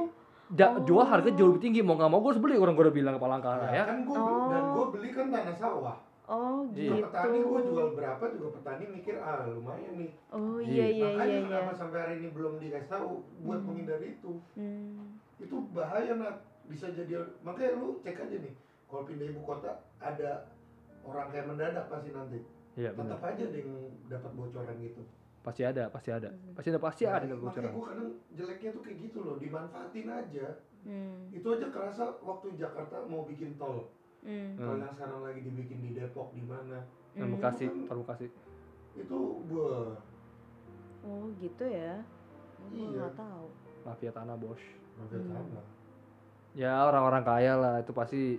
[0.53, 0.83] Ja- Oh.
[0.83, 3.13] jual harga jauh lebih tinggi mau nggak mau gue harus beli orang gue udah bilang
[3.13, 4.49] ke Ya, Palangkaraya kan gue Oh.
[4.49, 6.87] dan gue beli kan tanah sawah Oh Iya.
[6.87, 6.95] gitu.
[6.95, 10.71] Ke petani gue jual berapa juga petani mikir ah lumayan nih Oh Iya.
[10.73, 11.47] iya iya makanya iya iya.
[11.49, 13.11] kenapa sampai hari ini belum dikasih tahu
[13.43, 13.67] buat Hmm.
[13.69, 15.19] menghindari itu Hmm.
[15.37, 18.55] itu bahaya nat bisa jadi makanya lu cek aja nih
[18.87, 20.47] kalau pindah ibu kota ada
[21.03, 22.39] orang kayak mendadak pasti nanti
[22.73, 23.73] iya benar tetap aja ada yang
[24.07, 25.03] dapat bocoran gitu
[25.43, 26.55] pasti ada pasti ada Hmm.
[26.55, 30.07] pasti ada pasti ada yang makanya bocoran gue kadang jeleknya tuh kayak gitu loh dimanfaatin
[30.07, 30.47] aja
[30.83, 31.27] Hmm.
[31.31, 33.91] itu aja kerasa waktu Jakarta mau bikin tol
[34.23, 34.55] Hmm.
[34.55, 34.81] tol Hmm.
[34.81, 36.79] yang sekarang lagi dibikin di Depok di mana
[37.13, 37.37] yang Hmm.
[37.37, 38.27] Bekasi Tol Bekasi
[38.95, 39.19] itu
[39.49, 39.99] wah
[41.03, 41.99] Oh gitu ya.
[42.63, 43.03] Gue Iya.
[43.03, 43.47] nggak tahu.
[43.83, 44.63] mafia tanah bos
[44.95, 45.27] mafia Hmm.
[45.29, 45.65] tanah
[46.55, 48.39] ya orang-orang kaya lah itu pasti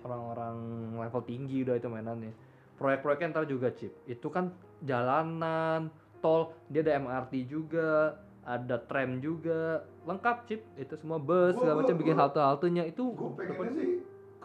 [0.00, 0.56] orang-orang
[0.96, 2.32] level tinggi udah itu mainannya
[2.74, 4.48] proyek-proyeknya ntar juga chip itu kan
[4.80, 11.60] jalanan tol dia ada MRT juga ada tram juga lengkap chip itu semua bus Gua-
[11.60, 13.90] segala macam bikin halte-haltenya itu gue pengennya sih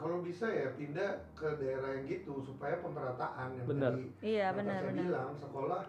[0.02, 3.94] kalau bisa ya pindah ke daerah yang gitu supaya pemerataan yang Bener.
[3.94, 5.04] tadi Iya benar benar.
[5.06, 5.84] bilang sekolah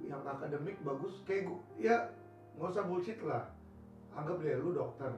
[0.00, 1.96] yang akademik bagus kayak gua ya
[2.54, 3.44] nggak usah bullshit lah.
[4.10, 5.12] Anggap deh lu dokter.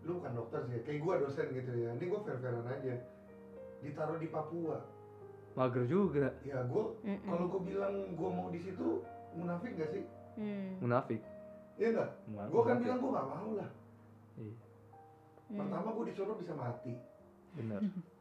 [0.00, 1.88] Lu bukan dokter sih kayak gua dosen gitu ya.
[1.92, 2.94] Ini gua fair fairan aja.
[3.78, 4.80] Ditaruh di Papua.
[5.52, 6.32] Mager juga.
[6.42, 10.04] Ya gua kalau gua bilang gua mau di situ munafik gak sih?
[10.34, 10.78] Hmm.
[10.78, 11.20] munafik.
[11.76, 12.50] Iya enggak Munafik.
[12.50, 13.70] gua kan bilang gua nggak mau lah.
[14.34, 14.54] Iya,
[15.48, 15.58] Hmm.
[15.58, 16.92] pertama gua disuruh bisa mati
[17.58, 17.80] bener.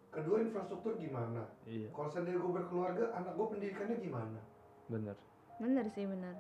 [0.10, 1.46] Kedua infrastruktur gimana?
[1.70, 1.94] Iya.
[1.94, 4.40] Kalau seandainya gua berkeluarga anak gua pendidikannya gimana?
[4.90, 5.16] Bener.
[5.62, 6.36] Bener sih bener.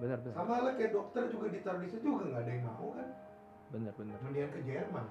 [0.00, 0.34] bener bener.
[0.34, 3.08] Sama lah kayak dokter juga ditaruh di situ juga nggak ada yang mau kan?
[3.70, 4.16] Bener bener.
[4.18, 5.06] Mendingan ke Jerman.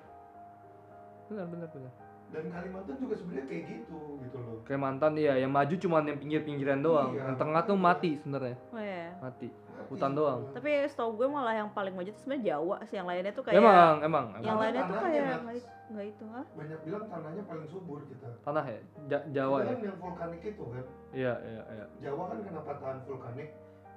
[1.31, 1.93] Bener bener bener.
[2.31, 4.59] Dan Kalimantan juga sebenarnya kayak gitu gitu loh.
[4.67, 5.33] Kayak mantan iya.
[5.39, 7.15] Yang maju cuma yang pinggir-pinggiran doang.
[7.15, 7.23] Iya.
[7.31, 8.55] yang tengah tuh mati sebenarnya.
[8.75, 9.15] Oh iya.
[9.23, 9.47] Mati
[9.91, 10.39] Hutan doang.
[10.47, 10.55] sebenarnya.
[10.55, 12.95] Tapi setahu gue malah yang paling maju itu sebenarnya Jawa sih.
[12.95, 14.57] Yang lainnya tuh kayak emang emang yang emang.
[14.63, 16.45] lainnya tuh kayak nggak it- nggak itu ah.
[16.55, 18.79] banyak bilang tanahnya paling subur kita tanah ya?
[19.11, 19.71] Ja- Jawa Itu ya?
[19.71, 20.85] Kan yang vulkanik itu kan.
[21.11, 21.85] Iya iya iya.
[21.99, 23.49] Jawa kan kenapa tahan vulkanik?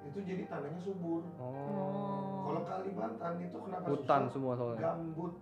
[0.05, 1.21] Itu jadi tanahnya subur.
[1.39, 2.43] Oh.
[2.45, 4.33] Kalau Kalimantan itu kenapa hutan susah?
[4.35, 4.81] semua soalnya.
[4.83, 5.33] Gambut.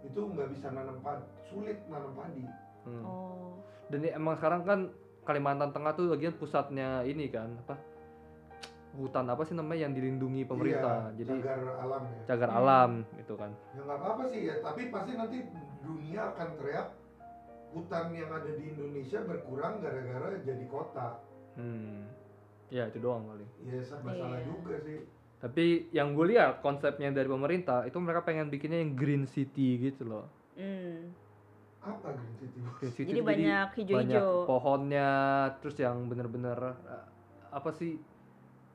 [0.00, 2.44] Itu nggak bisa nanam padi sulit nanam padi.
[2.86, 3.04] Hmm.
[3.04, 3.60] Oh.
[3.88, 4.80] dan emang sekarang kan
[5.24, 7.76] Kalimantan Tengah tuh bagian pusatnya ini kan apa
[8.90, 11.10] hutan apa sih namanya yang dilindungi pemerintah?
[11.10, 12.20] Iya, jadi cagar alam ya.
[12.24, 12.58] cagar Hmm.
[12.58, 13.50] alam gitu kan.
[13.70, 15.38] Ya nggak apa-apa sih ya tapi pasti nanti
[15.80, 16.88] dunia akan teriak
[17.68, 21.20] hutan yang ada di Indonesia berkurang gara-gara jadi kota.
[21.54, 22.08] Hmm.
[22.68, 24.46] Ya itu doang paling ya serba salah Iya.
[24.46, 24.98] juga sih.
[25.38, 30.04] Tapi yang gue lihat konsepnya dari pemerintah itu mereka pengen bikinnya yang green city gitu
[30.04, 30.26] loh.
[30.54, 31.14] Hmm.
[31.78, 32.58] apa Green City?
[32.74, 34.44] Green city Jadi banyak hijau-hijau.
[34.44, 35.10] pohonnya
[35.56, 37.06] terus yang bener-bener eh,
[37.48, 37.96] apa sih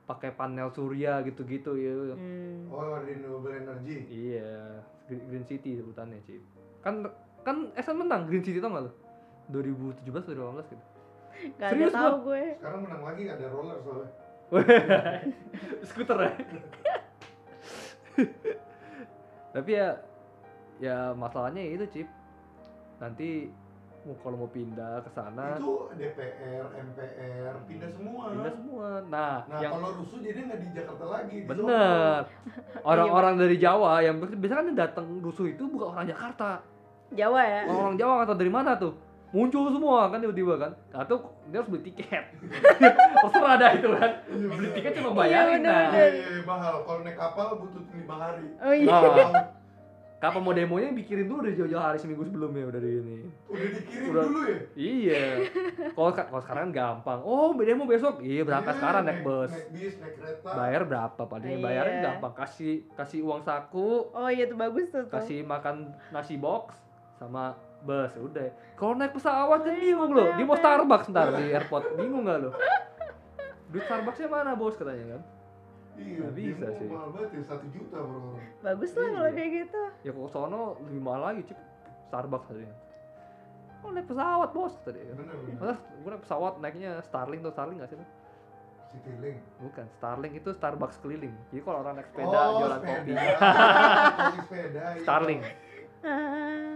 [0.04, 2.68] pakai panel surya gitu-gitu ya Hmm.
[2.68, 4.04] oh renewable energy.
[4.04, 4.78] Iya
[5.08, 6.44] green, green city sebutannya cip.
[6.84, 7.08] Kan
[7.40, 8.92] kan SN menang Green City tau gak lo
[9.48, 10.84] 2017 atau 2018 gitu.
[11.60, 12.42] Gak ada Serius, tahu gue.
[12.56, 14.08] Sekarang menang lagi ada roller soalnya.
[15.88, 16.32] skuter ya?
[19.54, 19.88] Tapi ya
[20.82, 22.08] ya masalahnya ya itu chip
[22.98, 23.46] nanti
[24.14, 28.24] kalau mau pindah ke sana Itu DPR, MPR, pindah semua.
[28.28, 31.36] pindah semua nah, Nah yang kalau rusuh jadi nggak di Jakarta lagi.
[31.36, 32.20] di bener
[32.82, 36.60] orang-orang dari Jawa yang biasanya kan datang rusuh itu bukan orang Jakarta
[37.10, 37.60] Jawa ya.
[37.66, 38.92] orang Jawa nggak tahu dari mana tuh
[39.30, 42.24] muncul semua kan tiba-tiba kan atau dia harus beli tiket
[43.24, 46.74] terserah dah itu kan Iya, beli tiket cuma Iya, bayarin nah Iya, iya, iya, mahal.
[46.84, 48.46] Kalau naik kapal butuh lima hari.
[48.60, 48.94] Oh iya.
[48.94, 49.30] Nah,
[50.24, 54.06] kapan mau demonya bikirin dulu dari jauh-jauh hari seminggu sebelumnya udah di ini Udah dikirim
[54.08, 54.24] Udah.
[54.24, 54.58] dulu ya.
[54.74, 55.24] Iya.
[55.94, 57.20] Kalau kalau sekarang gampang.
[57.20, 58.18] Oh, demo besok.
[58.18, 59.52] Iya, berangkat Iya, sekarang naik bus.
[59.52, 60.48] Naik bis, naik kereta.
[60.50, 61.50] Bayar berapa paling?
[61.50, 61.60] Iya.
[61.60, 62.32] Bayarin gampang.
[62.34, 65.04] Kasih kasih uang saku, Oh iya tuh bagus tuh.
[65.06, 66.72] kasih makan nasi box
[67.14, 68.48] sama bus udah.
[68.74, 70.24] Kalau naik pesawat kan Iya, bingung lo.
[70.32, 70.56] Dia mau.
[70.56, 71.84] Starbucks ntar di airport.
[71.94, 72.50] Bingung gak lo?
[73.68, 75.22] Duit Starbucksnya mana bos katanya kan?
[75.94, 76.88] Iya, bisa sih.
[76.88, 78.42] mahal banget ya, satu juta per orang.
[78.60, 79.36] Bagus lah kalau Iya.
[79.36, 79.82] kayak gitu.
[80.02, 81.58] Ya kalau sono lebih mahal lagi cip.
[82.04, 82.76] Starbucks katanya.
[83.80, 85.00] Oh naik pesawat bos tadi.
[85.04, 85.56] Bener, bener.
[85.60, 87.98] Masa gue naik pesawat naiknya Starling tuh Starling gak sih?
[88.90, 89.38] Citylink.
[89.58, 91.34] Bukan, Starling itu Starbucks keliling.
[91.50, 92.94] Jadi kalau orang naik sepeda oh, jualan sepeda.
[92.94, 93.12] kopi,
[94.24, 94.82] Kopi sepeda.
[94.88, 95.02] iya.
[95.02, 95.40] Starling.
[96.02, 96.74] Ah.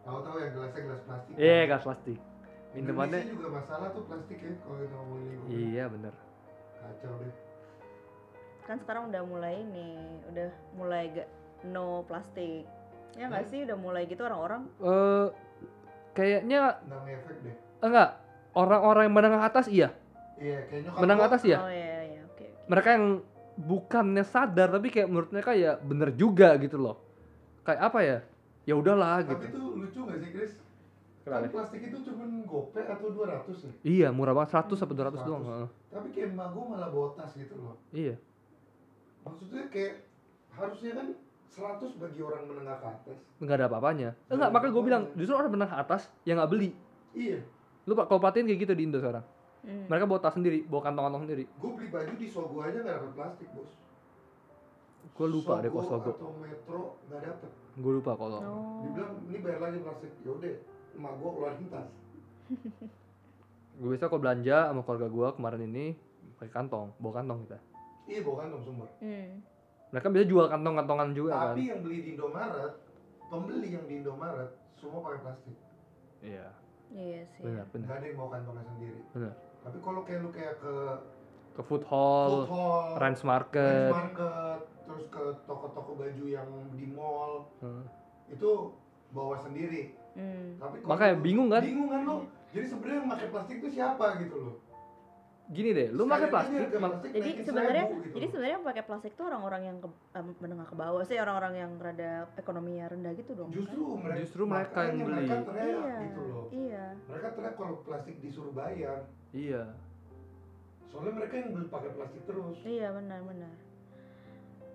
[0.00, 1.34] Tahu-tahu yang gelasnya gelas plastik.
[1.36, 1.70] Iya, kan?
[1.70, 2.18] gas plastik.
[2.70, 5.38] Minumannya Indonesia juga masalah tuh plastik ya kalau kita ngomongin.
[5.50, 6.14] Iya, bener.
[6.76, 7.34] Kacau deh.
[8.62, 9.96] Kan sekarang udah mulai nih,
[10.30, 11.28] udah mulai gak
[11.64, 12.64] no plastik.
[13.12, 13.50] Ya nggak Hmm.
[13.50, 14.62] sih udah mulai gitu orang-orang.
[14.78, 15.26] Eh
[16.12, 17.56] kayaknya Nggak ngefek deh.
[17.80, 18.08] enggak
[18.52, 19.90] orang-orang yang menengah atas iya.
[20.36, 21.58] Iya, kayaknya Menengah atas ya.
[21.58, 22.40] Oh iya iya oke.
[22.40, 22.46] oke.
[22.66, 23.06] Mereka yang
[23.60, 26.96] bukannya sadar tapi kayak menurut mereka ya bener juga gitu loh.
[27.60, 28.18] Kayak apa ya?
[28.64, 29.46] Ya udahlah Tapi gitu.
[29.50, 30.52] tuh lucu gak sih Chris?
[31.20, 31.44] Kenapa?
[31.44, 33.72] Kan plastik itu cuma gope atau 200 ya?
[33.82, 35.42] Iya, murah banget 100 sampai 200 doang.
[35.42, 35.50] 100.
[35.50, 35.68] heeh.
[35.90, 37.76] Tapi kayak emak gue malah bawa tas gitu loh.
[37.90, 38.14] Iya.
[39.24, 39.94] Maksudnya kayak
[40.54, 41.08] harusnya kan
[41.50, 43.18] 100 bagi orang menengah ke atas.
[43.42, 44.10] Enggak ada apa-apanya.
[44.14, 46.70] Nggak Enggak, ada makanya gue bilang justru orang menengah atas yang nggak beli.
[47.10, 47.42] Iya,
[47.90, 49.26] Lu pak kalau perhatiin kayak gitu di Indo sekarang.
[49.66, 49.84] Hmm.
[49.90, 51.44] Mereka bawa tas sendiri, bawa kantong-kantong sendiri.
[51.44, 53.70] gue beli baju di Sogo aja gak dapet plastik bos.
[55.10, 56.10] Gue lupa deh kok Sogo.
[56.16, 56.80] atau Metro
[57.10, 57.50] gak dapet.
[57.76, 58.40] Gue lupa kalau.
[58.40, 58.86] Oh.
[58.86, 60.12] Dibilang ini bayar lagi plastik.
[60.24, 60.54] Yaudah,
[60.96, 61.90] emak gue keluarin tas.
[63.80, 65.84] Gue biasa kalau belanja sama keluarga gue kemarin ini
[66.36, 67.58] pakai kantong, bawa kantong kita.
[68.10, 68.86] Iya bawa kantong semua.
[68.98, 69.30] Hmm.
[69.90, 71.46] Mereka bisa jual kantong-kantongan juga kan.
[71.48, 72.74] Tapi yang beli di Indomaret,
[73.24, 75.56] pembeli yang di Indomaret semua pakai plastik.
[76.20, 76.46] Iya,
[76.90, 77.40] Iya sih.
[77.40, 77.86] benar, benar.
[77.86, 79.00] Gak ada yang bawa kantongnya sendiri.
[79.10, 79.32] Benar.
[79.60, 80.74] Tapi kalau kayak lu kayak ke
[81.50, 83.90] Ke food hall, food hall, Ranch Ranch Market.
[83.92, 87.82] market, terus ke toko-toko baju yang di mall, Hmm.
[88.26, 88.50] itu
[89.10, 89.94] bawa sendiri.
[90.12, 90.54] Hmm.
[90.56, 91.62] Tapi kalau Makanya lu- bingung kan?
[91.62, 92.16] Bingung kan lo?
[92.50, 94.54] Jadi sebenarnya yang pakai plastik itu siapa gitu loh?
[95.50, 99.26] Gini deh, lu pakai plastik, plastik Jadi sebenarnya 1000 gitu jadi sebenarnya pakai plastik tuh
[99.26, 103.50] orang-orang yang ke, em, menengah ke bawah sih orang-orang yang rada ekonominya rendah gitu dong.
[103.50, 105.10] justru mereka Justru mereka yang beli.
[105.10, 105.42] mereka kan?
[105.44, 105.96] teriak Iya.
[106.06, 106.44] gitu loh.
[106.48, 106.84] Iya.
[107.04, 108.98] Mereka teriak kalau plastik disuruh bayar.
[109.32, 109.62] iya.
[110.86, 112.56] Soalnya mereka yang beli pakai plastik terus.
[112.62, 113.52] Iya benar benar.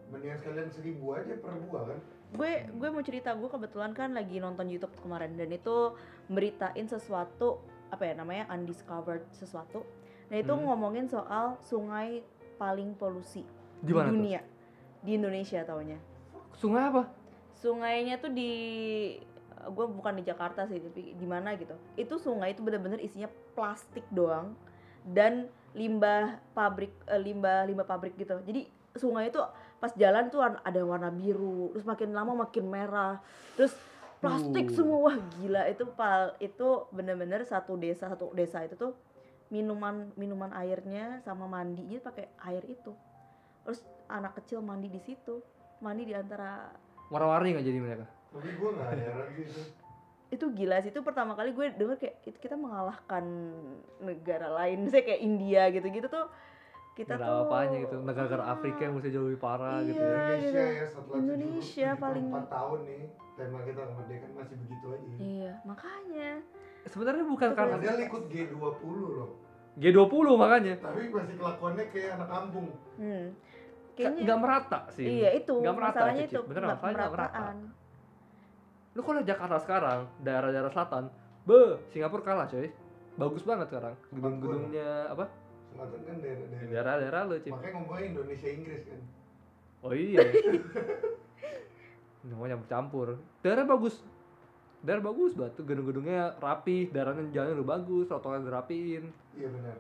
[0.06, 2.00] Mendingan sekalian seribu aja per buah kan.
[2.32, 5.96] Gue gue mau cerita gue kebetulan kan lagi nonton YouTube kemarin dan itu
[6.28, 9.88] beritain sesuatu apa ya namanya undiscovered sesuatu.
[10.26, 10.64] Nah itu Hmm.
[10.66, 12.22] ngomongin soal sungai
[12.56, 13.44] paling polusi
[13.80, 14.10] Di di tuh?
[14.10, 14.42] dunia.
[15.02, 16.00] Di Indonesia taunya.
[16.56, 17.04] Sungai apa?
[17.54, 18.52] Sungainya tuh di
[19.66, 21.74] gue bukan di Jakarta sih tapi di mana gitu.
[21.96, 24.54] Itu sungai itu bener-bener isinya plastik doang
[25.06, 28.38] dan limbah pabrik eh, limbah limbah pabrik gitu.
[28.42, 28.66] Jadi
[28.96, 29.42] sungai itu
[29.78, 33.20] pas jalan tuh ada warna biru, terus makin lama makin merah.
[33.60, 33.76] Terus
[34.24, 34.74] plastik Uh.
[34.74, 38.96] semua wah gila itu pal itu bener-bener satu desa satu desa itu tuh
[39.56, 42.92] minuman minuman airnya sama mandinya pakai air itu.
[43.64, 45.40] Terus anak kecil mandi di situ,
[45.80, 46.68] mandi di antara
[47.08, 48.06] Warna-warni nggak jadi mereka?
[48.30, 49.62] Tapi gue nggak heran itu.
[50.28, 53.24] itu gila sih itu pertama kali gue denger kayak itu kita mengalahkan
[54.00, 56.28] negara lain saya kayak India gitu-gitu tuh
[56.94, 57.96] kita Nggak tuh ada apa-apanya gitu.
[58.02, 60.04] Negara-negara Ah, Afrika yang mesti jauh lebih parah gitu Iya.
[60.04, 60.18] ya.
[60.34, 63.02] Indonesia ya setelah Indonesia paling- 4 tahun nih
[63.36, 65.08] tema kita kemerdekaan masih begitu aja.
[65.16, 66.30] iya makanya
[66.86, 69.30] Sebenarnya bukan karena Padahal ikut G20 loh.
[69.76, 70.74] G20 makanya.
[70.80, 72.68] Tapi masih kelakuannya kayak anak kampung.
[72.96, 73.26] hmm.
[73.96, 75.06] Ka- kayaknya Nggak merata sih.
[75.08, 77.44] iya itu Nggak merata masalahnya itu, itu nggak masalahnya nggak merata.
[78.96, 81.04] Lu kalau Jakarta sekarang, daerah-daerah selatan,
[81.44, 81.60] be,
[81.92, 82.72] Singapura kalah coy.
[83.16, 83.96] Bagus banget sekarang.
[84.12, 85.26] Gedung-gedungnya apa?
[85.72, 86.68] Selatan kan daerah-daerah.
[86.72, 87.52] Daerah-daerah lu, Cip.
[87.52, 89.00] Makanya ngomongnya Indonesia Inggris kan.
[89.84, 90.20] Oh iya.
[92.32, 93.20] Namanya campur.
[93.40, 94.00] Daerah bagus.
[94.86, 99.04] Daerah bagus banget tuh gedung-gedungnya rapi daerahnya jalannya udah bagus trotoarnya udah rapiin
[99.34, 99.78] iya benar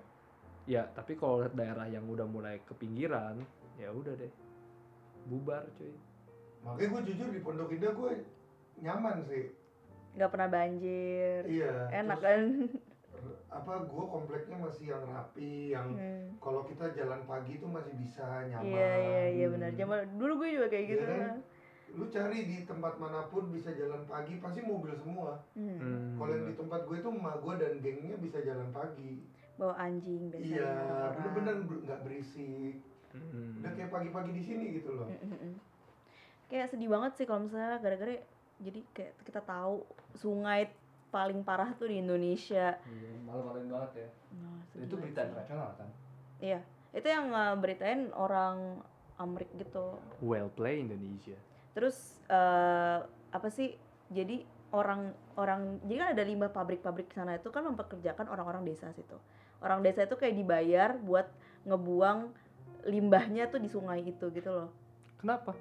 [0.65, 3.37] ya tapi kalau lihat daerah yang udah mulai ke pinggiran
[3.77, 4.31] ya udah deh.
[5.25, 5.93] Bubar cuy.
[6.63, 8.11] Makanya gue jujur di Pondok Indah gue
[8.81, 9.53] nyaman sih.
[10.15, 11.41] Nggak pernah banjir.
[11.45, 12.41] Iya enak terus kan?
[13.57, 16.27] apa gue kompleknya masih yang rapi yang Hmm.
[16.43, 18.65] kalau kita jalan pagi tuh masih bisa nyaman.
[18.65, 19.69] iya iya iya benar.
[19.73, 21.03] Zaman dulu gue juga kayak gitu.
[21.05, 21.35] Iya kan?
[21.95, 25.39] Lu cari di tempat mana pun bisa jalan pagi pasti mobil semua.
[25.55, 25.79] Hmm.
[25.79, 29.23] Hmm, kalau yang di tempat gue tuh emak gue dan gengnya bisa jalan pagi.
[29.55, 30.73] Bawa anjing biasanya iya
[31.15, 31.55] bener-bener
[31.87, 32.83] nggak berisik.
[33.15, 33.63] Hmm.
[33.63, 35.07] udah kayak pagi-pagi di sini gitu loh.
[35.07, 35.55] Mm, mm, mm.
[36.51, 38.19] kayak sedih banget sih kalau misalnya gara-gara
[38.59, 39.87] jadi kayak kita tahu
[40.19, 40.67] sungai
[41.15, 42.75] paling parah tuh di Indonesia.
[42.75, 44.09] Iya, malu-maluin banget ya.
[44.35, 45.87] Nah, itu berita internasional kan?
[46.43, 46.59] Iya
[46.95, 48.79] itu yang uh, beritain orang
[49.15, 49.95] Amrik gitu.
[50.23, 51.35] Well play Indonesia
[51.75, 52.99] terus eh,
[53.29, 53.75] apa sih
[54.07, 59.19] jadi orang orang jadi kan ada limbah pabrik-pabrik sana itu kan mempekerjakan orang-orang desa situ.
[59.59, 61.27] Orang desa itu kayak dibayar buat
[61.67, 62.31] ngebuang
[62.85, 64.69] limbahnya tuh di sungai itu gitu loh.
[65.19, 65.55] Kenapa?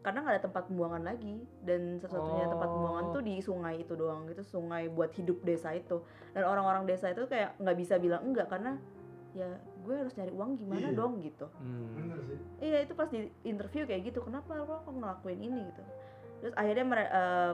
[0.00, 3.12] Karena nggak ada tempat pembuangan lagi dan satu-satunya tempat pembuangan Oh.
[3.12, 6.00] tuh di sungai itu doang gitu sungai buat hidup desa itu.
[6.32, 8.80] Dan orang-orang desa itu kayak nggak bisa bilang enggak karena
[9.32, 9.46] ya
[9.80, 10.96] gue harus nyari uang gimana Iya.
[10.96, 11.46] dong gitu.
[11.56, 11.94] Hmm.
[11.94, 12.38] bener sih.
[12.60, 15.60] Iya itu pas di interview kayak gitu kenapa lo kok ngelakuin ini?
[15.64, 15.82] Gitu.
[16.40, 17.52] Terus akhirnya mere- eh,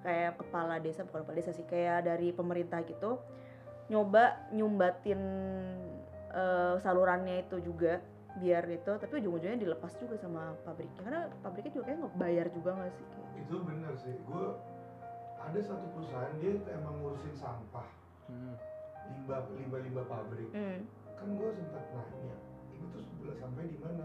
[0.00, 3.16] kayak kepala desa bukan kepala desa sih kayak dari pemerintah gitu
[3.86, 5.20] nyoba nyumbatin
[6.30, 8.00] eh, salurannya itu juga
[8.34, 11.00] biar itu tapi ujung-ujungnya dilepas juga sama pabriknya.
[11.00, 13.30] Karena pabriknya juga kayak nggak bayar juga nggak sih kayak?
[13.38, 14.14] Itu bener sih.
[14.24, 14.44] Gue
[15.38, 17.86] ada satu perusahaan dia emang ngurusin sampah.
[18.26, 18.56] Hmm.
[19.10, 20.48] Limbah limbah limbah pabrik.
[20.52, 20.80] Hmm.
[21.14, 22.36] kan gue sempat nanya
[22.74, 24.04] ini tuh sebelah sampai di mana?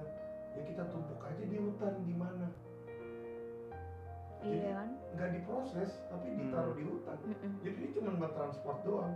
[0.56, 2.48] Ya kita tumpuk aja di hutan di mana?
[4.40, 4.90] Jadi- iya kan?
[5.20, 7.18] nggak diproses tapi ditaruh di hutan.
[7.28, 7.52] Mm-mm.
[7.60, 9.16] jadi ini cuma buat transport doang.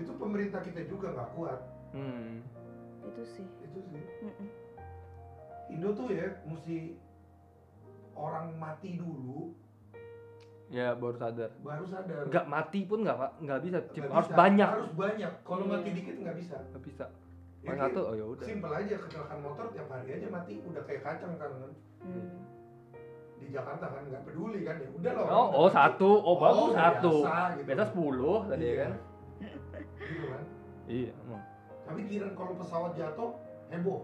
[0.00, 1.60] Itu pemerintah kita juga nggak kuat.
[1.92, 2.40] Hmm.
[3.06, 3.46] itu sih.
[3.64, 4.02] Itu sih.
[4.24, 4.48] Mm-mm.
[5.66, 6.96] Indo tuh ya mesti
[8.16, 9.52] orang mati dulu
[10.66, 13.30] ya baru sadar baru sadar nggak mati pun nggak Pak.
[13.38, 13.78] nggak bisa.
[13.78, 14.36] Nggak harus bisa.
[14.36, 15.72] banyak harus banyak kalau Iya.
[15.72, 17.06] mati dikit nggak bisa nggak bisa
[17.56, 20.52] Ya, paling kayak satu oh ya udah simpel aja kecelakaan motor tiap hari aja mati
[20.60, 21.70] udah kayak kacang kan kan.
[22.02, 22.30] Hmm.
[23.36, 27.14] di Jakarta kan nggak peduli kan ya udah loh oh oh satu oh bagus satu
[27.20, 27.66] biasa, gitu.
[27.66, 28.78] biasa sepuluh tadi ya Iya.
[28.80, 28.92] kan
[29.96, 30.42] gitu kan
[30.86, 31.42] iya emang.
[31.82, 33.30] tapi kira kalau pesawat jatuh
[33.68, 34.00] heboh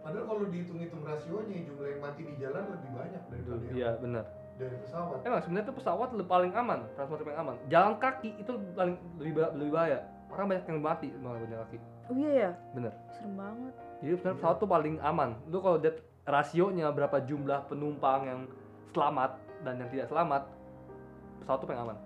[0.00, 4.24] padahal kalau dihitung-hitung rasionya jumlah yang mati di jalan lebih banyak daripada yang iya benar
[4.54, 5.18] dari pesawat.
[5.22, 7.54] Emang sebenarnya tuh pesawat lebih paling aman transportasi paling aman.
[7.66, 9.98] Jalan kaki itu paling lebih lebih bahaya.
[10.28, 11.78] Orang banyak yang mati malah jalan kaki.
[12.04, 12.50] Oh iya ya?
[12.72, 12.92] Bener.
[13.10, 13.72] Serem banget.
[13.98, 14.38] Jadi sebenarnya Iya.
[14.38, 15.30] pesawat tuh paling aman.
[15.46, 18.40] Lu kalau lihat rasionya berapa jumlah penumpang yang
[18.90, 19.30] selamat
[19.62, 20.42] dan yang tidak selamat
[21.38, 21.96] pesawat tuh paling aman.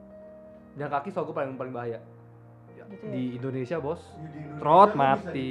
[0.75, 1.99] Jalan kaki soalnya paling paling bahaya.
[2.71, 3.11] Ya, Gitu ya?
[3.11, 3.99] di Indonesia bos.
[4.15, 5.51] Ya, di Indonesia trot kan mati.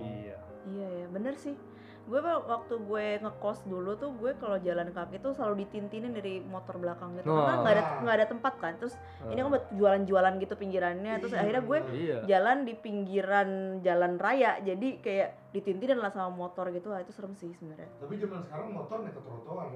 [0.00, 0.36] iya.
[0.70, 1.54] Iya ya, bener sih.
[2.02, 6.40] Gue wa- waktu gue ngekos dulu tuh gue kalau jalan kaki tuh selalu ditintinin dari
[6.40, 7.26] motor belakang gitu.
[7.26, 7.60] Karena Oh.
[7.60, 8.72] nggak ada nggak ada tempat kan.
[8.76, 8.94] Terus
[9.24, 11.12] ini kan buat jualan-jualan gitu pinggirannya.
[11.18, 13.48] Terus Iya, akhirnya gue iya jalan di pinggiran
[13.80, 14.58] jalan raya.
[14.58, 16.88] Jadi kayak ditintinin lah sama motor gitu.
[16.88, 17.90] Wah, itu serem sih sebenarnya.
[17.96, 19.66] tapi zaman sekarang motor naik ke trotoar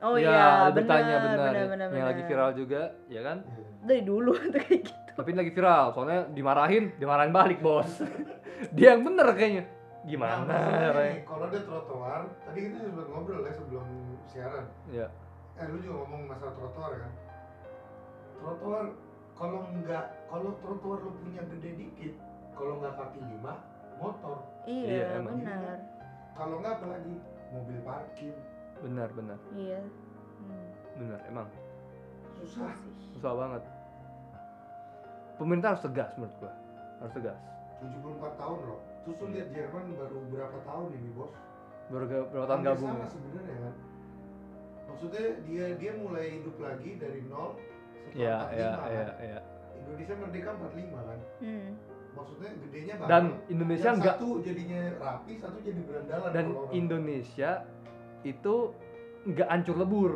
[0.00, 3.68] Oh Iya, beritanya benar bener, bener, yang lagi viral juga ya kan iya.
[3.82, 5.10] Dari dulu tuh kayak gitu.
[5.12, 8.00] tapi ini lagi viral soalnya dimarahin dimarahin balik bos
[8.76, 9.64] dia yang bener kayaknya
[10.02, 11.14] gimana Nah, caranya?
[11.14, 13.86] nih, kalau ada trotoar, tadi kita sempat ngobrol ya sebelum
[14.24, 14.66] siaran.
[14.90, 15.06] ya
[15.52, 17.12] Eh, lu juga ngomong masalah trotoar kan?
[18.34, 18.84] Trotoar,
[19.32, 22.14] kalau nggak, kalau trotoar lu punya gede dikit,
[22.52, 23.54] kalau nggak kaki lima,
[23.96, 24.36] motor.
[24.64, 25.78] Iya, Iya, benar.
[26.32, 27.14] Kalau nggak apalagi
[27.52, 28.34] mobil parkir,
[28.80, 29.78] benar benar Iya.
[30.40, 30.66] Hmm,
[30.96, 31.46] benar emang
[32.34, 32.72] susah.
[32.74, 32.92] sih.
[33.12, 33.62] susah banget
[35.36, 36.52] pemerintah harus tegas menurut gua
[36.98, 37.38] harus tegas
[37.78, 38.80] 74 tahun loh.
[39.02, 41.34] Terus lu lihat Jerman baru berapa tahun ini bos?
[41.84, 43.74] baru ga- berapa tahun Hampir gabung sama ya sebenarnya kan.
[44.84, 47.50] Maksudnya dia dia mulai hidup lagi dari nol
[48.12, 49.16] ya setelah ya 45 ya kan.
[49.22, 49.38] ya
[49.74, 51.18] Indonesia merdeka 45 kan.
[51.40, 51.68] Hmm.
[52.12, 53.08] Maksudnya gedenya bareng.
[53.08, 56.30] dan Indonesia yang enggak satu jadinya rapi, satu jadi berandalan.
[56.30, 57.50] dan kalau orang- Indonesia
[58.22, 58.54] itu
[59.24, 60.12] nggak hancur lebur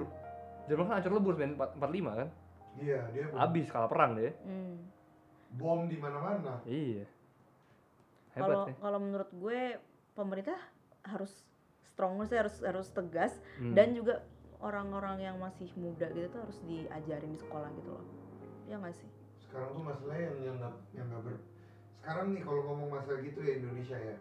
[0.66, 2.28] Jerman kan hancur lebur 45 kan
[2.76, 4.76] Iya, dia habis kalah perang deh Hmm.
[5.50, 6.60] bom di mana-mana.
[6.64, 7.08] iya
[8.36, 9.60] Kalau sih kalau menurut gue
[10.12, 10.58] pemerintah
[11.02, 11.32] harus
[11.86, 13.72] strong sih harus harus tegas Hmm.
[13.72, 14.20] dan juga
[14.58, 18.04] orang-orang yang masih muda gitu tuh harus diajarin di sekolah gitu loh.
[18.66, 19.08] Ya nggak sih?
[19.40, 21.36] Sekarang tuh masalahnya yang yang nggak yang nggak ber.
[21.96, 24.16] Sekarang nih kalau ngomong masalah gitu ya Indonesia ya,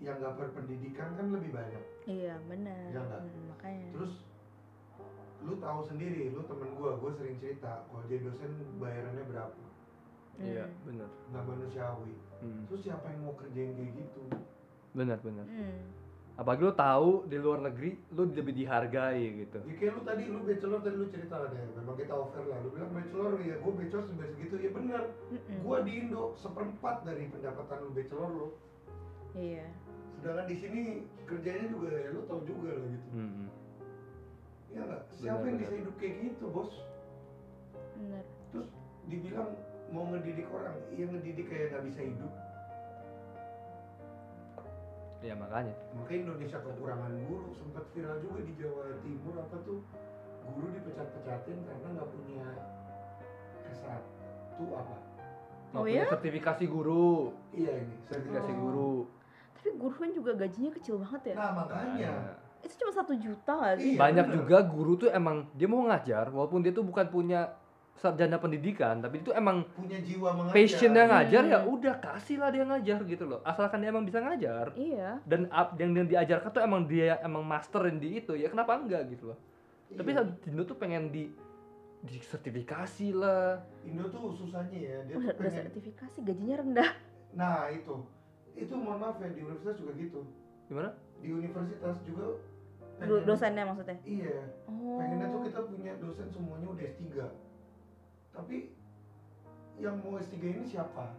[0.00, 1.82] yang nggak berpendidikan kan lebih banyak.
[2.04, 2.88] Iya benar.
[2.90, 3.20] Nggak?
[3.20, 3.88] Hmm, makanya.
[3.92, 4.12] Terus
[5.40, 9.56] lu tahu sendiri lu temen gua gua sering cerita kalau jadi dosen bayarannya berapa
[10.36, 10.76] Iya, Hmm.
[10.84, 11.08] benar.
[11.32, 12.64] nggak manusiawi Hmm.
[12.66, 14.22] terus siapa yang mau kerjain kayak gitu
[14.90, 15.46] Benar, benar.
[15.46, 15.86] Hmm.
[16.34, 19.60] Apalagi lu tahu di luar negeri lu lebih dihargai gitu.
[19.60, 22.72] ya kayak lu tadi lu bachelor tadi lu cerita deh memang kita offer lah lu
[22.72, 25.58] bilang bachelor ya gua bachelor sampai segitu ya bener Mm-mm.
[25.60, 28.48] gua di Indo seperempat dari pendapatan lu bachelor lu
[29.30, 29.68] Iya.
[30.16, 30.80] sedangkan di sini
[31.22, 33.46] kerjanya juga ya lu tahu juga lah gitu Hmm.
[34.68, 36.72] ya nggak siapa yang Benar, bisa hidup kayak gitu bos
[37.94, 38.24] Bener.
[38.50, 38.68] terus
[39.06, 39.50] dibilang
[39.90, 42.32] mau ngedidik orang yang ngedidik kayak nggak bisa hidup
[45.20, 45.76] Ya makanya.
[45.92, 49.84] makanya Indonesia kekurangan guru sempat viral juga di Jawa Timur apa tuh
[50.48, 52.46] guru dipecat-pecatin karena nggak punya
[53.68, 54.00] S1
[54.56, 54.96] apa
[55.70, 56.06] Oh Nggak punya ya?
[56.08, 57.36] Sertifikasi guru.
[57.52, 58.58] iya ini Sertifikasi Oh.
[58.58, 58.92] guru.
[59.52, 61.34] Tapi guru kan juga gajinya kecil banget ya.
[61.36, 63.92] nah makanya Nah, Itu cuma satu juta gak sih?
[63.92, 64.36] Iya, banyak bener.
[64.36, 67.59] juga guru tuh emang dia mau ngajar walaupun dia tuh bukan punya
[68.00, 71.68] sarjana pendidikan tapi itu emang punya jiwa mengajar passion dia ngajar ya Hmm.
[71.70, 75.20] udah kasih lah dia ngajar gitu loh asalkan dia emang bisa ngajar Iya.
[75.22, 79.04] dan up yang yang diajarkan tuh emang dia emang masterin di itu ya kenapa enggak
[79.06, 79.38] gitu loh
[79.90, 80.24] tapi Iya.
[80.46, 81.28] Indo tuh pengen di
[82.00, 86.90] di sertifikasi lah Indo tuh susahnya ya dia Udah, udah pengen sertifikasi gajinya rendah.
[87.30, 87.94] nah itu
[88.54, 90.24] itu mohon maaf ya di universitas juga gitu
[90.66, 92.24] gimana di universitas juga
[92.96, 93.96] pengen- dosennya maksudnya.
[94.02, 94.96] iya Oh.
[94.96, 97.04] pengennya tuh kita punya dosen semuanya udah S3
[98.40, 98.72] tapi
[99.76, 101.12] yang mau S3 ini siapa?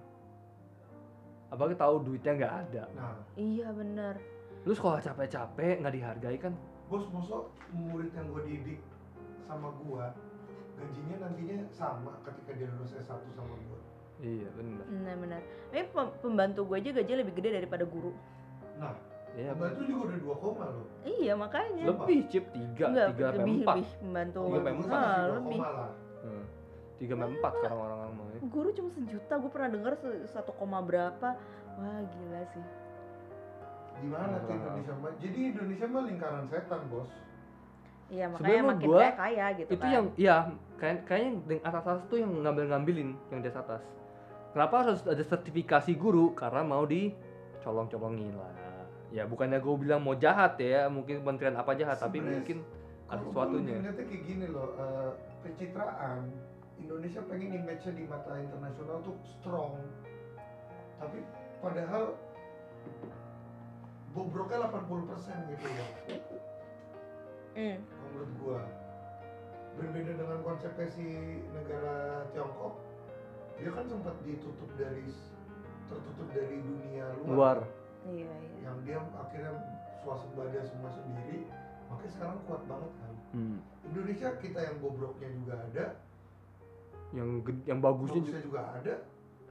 [1.48, 4.16] apalagi tahu duitnya nggak ada nah Iya bener.
[4.64, 6.54] lu sekolah capek-capek nggak dihargai kan
[6.88, 8.80] bos mosok murid yang gue didik
[9.44, 10.16] sama gua
[10.74, 13.80] gajinya nantinya sama ketika dia lulus S1 sama gua
[14.20, 15.42] iya benar bener.
[15.68, 18.14] Tapi pem- pembantu gue aja gajinya lebih gede daripada guru.
[18.78, 18.96] nah
[19.34, 21.84] iya pembantu juga udah 2 koma loh Iya makanya.
[21.86, 24.40] lebih chip tiga Enggak, tiga lebih empat lebih pembantu.
[24.42, 24.96] Tiga sampai Pembantu empat.
[24.96, 25.60] masih Ah, 2 lebih.
[27.02, 28.40] Tiga sampai empat sekarang orang-orang mau ya.
[28.46, 29.94] Guru cuma sejuta, gue pernah dengar
[30.28, 31.30] satu koma berapa.
[31.74, 32.66] Wah gila sih.
[33.98, 34.50] gimana tuh.
[34.52, 37.10] Indonesia mah jadi Indonesia mah lingkaran setan bos
[38.10, 39.94] Iya makanya Sebenarnya makin gua- kaya kaya gitu itu kan.
[39.94, 40.36] yang iya
[40.76, 43.82] kayak kayaknya yang atas atas tuh yang ngambil ngambilin yang di atas atas
[44.52, 48.52] kenapa harus ada sertifikasi guru karena mau dicolong colongin lah
[49.12, 52.58] ya bukannya gue bilang mau jahat ya mungkin kementerian apa jahat tapi Sebenarnya mungkin
[53.06, 55.12] ada sesuatunya kayak gini loh, eh,
[55.42, 56.20] pencitraan
[56.82, 59.78] Indonesia pengen image-nya di mata internasional tuh strong,
[60.98, 61.22] tapi
[61.62, 62.18] padahal
[64.12, 65.68] bobroknya 80% gitu
[67.52, 67.78] Hmm.
[67.84, 68.62] kalau menurut gua.
[69.72, 71.04] Berbeda dengan konsepnya si
[71.52, 72.76] negara Tiongkok,
[73.56, 75.08] dia kan sempat ditutup dari
[75.88, 77.58] tertutup dari dunia luar, luar
[78.08, 78.58] Iya iya.
[78.64, 79.54] yang dia akhirnya
[80.02, 81.48] swasembada semua sendiri,
[81.88, 83.14] makanya sekarang kuat banget kan.
[83.32, 83.58] Hmm.
[83.88, 85.86] Indonesia kita yang bobroknya juga ada,
[87.12, 88.94] yang yang bagusnya juga, juga ada,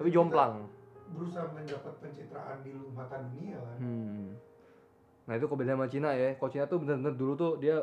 [0.00, 0.64] tapi jomplang
[1.10, 3.76] berusaha mendapat pencitraan di mata dunia kan.
[3.82, 4.26] Hmm.
[5.26, 6.34] Nah itu kebedaan sama Cina ya.
[6.38, 7.76] Kalau Cina tuh bener-bener dulu tuh dia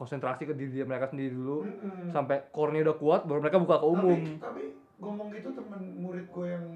[0.00, 2.08] konsentrasi ke diri mereka sendiri dulu Mm-mm.
[2.08, 4.16] sampai core-nya udah kuat baru mereka buka ke umum.
[4.16, 4.62] Tapi, tapi
[4.96, 6.66] ngomong gitu temen murid gue yang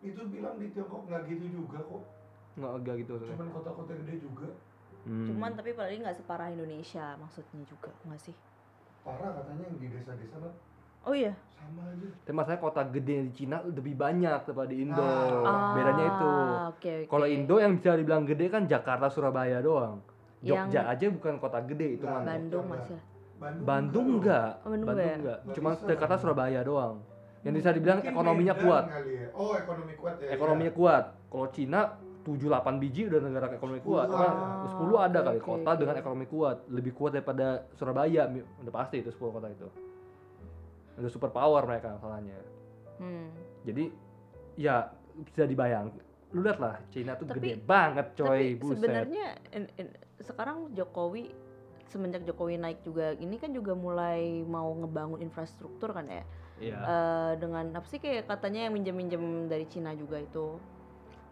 [0.00, 2.02] itu bilang di Tiongkok nggak gitu juga kok.
[2.56, 3.36] Nggak agak gitu maksudnya.
[3.36, 4.48] Cuman kota-kota gede juga.
[5.04, 5.28] Hmm.
[5.28, 8.36] Cuman tapi paling nggak separah Indonesia maksudnya juga nggak sih?
[9.04, 10.36] Parah katanya yang di desa-desa
[11.04, 11.32] Oh iya.
[11.54, 12.08] sama aja.
[12.20, 15.04] Tapi masalahnya kota gede di Cina lebih banyak daripada di Indo.
[15.42, 15.72] Ah.
[15.72, 16.28] Bedanya itu.
[16.28, 17.08] Ah, Oke oke.
[17.08, 20.00] Kalau Indo yang bisa dibilang gede kan Jakarta, Surabaya doang.
[20.40, 22.22] Yang- Jogja aja bukan kota gede itu Nah, mah.
[22.26, 22.98] Bandung masih.
[23.34, 24.50] Bandung, Bandung enggak.
[24.58, 25.38] Oh, Bandung Bandung enggak enggak.
[25.42, 25.68] Nggak Cuma.
[25.74, 26.96] Jakarta, Surabaya doang.
[27.42, 28.84] Yang bisa dibilang Mungkin ekonominya kuat.
[28.88, 29.28] ya.
[29.34, 30.28] Oh ekonomi kuat ya.
[30.32, 30.78] Ekonominya iya.
[30.80, 31.04] kuat.
[31.28, 31.80] Kalau Cina
[32.24, 34.08] 7 8 biji udah negara ekonomi kuat.
[34.08, 34.68] 10 Apa, ada.
[34.70, 35.80] 10 ada Oke, kali kota oke.
[35.80, 38.22] dengan ekonomi kuat, lebih kuat daripada Surabaya.
[38.64, 39.68] Udah pasti itu 10 kota itu.
[40.94, 42.38] Udah super power mereka masalahnya.
[42.96, 43.30] Hmm.
[43.62, 43.90] Jadi
[44.54, 45.90] ya bisa dibayang.
[46.30, 49.26] Lu lihat lah Cina tuh Tapi- gede banget coy, Tapi sebenarnya
[50.20, 51.30] sekarang Jokowi
[51.86, 56.78] semenjak Jokowi naik juga ini kan juga mulai mau ngebangun infrastruktur kan ya Iya.
[56.78, 60.58] Eh, dengan apa sih kayak katanya yang minjem-minjem dari Cina juga itu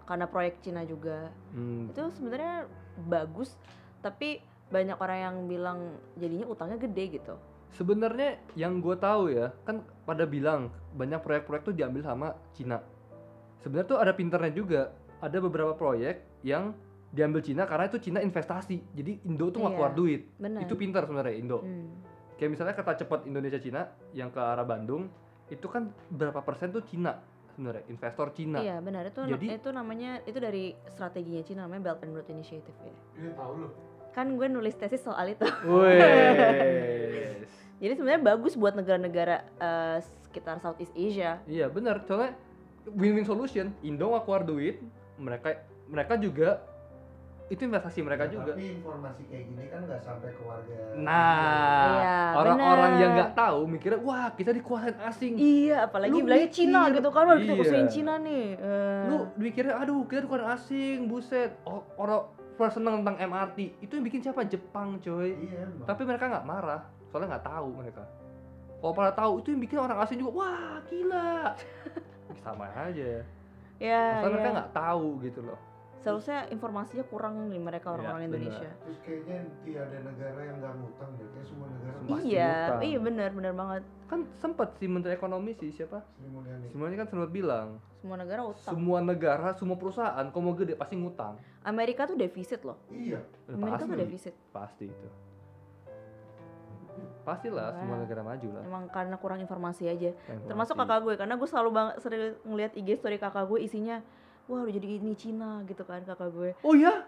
[0.03, 2.71] karena proyek Cina juga Hmm, itu sebenarnya
[3.07, 3.55] bagus
[3.99, 5.79] tapi banyak orang yang bilang
[6.15, 7.35] jadinya utangnya gede gitu
[7.73, 12.85] Sebenarnya yang gue tahu ya, kan pada bilang banyak proyek-proyek tuh diambil sama Cina.
[13.59, 14.83] Sebenarnya tuh ada pinternya juga.
[15.19, 16.75] Ada beberapa proyek yang
[17.09, 18.83] diambil Cina karena itu Cina investasi.
[18.93, 19.79] Jadi Indo tuh nggak Iya.
[19.79, 20.21] keluar duit.
[20.37, 21.59] benar Itu pintar sebenarnya Indo.
[21.61, 21.95] Hmm.
[22.35, 23.81] Kayak misalnya kereta cepat Indonesia Cina
[24.11, 25.07] yang ke arah Bandung,
[25.47, 28.59] itu kan berapa persen tuh Cina sebenarnya, investor Cina.
[28.59, 32.73] iya benar itu Jadi- itu namanya itu dari strateginya Cina namanya Belt and Road Initiative
[32.75, 33.71] ya Ini tahu loh.
[34.11, 37.37] kan gue nulis tesis soal itu Wes.
[37.83, 41.43] Jadi sebenarnya bagus buat negara-negara eh, sekitar Southeast Asia.
[41.45, 42.39] Iya benar, soalnya
[42.89, 43.75] win-win solution.
[43.83, 44.79] Indo nggak keluar duit,
[45.19, 45.59] mereka
[45.91, 46.63] mereka juga
[47.51, 48.53] itu investasi mereka Ya, juga.
[48.55, 50.73] Tapi informasi kayak gini kan nggak sampai ke warga.
[50.97, 53.03] Nah, Iya, orang-orang benar.
[53.03, 55.33] yang nggak tahu mikirnya wah kita dikuasain asing.
[55.37, 56.49] Iya, apalagi Lu bilangnya.
[56.49, 57.59] Cina gitu kan, wah kita Iya.
[57.61, 58.47] kuasain Cina nih.
[58.57, 61.51] Eh, Lu mikirnya aduh kita dikuasain asing, buset.
[61.67, 62.31] Oh, orang
[62.71, 64.47] seneng tentang MRT itu yang bikin siapa?
[64.47, 65.35] Jepang coy.
[65.35, 65.67] Iya.
[65.67, 65.83] emang.
[65.83, 68.03] Tapi mereka nggak marah, soalnya nggak tahu mereka.
[68.75, 71.55] Kalau pada tahu itu yang bikin orang asing juga wah gila.
[72.43, 73.23] Sama aja.
[73.79, 74.55] ya, Masalah mereka ya.
[74.57, 75.59] nggak tahu gitu loh.
[76.03, 78.43] Seharusnya informasinya kurang nih mereka orang-orang Iya, benar.
[78.43, 78.71] Indonesia.
[78.83, 81.27] Terus kayaknya tiada negara yang nggak ngutang deh.
[81.31, 82.11] Kayak semua negara Semua.
[82.11, 82.81] Pasti Iya, utang.
[82.83, 83.83] iya benar, benar banget.
[84.03, 85.99] Kan sempet si Menteri Ekonomi sih siapa?
[86.13, 86.67] Sri Mulyani.
[86.67, 88.73] Semuanya kan sempat bilang Semua negara utang.
[88.75, 91.39] semua negara, semua perusahaan kalau mau gede pasti ngutang.
[91.63, 92.83] Amerika tuh defisit loh.
[92.89, 93.23] Iya.
[93.47, 94.35] Udah Amerika pasti, tuh defisit.
[94.51, 95.09] pasti itu.
[97.23, 98.01] Pastilah semua Wah.
[98.03, 98.63] negara maju lah.
[98.63, 100.11] Emang karena kurang informasi aja.
[100.11, 100.47] Informasi.
[100.47, 104.03] Termasuk kakak gue karena gue selalu banget sering ngeliat IG story kakak gue isinya
[104.45, 106.51] wah udah jadi ini Cina gitu kan kakak gue.
[106.61, 107.07] Oh ya?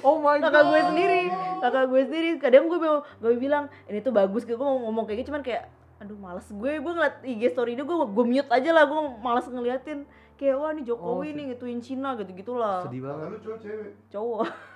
[0.00, 0.88] Oh my Kakak gue God.
[0.88, 1.20] sendiri,
[1.60, 2.28] kakak gue sendiri.
[2.36, 4.56] Kadang gue bilang, gue bilang ini tuh bagus gitu.
[4.56, 5.68] Gue mau ngomong kayak gitu cuman kayak
[5.98, 9.44] aduh males gue gue ngeliat IG story dia gue gue mute aja lah gue males
[9.44, 13.26] ngeliatin kayak wah nih Jokowi Oh, nih ngituin Cina gitu gitulah Sedih banget.
[13.26, 13.90] lu cowok cewek.
[14.08, 14.40] cowok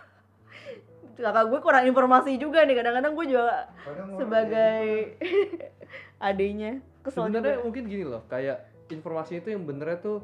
[1.14, 3.70] kakak gue kurang informasi juga nih kadang-kadang gue juga
[4.14, 4.82] sebagai
[6.28, 8.58] adiknya kesel Sebenarnya juga mungkin gini loh, kayak
[8.88, 10.18] informasi itu yang benernya tuh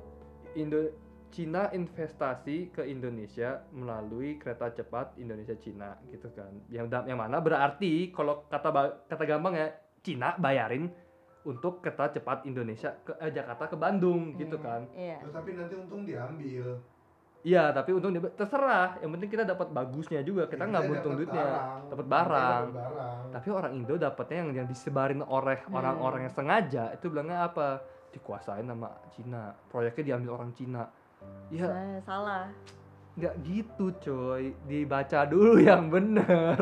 [0.56, 0.90] Indo
[1.30, 6.50] Cina investasi ke Indonesia melalui kereta cepat Indonesia Cina gitu kan.
[6.66, 8.70] Yang yang mana berarti kalau kata
[9.06, 9.70] kata gampang ya
[10.02, 10.90] Cina bayarin
[11.46, 14.64] untuk kereta cepat Indonesia ke eh, Jakarta ke Bandung gitu Hmm.
[14.64, 14.80] kan.
[14.92, 15.22] iya.
[15.22, 16.82] Loh, tapi nanti untung diambil.
[17.40, 19.00] Iya, tapi untung dia terserah.
[19.00, 20.44] Yang penting kita dapat bagusnya juga.
[20.44, 21.44] Kita Ya, nggak buntung duitnya,
[21.88, 22.64] dapat barang.
[22.68, 23.18] barang.
[23.32, 25.72] Tapi orang Indo dapatnya yang yang disebarin oleh Hmm.
[25.74, 27.80] orang-orang yang sengaja itu bilangnya apa?
[28.10, 29.56] Dikuasain sama Cina.
[29.66, 30.84] Proyeknya diambil orang Cina.
[31.48, 32.44] Ya Nah, salah
[33.12, 34.52] nggak gitu coy.
[34.64, 36.60] Dibaca dulu yang bener.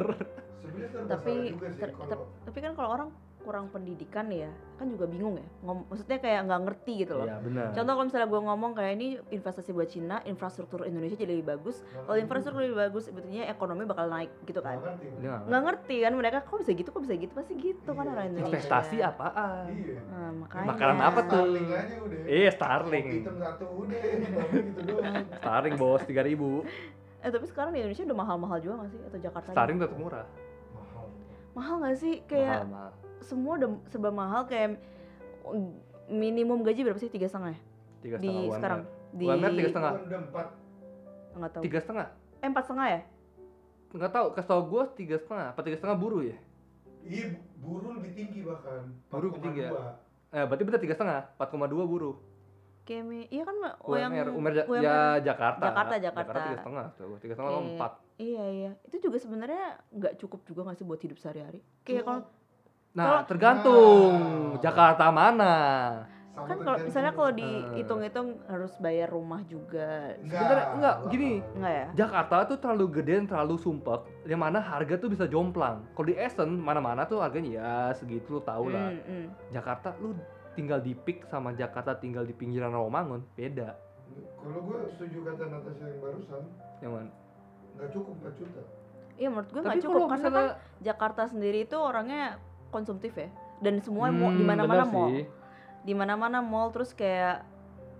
[1.08, 3.08] Tapi salah juga sih ter- kalau tep- tapi kan kalau orang
[3.48, 4.46] kurang pendidikan ya
[4.76, 7.72] kan juga bingung ya Ngom- maksudnya kayak nggak ngerti gitu loh Iya benar.
[7.72, 11.76] contoh kalau misalnya gue ngomong kayak ini investasi buat Cina infrastruktur Indonesia jadi lebih bagus
[11.98, 15.06] kalau infrastruktur lebih bagus sebetulnya ekonomi bakal naik gitu kan nggak ngerti.
[15.18, 18.12] Nggak nggak kan mereka kok bisa gitu kok bisa gitu pasti gitu kan Iya.
[18.12, 19.66] orang Indonesia Investasi apaan?
[19.72, 20.00] Iya.
[20.04, 21.44] nah, makanya Makanan apa tuh?
[21.48, 22.20] Starling aja udah.
[22.28, 23.06] Eh, Starling.
[23.14, 24.00] Hitam satu udah,
[24.36, 25.24] baru gitu doang.
[25.34, 26.20] Starling bos 3000
[27.24, 30.26] eh tapi sekarang di Indonesia udah mahal-mahal juga gak sih atau Jakarta Starling tetap murah.
[30.70, 31.04] Mahal.
[31.50, 32.92] mahal gak sih kayak Mahal, mahal.
[33.20, 34.78] Semua udah serba mahal kayak
[36.08, 37.60] minimum gaji berapa sih tiga setengah ya?
[37.98, 38.56] Tiga di setengah UMR.
[38.56, 38.80] sekarang
[39.10, 39.92] di UMR tiga setengah.
[39.98, 40.46] Udah empat.
[41.30, 42.06] nggak tahu Tiga setengah.
[42.36, 43.00] eh empat setengah ya
[43.88, 44.26] Nggak tahu.
[44.32, 45.46] Kasih tau gue tiga setengah.
[45.48, 46.36] Apa tiga setengah buruh ya?
[47.00, 47.24] Iya,
[47.56, 48.84] buruh lebih tinggi bahkan.
[49.08, 49.70] Buruh lebih tinggi ya?
[49.70, 49.96] 4,2.
[50.30, 51.20] Eh, berarti bener tiga setengah.
[51.36, 52.16] 4,2 buruh.
[52.84, 54.80] kayak mi- iya kan oh yang UMR, UMR, Ja- UMR.
[54.80, 55.60] ya Jakarta.
[55.62, 56.38] Jakarta, Jakarta.
[56.42, 56.86] tiga setengah.
[56.90, 57.16] tuh.
[57.18, 57.92] Tiga setengah empat.
[58.18, 62.20] iya iya itu juga sebenarnya nggak cukup juga nggak sih buat hidup sehari-hari kayak kalau
[62.90, 64.12] Nah, Kalau- tergantung
[64.54, 64.60] Nah.
[64.60, 65.54] Jakarta mana.
[66.38, 67.36] Kan kalau misalnya kalau Eh.
[67.36, 71.32] dihitung-hitung harus bayar rumah juga Enggak, Sebenarnya enggak, gini.
[71.50, 75.82] enggak ya Jakarta tuh terlalu gede dan terlalu sumpek, yang mana harga tuh bisa jomplang.
[75.92, 78.94] Kalau di Essen, mana-mana tuh harganya ya segitu lu tau lah.
[78.94, 79.26] Hmm, hmm.
[79.50, 80.14] Jakarta lu
[80.54, 83.74] tinggal di Pik sama Jakarta tinggal di pinggiran Rawamangun, beda.
[84.38, 86.42] Kalau gue setuju kata Natasha yang barusan,
[86.78, 87.10] Yang mana?
[87.74, 88.60] nggak cukup 4 juta.
[89.14, 90.46] iya menurut gue Tapi nggak cukup karena kan
[90.78, 92.38] Jakarta sendiri itu orangnya
[92.70, 93.28] konsumtif ya.
[93.58, 95.10] Dan semua mau Hmm, di mana-mana bener mall.
[95.80, 97.42] di mana-mana mall terus kayak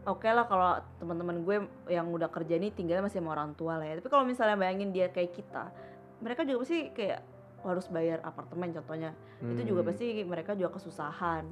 [0.05, 1.57] oke lah kalau teman-teman gue
[1.89, 3.97] yang udah kerja nih tinggalnya masih sama orang tua lah ya.
[3.97, 5.73] Tapi kalau misalnya bayangin dia kayak kita
[6.19, 7.21] mereka juga pasti kayak
[7.61, 9.11] harus bayar apartemen contohnya.
[9.41, 9.89] Itu juga Hmm.
[9.89, 11.45] pasti mereka juga kesusahan.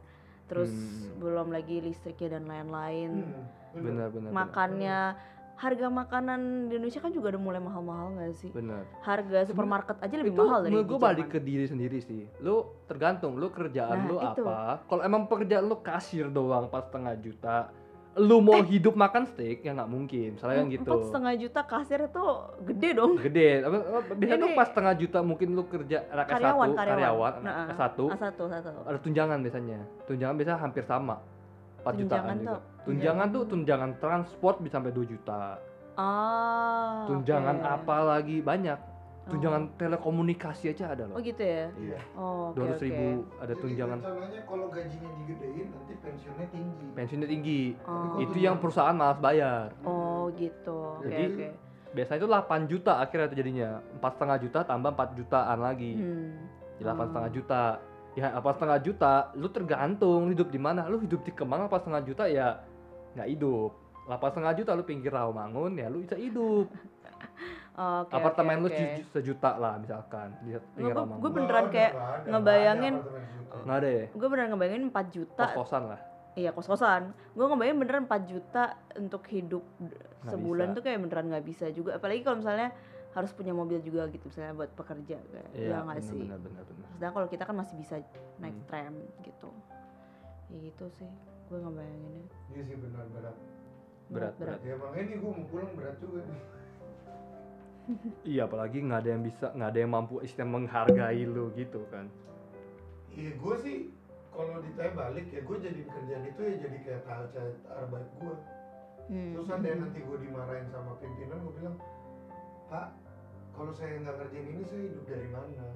[0.46, 1.18] Terus Hmm.
[1.18, 3.10] belum lagi listriknya dan lain-lain.
[3.74, 4.30] Hmm, Benar, benar.
[4.30, 4.98] makannya
[5.56, 8.50] harga makanan di Indonesia kan juga udah mulai mahal-mahal nggak sih?
[8.52, 8.84] Benar.
[9.00, 12.28] harga supermarket aja lebih itu mahal dari gue balik ke diri sendiri sih.
[12.44, 14.44] Lu tergantung lu kerjaan Nah, lu itu.
[14.44, 14.84] apa.
[14.84, 17.56] Kalau emang pekerjaan lu kasir doang empat setengah juta
[18.16, 20.40] lu mau hidup makan steak ya nggak mungkin.
[20.40, 20.88] Misalnya kan gitu.
[20.88, 22.24] empat setengah juta kasir itu
[22.64, 23.12] gede dong.
[23.20, 23.48] Gede.
[23.60, 23.76] Apa,
[24.16, 27.76] biasanya tuh empat setengah juta mungkin lu kerja anak karyawan S1 karyawan, karyawan Nah, S1
[27.76, 28.04] satu.
[28.16, 28.44] Satu
[28.88, 29.78] ada tunjangan biasanya.
[30.08, 31.20] Tunjangan biasanya hampir sama
[31.86, 32.50] 4 jutaan Tunjangan juga.
[32.50, 32.60] tuh?
[32.82, 35.42] tunjangan tuh tunjangan transport bisa sampai 2 juta.
[35.96, 37.72] Ah tunjangan oke.
[37.72, 38.36] apa lagi?
[38.42, 38.78] Banyak.
[39.26, 39.34] Oh.
[39.34, 41.66] tunjangan telekomunikasi aja ada oh loh gitu ya?
[41.74, 41.98] Iya.
[42.14, 43.06] oh oke dua ratus oke ribu
[43.42, 43.98] ada Jadi tunjangan.
[43.98, 46.86] rencananya kalau gajinya digedein nanti pensiunnya tinggi.
[46.94, 47.60] pensiunnya tinggi.
[47.90, 48.22] Oh.
[48.22, 49.74] itu yang perusahaan malas bayar.
[49.82, 51.02] Oh gitu.
[51.02, 51.46] Oke Jadi, oke.
[51.90, 53.68] biasanya itu 8 juta akhirnya itu jadinya.
[53.98, 55.92] Empat setengah juta tambah 4 jutaan lagi.
[55.98, 56.30] Hmm.
[56.76, 57.60] jadi delapan setengah juta
[58.16, 60.88] ya apa setengah juta lu tergantung lu hidup di mana.
[60.88, 62.64] Lu hidup di Kemang apa setengah juta ya
[63.12, 63.70] nggak hidup.
[64.06, 66.66] Apa setengah juta lu pinggir Rawamangun ya lu bisa hidup.
[67.76, 68.76] Oke, apartemen oke, lu oke.
[68.78, 73.02] seju- sejuta lah misalkan di pinggir gua- Rawamangun gua Nggak beneran kayak ada, ngebayangin-
[73.62, 74.04] nggak ada ya?
[74.10, 75.44] Gue beneran ngebayangin 4 juta.
[75.44, 76.00] Kos kosan lah.
[76.32, 77.02] Iya kos kosan
[77.32, 78.64] gue ngebayangin beneran 4 juta
[78.94, 80.76] untuk hidup Nggak sebulan bisa.
[80.76, 81.90] tuh kayak beneran nggak bisa juga.
[81.96, 82.68] Apalagi kalau misalnya
[83.16, 86.62] harus punya mobil juga gitu misalnya buat pekerja kayak ya iya nggak sih benar benar
[86.62, 87.94] benar sedangkan kalau kita kan masih bisa
[88.36, 88.66] naik Hmm.
[88.68, 89.48] tram gitu
[90.46, 91.10] ya gitu sih
[91.46, 93.36] gue ngebayanginnya Iya sih benar berat.
[94.06, 96.40] berat berat Ya makanya nih gue mau pulang berat juga nih.
[98.24, 102.10] iya apalagi nggak ada yang bisa nggak ada yang mampu istilah menghargai lu gitu kan
[103.10, 103.76] Iya gue sih
[104.28, 107.32] kalau ditanya balik ya gue jadi kerjaan itu ya jadi kayak tahap
[107.66, 108.34] arbeit gue.
[109.06, 109.32] Hmm.
[109.32, 111.76] Terus ada yang nanti gue dimarahin sama pimpinan gue bilang,
[112.68, 112.86] Pak,
[113.56, 115.66] kalau saya nggak ngerjain ini saya hidup dari mana?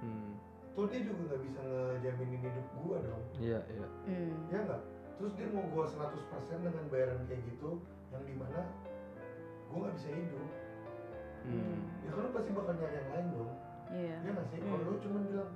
[0.00, 0.30] hmm.
[0.72, 1.62] Tuh dia juga nggak bisa
[1.98, 4.34] ngejaminin hidup gue dong, iya iya Hmm.
[4.48, 4.82] ya nggak?
[5.18, 7.82] Terus dia mau gue 100% dengan bayaran kayak gitu,
[8.14, 8.62] yang di mana
[9.66, 10.48] gue nggak bisa hidup.
[11.44, 11.78] hmm.
[12.06, 13.52] Ya kan lu pasti bakal nyari yang lain dong.
[13.90, 14.58] iya Ya nggak sih?
[14.62, 14.68] Hmm.
[14.70, 15.50] Kalau lu cuma bilang,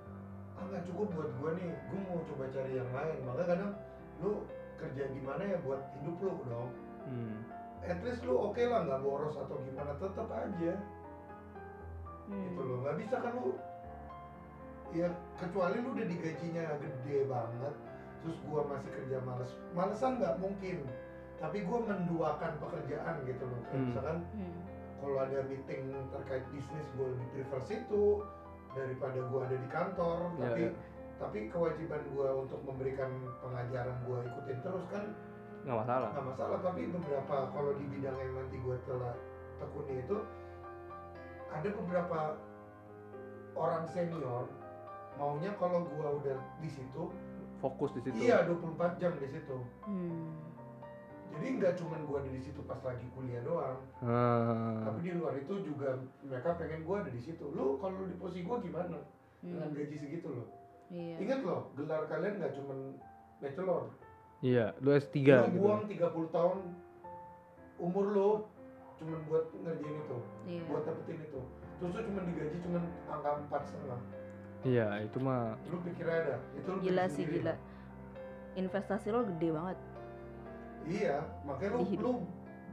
[0.58, 3.16] ah nggak cukup buat gue nih, gue mau coba cari yang lain.
[3.22, 3.72] Makanya kadang
[4.18, 4.30] lu
[4.74, 6.70] kerja gimana ya buat hidup lu dong.
[7.06, 7.36] Hmm.
[7.82, 10.74] At least lu oke lah nggak boros atau gimana, tetap aja.
[12.32, 12.42] Hmm.
[12.48, 13.52] gitu loh nggak bisa kan lu
[14.92, 17.74] ya kecuali lu udah digajinya gede banget
[18.20, 20.84] terus gua masih kerja males malesan nggak mungkin
[21.36, 23.86] tapi gua menduakan pekerjaan gitu loh kayak Hmm.
[23.86, 24.56] misalkan Hmm.
[24.98, 28.04] kalau ada meeting terkait bisnis gua lebih prefer situ
[28.72, 30.70] daripada gua ada di kantor Ya, tapi ya.
[31.18, 35.04] tapi kewajiban gua untuk memberikan pengajaran gua ikutin terus kan
[35.62, 39.14] nggak masalah nggak masalah tapi beberapa kalau di bidang yang nanti gue telah
[39.56, 40.18] tekuni itu
[41.52, 42.18] ada beberapa
[43.52, 44.48] orang senior
[45.14, 47.12] maunya kalau gue udah di situ
[47.60, 48.16] fokus di situ.
[48.18, 49.56] iya 24 jam di situ.
[49.84, 50.32] Hmm.
[51.32, 53.78] jadi nggak cuman gue ada di situ pas lagi kuliah doang.
[54.00, 54.82] Ah.
[54.82, 57.44] tapi di luar itu juga mereka pengen gue ada di situ.
[57.48, 58.98] Lu kalau lu di posisi gue gimana?
[59.40, 59.74] Dengan Hmm.
[59.74, 60.48] gaji segitu loh.
[60.92, 61.16] Iya.
[61.18, 62.78] Ingat loh gelar kalian nggak cuman
[63.38, 63.82] bachelor.
[64.42, 65.60] Iya lu S3 lu gitu.
[65.60, 66.58] buang 30 tahun
[67.78, 68.30] umur lu
[69.02, 70.62] cuman buat ngerjain itu iya.
[70.70, 71.40] buat dapetin itu.
[71.82, 72.78] Terus lu cuma digaji cuma
[73.10, 74.00] angka empat setengah.
[74.62, 76.36] Iya itu mah lu pikir ada?
[76.54, 77.34] Itu lu gila sih sendiri.
[77.42, 77.54] gila.
[78.54, 79.78] Investasi lo gede banget.
[80.86, 82.12] Iya makanya lu lu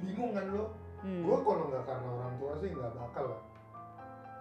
[0.06, 0.66] bingung kan lu?
[1.00, 1.24] Hmm.
[1.24, 3.42] gua kalau nggak karena orang tua sih nggak bakal lah.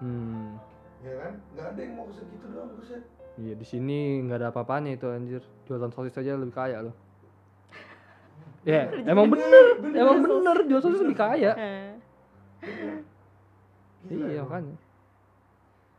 [0.04, 0.58] Hmm.
[1.00, 1.32] Ya kan?
[1.54, 3.02] Nggak ada yang mau segitu doang buset.
[3.38, 5.42] Iya di sini nggak ada apa-apanya itu anjir.
[5.64, 7.07] Jualan sosis aja lebih kaya loh
[8.66, 9.64] ya emang bener
[9.94, 11.52] emang bener jual sosis lebih kaya.
[14.08, 14.46] Gila iya emang.
[14.46, 14.76] makanya.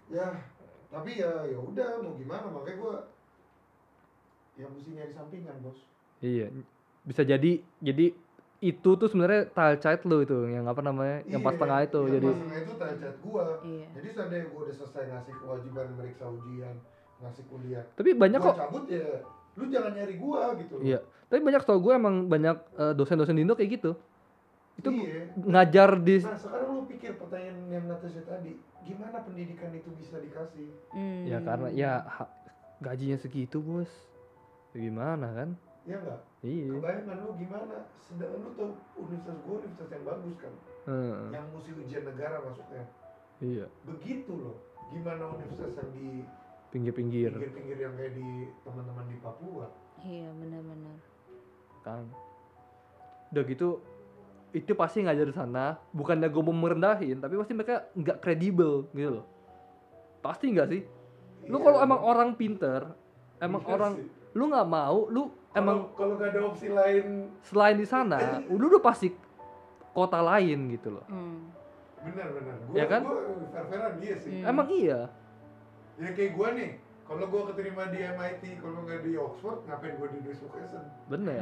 [0.09, 0.27] Ya
[0.89, 2.47] tapi ya ya udah mau gimana?
[2.49, 2.95] Makanya gua
[4.59, 5.79] ya mesti nyari sampingan bos.
[6.19, 6.51] Iya
[7.07, 8.11] bisa jadi jadi
[8.59, 12.01] itu tuh sebenarnya tile child lo itu yang apa namanya yang pas Iya, tengah itu
[12.03, 13.45] yang jadi pas tengah itu target gua.
[13.63, 13.87] Iya.
[13.95, 16.75] Jadi seandainya gua udah selesai ngasih kewajiban meriksa ujian
[17.19, 18.59] ngasih kuliah tapi banyak gua kok.
[18.67, 19.07] cabut ya
[19.59, 20.83] lu jangan nyari gua gitu loh.
[20.83, 20.99] Iya.
[21.29, 23.93] Tapi banyak tau gue emang banyak eh, dosen-dosen di Indo kayak gitu.
[24.81, 25.29] Itu iya.
[25.37, 30.73] ngajar di nah sekarang lu pikir pertanyaan yang Natasha tadi gimana pendidikan itu bisa dikasih?
[30.89, 31.29] Hmm.
[31.29, 32.33] ya karena ya ha-
[32.81, 33.91] gajinya segitu bos.
[34.73, 35.49] Ya gimana kan?
[35.85, 36.73] Ya enggak iya.
[36.73, 37.77] Kebayangkan lu gimana?
[38.01, 40.53] Sedangkan lu tau universitas gua universitas yang bagus kan?
[40.89, 41.25] Heeh.
[41.37, 42.83] yang mesti ujian negara masuknya
[43.45, 43.65] iya.
[43.85, 44.57] Begitu loh.
[44.89, 46.25] Gimana universitas yang di
[46.73, 47.29] pinggir-pinggir.
[47.37, 49.69] pinggir-pinggir yang kayak di teman-teman di Papua?
[50.01, 51.08] Iya benar-benar
[51.81, 52.03] kan.
[53.29, 53.79] Udah gitu
[54.49, 55.77] itu pasti ngajar di sana.
[55.89, 59.25] Bukannya gue mau merendahin tapi pasti mereka nggak kredibel gitu loh.
[60.19, 60.81] Pasti nggak sih?
[61.45, 62.81] Lu Iya, kalau lu- emang orang pinter
[63.39, 64.07] emang Iya orang sih.
[64.31, 67.05] lu nggak mau lu emang Kalau- kalau gak ada opsi lain.
[67.41, 68.17] selain di sana
[68.53, 69.09] udah udah pasti
[69.91, 71.05] kota lain gitu loh.
[71.07, 71.49] Hmm.
[71.99, 73.01] benar-benar gua Ya kan?
[73.03, 74.31] gua dia sih.
[74.33, 74.47] Hmm.
[74.47, 75.11] emang iya?
[75.95, 76.79] Ya kayak gua nih
[77.09, 81.41] kalau gua keterima di MIT kalau nggak di Oxford ngapain gua di Education bener.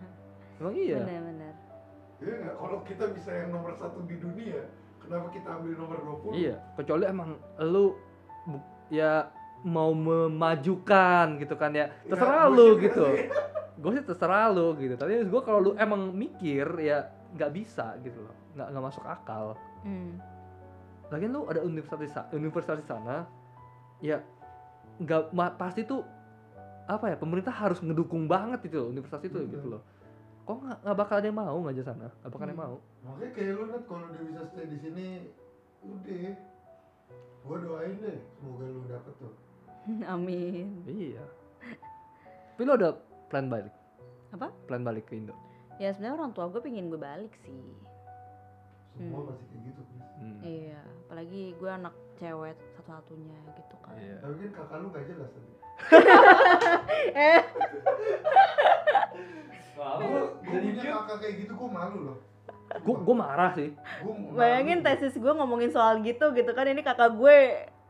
[0.64, 1.02] Emang iya?
[1.04, 1.54] Benar-benar
[2.22, 2.56] Iya nggak?
[2.56, 4.64] Kalau kita bisa yang nomor satu di dunia,
[5.02, 5.98] kenapa kita ambil nomor
[6.32, 6.40] 20?
[6.40, 7.98] iya kecuali emang lu
[8.88, 9.28] ya
[9.64, 11.92] mau memajukan gitu kan ya.
[12.04, 13.04] Ya, terserah gua lu gitu.
[13.80, 14.94] gue sih terserah lu gitu.
[14.96, 18.36] Tapi gue kalau lu emang mikir ya nggak bisa gitu loh.
[18.56, 19.56] Nggak nggak masuk akal.
[19.84, 20.16] Hmm.
[21.12, 23.28] lagian lu ada universitas universitas di sana
[24.00, 24.18] ya
[24.98, 25.22] nggak
[25.56, 26.02] pasti tuh
[26.84, 29.52] apa ya pemerintah harus ngedukung banget itu loh universitas itu Betul.
[29.56, 29.82] gitu loh
[30.44, 32.68] kok nggak nggak bakal ada yang mau ngajar sana nggak bakal ada yang Hmm.
[32.68, 35.06] mau Makanya kayak lu Nat, kalau dia bisa stay di sini,
[35.84, 36.32] udah.
[37.44, 39.32] Gua doain deh, semoga lu dapet tuh.
[40.08, 40.80] Amin.
[40.86, 41.20] Iya.
[42.56, 42.96] Tapi lo ada
[43.28, 43.76] plan balik?
[44.32, 44.48] Apa?
[44.64, 45.36] Plan balik ke Indo?
[45.76, 47.52] Ya sebenarnya orang tua gue pengen gue balik sih.
[48.96, 49.28] Semua Hmm.
[49.28, 49.82] pasti kayak gitu.
[50.16, 50.40] Hmm.
[50.40, 53.94] Iya, apalagi gue anak cewek satu-satunya gitu kan.
[53.96, 54.14] Iya.
[54.20, 55.50] Tapi kan kakak lu gak jelas tadi.
[57.14, 57.40] Eh,
[59.74, 62.18] Gue punya kakak kayak gitu gue malu loh.
[62.76, 63.68] Gue gue marah sih.
[64.00, 67.36] Gua bayangin tesis gue ngomongin soal gitu gitu kan ini kakak gue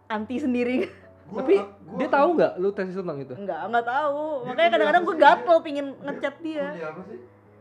[0.07, 0.87] anti sendiri.
[1.25, 3.35] Gua- Tapi gua- dia tahu nggak lu tesis tentang itu?
[3.35, 4.23] Enggak, enggak tahu.
[4.37, 5.65] Dia Makanya kadang-kadang gue gatel sih?
[5.65, 6.67] pingin ngechat dia.
[6.71, 7.19] Kuliah apa sih?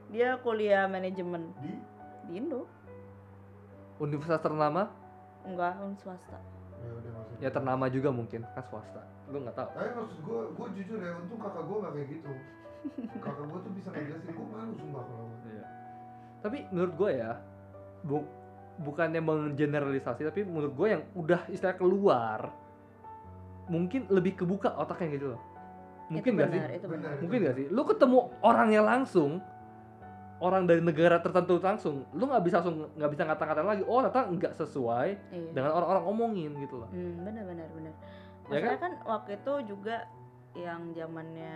[0.10, 1.72] Dia kuliah manajemen Di?
[2.23, 2.61] di Indo.
[3.97, 4.91] Universitas ternama?
[5.43, 6.38] Enggak, un swasta.
[6.84, 7.47] Ya.
[7.47, 9.01] Ya ternama juga mungkin, kan swasta.
[9.31, 9.69] Lu nggak tahu.
[9.73, 12.31] Tapi maksud gue, gue jujur ya, untung kakak gue gak kayak gitu.
[13.23, 15.65] Kakak gue tuh bisa ngejelasin, gue malu sumpah kalau Iya.
[16.43, 17.31] Tapi menurut gue ya,
[18.03, 18.18] bu
[18.73, 22.49] bukannya menggeneralisasi, tapi menurut gue yang udah istilah keluar,
[23.69, 25.41] mungkin lebih kebuka otaknya gitu loh.
[26.11, 26.60] Mungkin itu nggak sih?
[26.60, 27.10] benar, itu benar.
[27.15, 27.22] Benar.
[27.23, 27.65] Mungkin gak sih?
[27.72, 29.31] Lu ketemu orangnya langsung,
[30.44, 33.84] orang dari negara tertentu langsung, lu nggak bisa langsung nggak bisa ngata-ngatain lagi.
[33.88, 35.52] Oh ternyata nggak sesuai Iya.
[35.56, 36.90] dengan orang-orang omongin gitu loh.
[36.91, 37.94] Hmm, benar benar benar.
[38.52, 38.94] Ya Masalahnya kan?
[39.07, 39.95] waktu itu juga
[40.53, 41.53] yang zamannya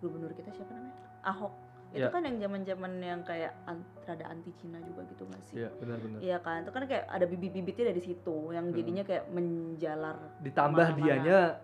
[0.00, 0.96] gubernur kita siapa namanya?
[1.22, 1.52] Ahok.
[1.94, 2.10] Itu Iya.
[2.10, 5.54] kan yang zaman-zaman yang kayak an- rada anti Cina juga gitu gak sih?
[5.62, 6.18] Iya benar-benar.
[6.18, 8.74] Iya kan, itu kan kayak ada bibit-bibitnya dari situ yang Hmm.
[8.74, 10.16] jadinya kayak menjalar.
[10.42, 11.60] Ditambah dianya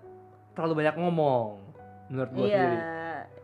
[0.52, 1.46] terlalu banyak ngomong,
[2.06, 2.62] menurut gue Iya.
[2.62, 2.78] sendiri.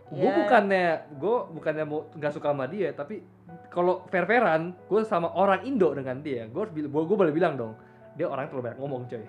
[0.06, 0.38] Gue iya.
[0.38, 0.86] bukannya
[1.18, 3.26] gue bukannya mau nggak suka sama dia, tapi
[3.70, 7.74] kalau fair-fairan, gue sama orang Indo dengan dia, gue gue gue boleh bilang dong,
[8.14, 9.26] dia orang terlalu banyak ngomong coy.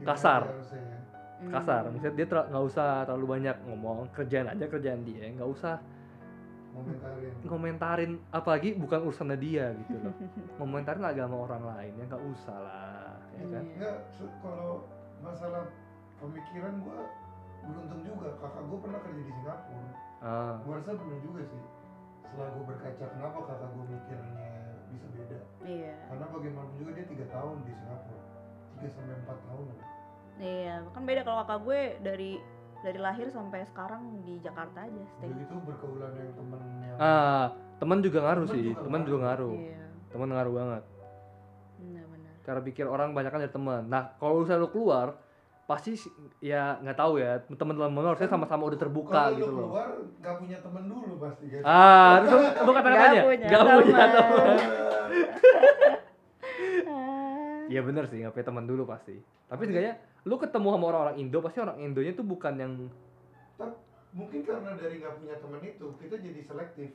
[0.00, 0.48] Kasar.
[0.48, 0.98] ya.
[1.40, 1.52] Hmm.
[1.52, 5.76] Kasar, misalnya dia nggak usah terlalu banyak ngomong, kerjaan aja kerjaan dia, nggak usah
[6.70, 7.32] Komentarin.
[7.44, 10.14] ngomentarin apalagi bukan urusannya dia gitu loh.
[10.60, 13.64] ngomentarin agama orang lain ya nggak usah lah, ya kan?
[13.68, 14.88] Enggak, se- kalau
[15.20, 15.68] masalah
[16.20, 17.00] pemikiran gue
[17.62, 18.28] beruntung juga.
[18.38, 19.90] Kakak gue pernah kerja di Singapura.
[20.20, 21.62] Ah, Gue rasa bener juga sih.
[22.22, 24.48] Setelah gue berkaca, kenapa kakak gue mikirnya
[24.88, 25.38] bisa beda?
[25.62, 25.94] Iya.
[26.06, 28.22] Karena bagaimanapun juga dia tiga tahun di Singapura.
[28.78, 29.64] 3 sampai 4 tahun.
[30.40, 32.32] Iya, kan beda kalau kakak gue dari
[32.80, 35.28] dari lahir sampai sekarang di Jakarta aja stay.
[35.28, 39.52] Gitu berkaulan yang temen yang ah teman juga ngaruh Temen sih, juga teman juga ngaruh,
[39.52, 40.82] Iya, teman ngaruh banget.
[41.76, 42.32] benar-benar.
[42.40, 43.82] Cara pikir orang banyak kan dari teman.
[43.84, 45.06] Nah kalau misalnya lu keluar,
[45.70, 45.94] pasti
[46.42, 49.70] ya nggak tahu ya teman-teman harusnya sama-sama udah terbuka kalau gitu loh.
[49.70, 49.88] keluar
[50.18, 54.10] gak punya temen dulu pasti kan Ah, terus lu, kata-katanya Nggak punya nggak punya teman.
[54.18, 54.58] teman.
[57.70, 59.14] Iya bener sih, nggak punya teman dulu pasti.
[59.46, 59.94] Tapi seenggaknya
[60.26, 62.72] lu ketemu sama orang-orang Indo, pasti orang Indonya tuh bukan yang
[64.10, 66.90] mungkin karena dari nggak punya temen itu kita jadi selektif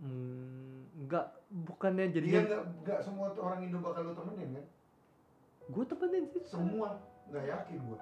[0.00, 1.26] hmm, nggak
[1.68, 4.64] bukannya jadinya nggak nggak semua tuh orang Indo bakal lu temenin kan
[5.72, 8.00] gue temenin sih semua nggak yakin gua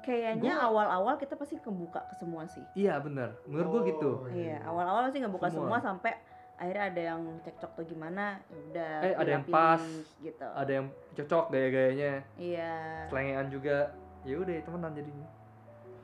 [0.00, 2.64] Kayaknya Gua- awal-awal kita pasti kebuka ke semua sih.
[2.74, 5.76] iya bener menurut gue gitu Oh, Iya, awal-awal sih ngebuka Semua.
[5.76, 5.78] semua.
[5.78, 6.12] sampai
[6.56, 8.92] akhirnya ada yang cekcok tuh gimana, ya udah.
[9.02, 9.80] Eh, ada yang pas.
[10.18, 10.44] gitu.
[10.46, 12.72] ada yang cocok gaya-gayanya Iya.
[13.06, 13.76] selengean juga
[14.22, 15.28] ya udah temenan jadinya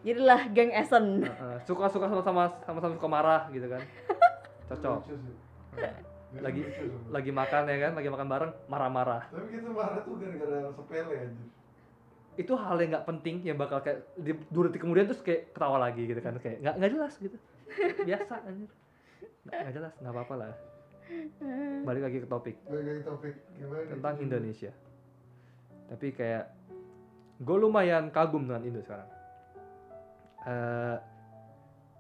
[0.03, 1.07] Jadilah geng Esen.
[1.21, 3.81] Heeh, suka-suka sama-sama sama-sama suka marah gitu kan
[4.69, 5.01] cocok
[6.43, 6.67] Lagi-
[7.11, 9.23] lagi makan ya kan lagi makan bareng marah-marah.
[9.31, 11.45] Tapi kita marah tuh gara-gara sepele aja
[12.37, 15.81] itu hal yang nggak penting yang bakal kayak di dua detik kemudian terus kayak ketawa
[15.81, 17.37] lagi gitu kan kayak nggak nggak jelas gitu.
[18.05, 18.71] Biasa anjir.
[19.49, 20.53] Nggak jelas nggak apa-apa lah.
[21.89, 22.57] Balik lagi ke topik.
[22.69, 23.35] Bagi topik.
[23.57, 24.73] Gimana tentang Indonesia.
[25.89, 26.45] Tapi kayak
[27.41, 29.09] gue lumayan kagum dengan Indo sekarang.
[30.45, 30.97] Eh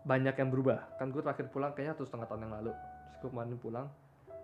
[0.04, 1.00] banyak yang berubah.
[1.00, 2.72] Kan gue terakhir pulang kayaknya satu setengah tahun yang lalu.
[2.76, 3.86] Terus gue kemarin pulang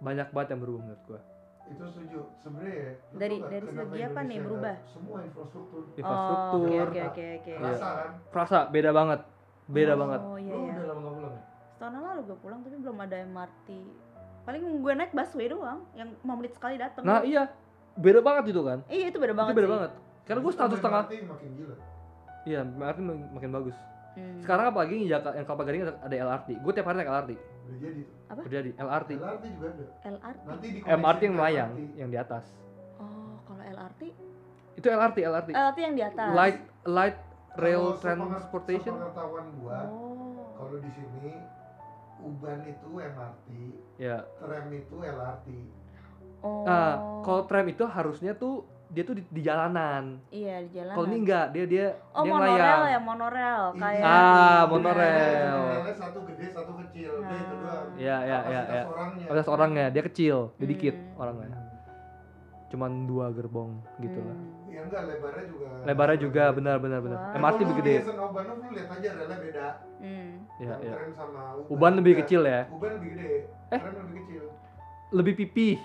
[0.03, 1.21] banyak banget yang berubah menurut gue
[1.65, 4.75] itu setuju sebenarnya ya Dari- dari segi apa nih berubah?
[4.85, 7.53] semua infrastruktur Oh, infrastruktur oke oke oke oke.
[7.53, 7.65] Iya.
[7.65, 9.21] rasa kan frasa beda banget
[9.65, 9.97] beda Oh.
[9.97, 10.73] banget Oh iya lu iya.
[10.75, 11.43] udah lama nggak pulang ya
[11.73, 13.69] Setahun lalu gue pulang tapi belum ada MRT.
[14.43, 17.03] Paling gue naik busway doang yang 5 menit sekali datang.
[17.03, 17.43] nah iya
[17.95, 19.75] beda banget itu kan Iya itu beda banget itu beda sih.
[19.77, 19.91] banget
[20.23, 21.77] karena gue tambah setengah MRT makin gila
[22.45, 23.77] iya MRT mak- makin bagus
[24.13, 24.39] Hmm.
[24.39, 27.31] sekarang apalagi yang Jakarta yang Kelapa Gading ada, ada LRT gue tiap hari naik LRT
[27.33, 28.41] udah jadi Apa?
[28.43, 30.41] udah di LRT LRT juga ada LRT.
[30.45, 32.45] nanti di MRT yang melayang yang di atas
[32.95, 34.03] Oh, kalau LRT,
[34.75, 36.29] itu LRT LRT LRT yang di atas.
[36.31, 37.19] light light
[37.55, 40.45] rail transportation pengetahuan gua Oh.
[40.55, 41.33] kalau di sini
[42.19, 43.49] Uban itu MRT
[43.97, 45.49] ya tram itu LRT
[46.43, 46.65] Oh.
[46.65, 50.95] nah kalau tram itu harusnya tuh dia tuh di, di jalanan iya di jalanan.
[50.95, 54.61] kalau ini enggak dia dia Oh, dia monorel melayang ya, monorel Iya, kayak Ah, iya,
[54.67, 55.57] monorel.
[55.59, 58.83] monorelnya satu gede satu kecil udah itu doang Iya, iya, iya, Kapasitas iya.
[58.87, 61.17] orangnya Kapasitas orangnya dia kecil dia dikit Hmm.
[61.19, 61.71] orangnya Hmm.
[62.69, 64.61] cuman dua gerbong gitu lah Hmm.
[64.67, 65.67] Ya enggak, lebarnya juga.
[65.85, 67.19] Lebarnya juga benar benar benar.
[67.19, 67.37] Wah.
[67.37, 67.93] MRT Kalau lebih gede.
[67.93, 69.67] di Hasan Obanov lu lihat aja relnya beda.
[69.99, 70.33] Hmm.
[70.57, 70.95] Iya, Yang iya.
[71.13, 71.71] Sama Uban.
[71.71, 72.61] Uban lebih kecil ya.
[72.71, 73.31] Uban lebih gede.
[73.69, 73.79] Eh?
[73.79, 74.43] Tram lebih kecil.
[75.13, 75.77] Lebih pipih.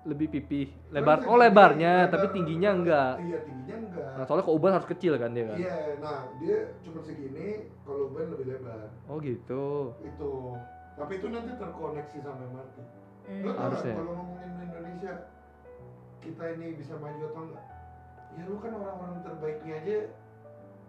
[0.00, 0.66] Lebih pipih.
[0.96, 1.20] Lebar.
[1.28, 3.14] Oh, lebarnya, lebar- tapi tingginya enggak.
[3.20, 4.10] Iya, tingginya enggak.
[4.16, 5.58] Nah, soalnya kalau Uban harus kecil kan dia kan.
[5.60, 8.88] Iya, nah dia cuma segini, kalau Uban lebih lebar.
[9.04, 9.92] Oh, gitu.
[10.00, 10.56] Itu.
[10.96, 12.76] Tapi itu nanti terkoneksi sama MRT.
[13.28, 13.42] Hmm.
[13.44, 15.12] Lo tau kalau ngomongin Indonesia,
[16.20, 17.64] kita ini bisa maju atau enggak?
[18.30, 19.96] Ya lu kan orang-orang terbaiknya aja,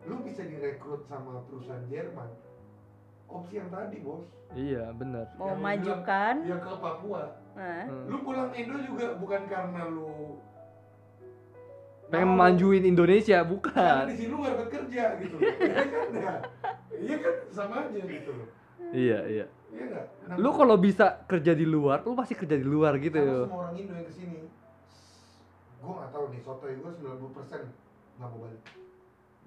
[0.07, 2.31] lu bisa direkrut sama perusahaan Jerman.
[3.27, 5.31] Opsi yang tadi bos, Iya, benar.
[5.39, 6.33] Mau Yang lu majukan.
[6.43, 7.23] ya ke Papua.
[7.51, 7.83] Nah.
[7.83, 8.05] Hmm.
[8.07, 10.39] Lu pulang Indo juga bukan karena lu
[12.07, 14.03] Pengen majuin Indonesia, Karena bukan.
[14.05, 15.35] di sini lu gak dapat kerja gitu.
[15.41, 15.87] Iya kan?
[16.11, 16.37] Nah,
[16.91, 18.47] Iya kan sama aja gitu loh.
[18.91, 19.45] Iya, iya.
[19.71, 20.05] Iya enggak?
[20.27, 23.15] Nah, Lu kalau bisa kerja di luar, lu pasti kerja di luar gitu.
[23.15, 24.39] sama semua orang Indo yang ke sini,
[25.79, 27.71] gue gak tahu nih, sotoy gue 90%
[28.11, 28.61] nggak mau balik.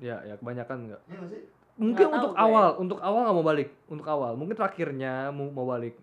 [0.01, 1.01] Ya, ya kebanyakan enggak.
[1.05, 1.43] Iya nggak sih?
[1.75, 2.41] Mungkin Nggak untuk gue.
[2.41, 4.33] awal, untuk awal nggak mau balik, untuk awal.
[4.35, 6.01] Mungkin terakhirnya mau mau balik.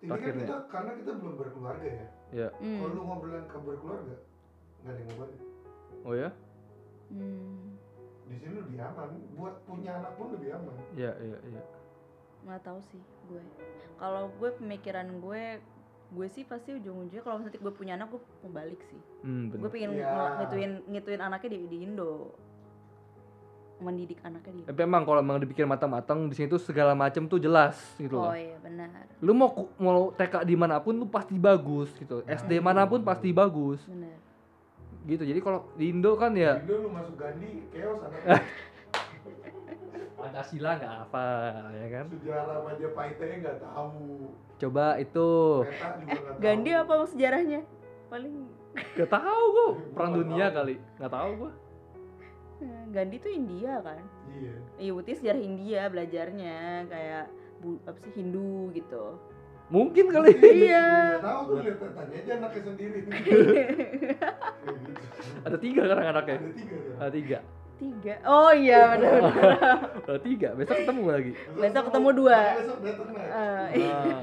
[0.00, 2.06] Ini kan kita karena kita belum berkeluarga ya.
[2.32, 2.48] Ya.
[2.56, 2.78] Hmm.
[2.78, 4.16] Kalau lu ngobrolin ke berkeluarga,
[4.80, 5.40] nggak ada yang mau balik.
[6.00, 6.30] Oh ya?
[7.08, 7.76] Hmm.
[8.24, 9.10] Di sini lebih aman.
[9.34, 10.74] Buat punya anak pun lebih aman.
[10.94, 11.62] Iya, iya, iya.
[12.40, 12.96] nggak tahu sih
[13.28, 13.36] gue
[13.94, 15.60] kalau gue pemikiran gue
[16.10, 19.68] gue sih pasti ujung-ujungnya kalau nanti gue punya anak gue mau balik sih Hmm, gue
[19.68, 20.08] pengen Iya.
[20.08, 22.32] ngel- ngituin ngituin anaknya di, di Indo
[23.80, 24.68] mendidik anaknya di Indo.
[24.70, 28.28] Tapi emang kalau emang dipikir matang-matang di sini tuh segala macam tuh jelas gitu oh
[28.28, 28.34] loh.
[28.36, 28.88] iya benar
[29.20, 32.22] Lu mau mau TK di mana pun lu pasti bagus gitu.
[32.24, 34.16] Nah, SD mana pun pasti bagus benar
[35.08, 35.24] gitu.
[35.24, 38.38] Jadi kalau di Indo kan ya Di Indo lu masuk Gandhi, chaos anaknya.
[40.20, 41.24] Pancasila nggak apa
[41.72, 42.04] ya kan.
[42.12, 43.96] Sejarah Majapahitnya nggak tahu.
[44.60, 45.28] Coba itu
[45.64, 46.36] tahu.
[46.44, 47.60] Gandhi apa sejarahnya
[48.10, 48.34] paling
[48.98, 50.56] gak tahu gua perang dunia tahu.
[50.62, 51.50] kali nggak tahu gua.
[52.90, 54.54] Gandhi tuh India kan Iya.
[54.78, 57.24] iya berarti sejarah India belajarnya kayak
[57.58, 59.18] bu, apa sih Hindu gitu
[59.70, 60.34] Mungkin kali.
[60.66, 62.98] iya Nggak tahu tuh lihat petanya aja anaknya sendiri.
[65.46, 66.36] Ada tiga sekarang anaknya.
[66.42, 66.98] Ada tiga kan.
[66.98, 67.38] Ada tiga.
[67.80, 69.12] tiga oh iya benar
[70.04, 70.48] Ada tiga.
[70.52, 71.32] Besok ketemu lagi.
[71.54, 72.38] Besok ketemu dua.
[72.58, 73.66] Besok datang nah.
[73.70, 74.20] Eh, Nah,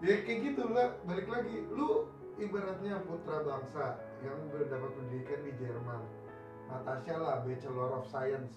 [0.00, 1.56] Ya kayak gitu lah, balik lagi.
[1.68, 2.08] Lu
[2.40, 6.00] ibaratnya putra bangsa yang mendapat pendidikan di Jerman.
[6.70, 8.54] Natasha lah, Bachelor of Science.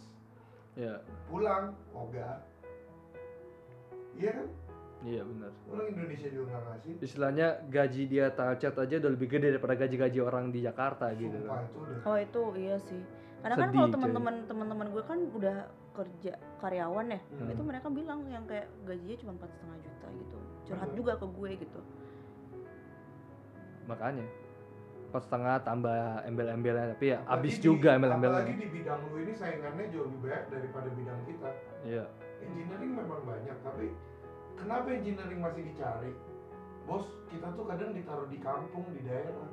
[0.74, 2.42] ya, Pulang, ogah.
[4.14, 4.48] Iya kan?
[5.04, 5.52] iya benar.
[5.68, 6.94] Orang Indonesia juga nggak ngasih.
[7.00, 11.34] Istilahnya gaji dia target aja udah lebih gede daripada gaji-gaji orang di Jakarta gitu.
[11.36, 11.98] Sumpah itu udah.
[12.04, 13.02] oh itu iya sih
[13.44, 13.94] karena kan Sedih, kalau coy.
[13.94, 15.58] teman-teman teman-teman gue kan udah
[15.92, 17.52] kerja karyawan ya Hmm.
[17.52, 20.96] itu mereka bilang yang kayak gajinya cuma empat setengah juta gitu curhat Hmm.
[20.96, 21.80] juga ke gue gitu
[23.84, 24.26] Makanya
[25.14, 25.94] empat setengah tambah
[26.26, 28.46] embel-embelnya tapi ya Apalagi habis di- juga Apalagi embel-embelnya.
[28.58, 31.50] di bidang lu ini saingannya jauh lebih banyak daripada bidang kita.
[31.86, 32.04] Iya.
[32.42, 33.86] Engineering memang banyak, tapi
[34.56, 36.12] kenapa engineering masih dicari?
[36.84, 39.48] Bos, kita tuh kadang ditaruh di kampung, di daerah.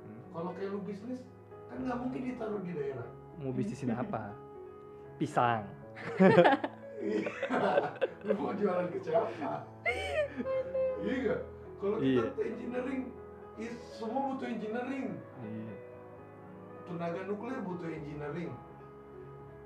[0.00, 0.20] Hmm.
[0.32, 1.20] Kalau kayak lu bisnis,
[1.68, 3.06] kan nggak mungkin ditaruh di daerah.
[3.36, 4.32] Mau bisnisin apa?
[5.14, 5.68] Pisang.
[6.98, 7.28] Iya.
[8.24, 9.68] lu mau jualan ke siapa?
[11.04, 11.36] iya?
[11.76, 12.24] Kalau kita Iya.
[12.42, 13.02] engineering,
[13.56, 15.14] is, semua butuh engineering.
[15.40, 15.74] Iya.
[16.84, 18.50] Tenaga nuklir butuh engineering.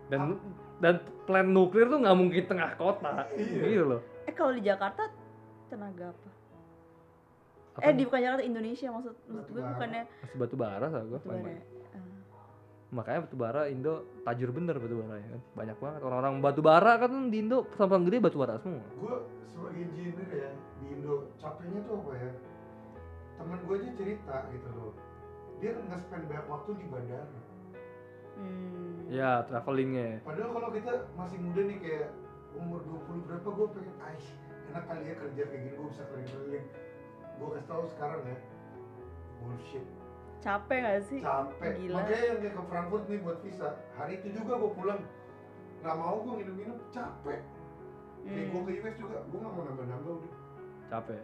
[0.09, 0.41] Dan
[0.79, 0.95] dan
[1.25, 3.27] plan nuklir tuh nggak mungkin tengah kota.
[3.33, 3.63] Iya.
[3.65, 4.01] Gitu loh.
[4.25, 5.09] eh kalau di Jakarta
[5.69, 6.29] tenaga apa
[7.75, 11.17] Apa eh di bukan Jakarta Indonesia maksud maksud gue bukannya Masih batu bara sama gua.
[11.17, 11.63] batu bara ya?
[11.93, 12.21] Ah.
[12.91, 15.41] Makanya batu bara Indo tajur bener batu bara ya kan.
[15.55, 18.85] Banyak banget orang-orang batu bara kan di Indo sampang gede batu bara semua.
[18.85, 19.17] gue
[19.47, 22.31] sebagai engineer ya di Indo capeknya tuh apa ya
[23.39, 24.93] teman gue aja cerita gitu loh.
[25.59, 27.39] Dia nge-spend banyak waktu di bandara.
[28.39, 29.03] Hmm.
[29.11, 30.23] Ya, travelingnya.
[30.23, 32.09] padahal kalau kita masih muda nih kayak
[32.55, 34.29] umur 20 berapa gue pengen aish
[34.69, 36.67] enak kali ya kerja kayak gini gue bisa keliling-keliling.
[37.39, 38.37] Gue kasih tahu sekarang ya
[39.41, 39.87] bullshit.
[40.39, 41.21] Capek gak sih?
[41.23, 41.73] Capek.
[41.83, 41.95] Gila.
[41.99, 45.01] makanya yang kayak ke Frankfurt nih buat visa hari itu juga gue pulang.
[45.83, 47.41] Nggak mau gue nginep-nginep capek.
[48.29, 50.33] Kayak Hmm, gue ke US juga gue nggak mau nambah-nambah udah.
[50.89, 51.23] Capek.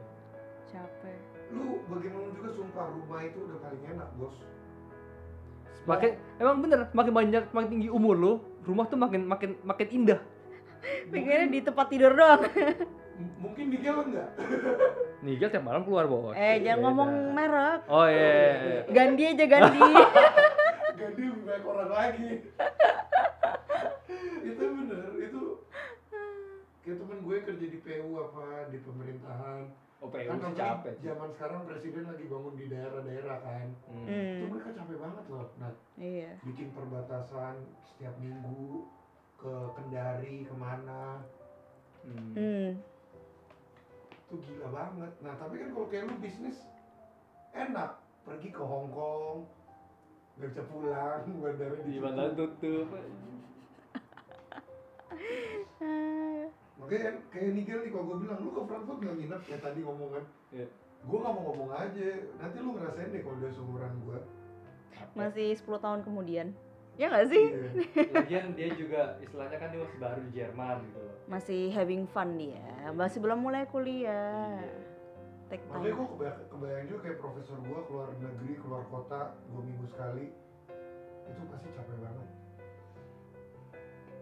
[0.66, 1.18] capek
[1.54, 4.36] lu bagaimana juga sumpah rumah itu udah paling enak bos
[5.84, 8.32] Makin emang bener, makin banyak makin tinggi umur lo,
[8.62, 10.16] rumah tuh makin makin makin indah.
[11.06, 12.44] pengennya di tempat tidur doang
[13.38, 14.28] mungkin di Gel enggak
[15.24, 16.32] Nigel tiap malam keluar bos.
[16.32, 16.84] eh jangan Beda.
[16.84, 18.16] ngomong merek Oh iya.
[18.16, 18.80] iya, iya.
[18.90, 19.80] Gandhi aja Gandhi
[21.00, 22.30] Gandhi lebih banyak orang lagi
[24.44, 25.40] itu bener itu
[26.80, 29.62] kayak temen gue kerja di PU apa di pemerintahan
[30.04, 31.02] Oh PU kan sih capek sih.
[31.06, 34.04] zaman sekarang presiden lagi bangun di daerah-daerah kan Hmm.
[34.04, 36.30] itu Hmm, mereka capek banget loh nah iya.
[36.42, 38.84] bikin perbatasan setiap minggu
[39.34, 41.22] ke Kendari ke mana
[42.02, 42.30] Hmm.
[42.36, 42.68] Hmm.
[44.20, 46.58] itu gila banget nah tapi kan kalau kayak lu bisnis
[47.50, 49.46] enak pergi ke Hong Kong
[50.34, 52.86] nggak bisa pulang bandara Di mana tutup?
[56.84, 59.80] Makanya kan kayak Nigel nih kalau gue bilang lu ke Frankfurt nggak nginep kayak tadi
[59.80, 60.66] ngomongan Iya.
[61.04, 64.18] gue nggak mau ngomong aja nanti lu ngerasain deh kalau udah seumuran gue
[65.12, 66.46] Masih 10 tahun kemudian.
[66.94, 67.44] Ya nggak sih?
[68.14, 71.14] Lagian dia juga istilahnya kan dia masih baru di Jerman gitu loh.
[71.26, 72.62] Masih having fun dia.
[72.92, 74.62] Masih belum mulai kuliah.
[74.62, 74.78] Iya.
[75.44, 75.98] Take makanya time.
[75.98, 79.20] gue kebayang, kebayang juga kayak profesor gue keluar negeri keluar kota
[79.50, 80.24] dua minggu sekali
[81.24, 82.28] itu pasti capek banget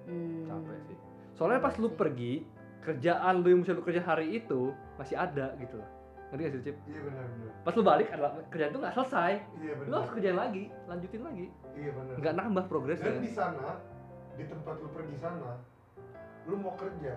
[0.03, 0.45] Hmm.
[0.51, 0.99] Capek sih.
[1.33, 2.45] Soalnya pas lu pergi,
[2.81, 5.89] kerjaan lu yang mesti lu kerja hari itu masih ada gitu loh.
[6.29, 6.77] Ngerti gak sih, Cip?
[6.89, 9.33] iya benar benar Pas lu balik adalah kerjaan itu nggak selesai.
[9.61, 11.47] iya Lu benar harus kerjain lagi, lanjutin lagi.
[11.73, 13.13] iya benar Nggak nambah dan progresnya.
[13.21, 13.71] di sana
[14.33, 15.61] di tempat lu pergi sana
[16.43, 17.13] lu mau kerja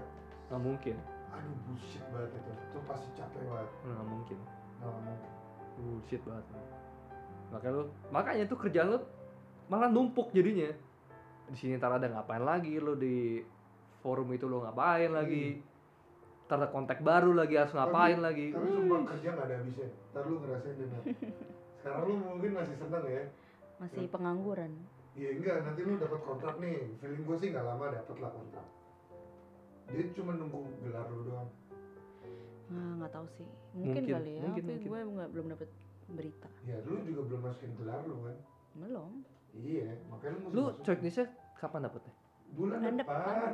[0.45, 0.95] Nggak mungkin.
[1.31, 4.37] aduh bullshit banget itu itu pasti capek banget Nggak mungkin.
[4.79, 5.31] nah, mungkin.
[5.75, 6.45] Bullshit banget.
[7.45, 8.99] Makanya lu, makanya tuh kerjaan lu
[9.65, 10.69] malah numpuk jadinya.
[11.47, 13.39] Di sini ntar ada ngapain lagi lu di
[14.05, 15.57] forum itu lu ngapain lagi.
[16.45, 18.53] Ntar ada kontak baru lagi harus ngapain lagi.
[18.53, 21.03] tapi sumpah kerja nggak ada habisnya ntar lu ngerasain deh Nat.
[21.75, 23.23] sekarang lu mungkin masih seneng ya
[23.75, 24.71] Masih pengangguran.
[25.11, 26.77] Iya enggak, nanti lu dapat kontrak nih.
[26.95, 28.67] Feeling gue sih nggak lama dapat lah kontrak.
[29.85, 31.49] Dia cuma nunggu gelar lu doang.
[32.67, 33.47] Nah, nggak tahu sih.
[33.73, 34.41] Mungkin, Mungkin, kali ya.
[34.43, 34.87] mungkin, tapi mungkin.
[34.87, 35.69] gue nggak belum dapet
[36.07, 36.49] berita.
[36.63, 38.37] Ya lu juga belum masukin gelar lu kan?
[38.75, 39.11] Belum.
[39.55, 41.25] Iya, makanya lu Lu checklistnya
[41.55, 42.13] kapan dapetnya?
[42.51, 43.17] bulan Bulan depan.
[43.25, 43.53] depan.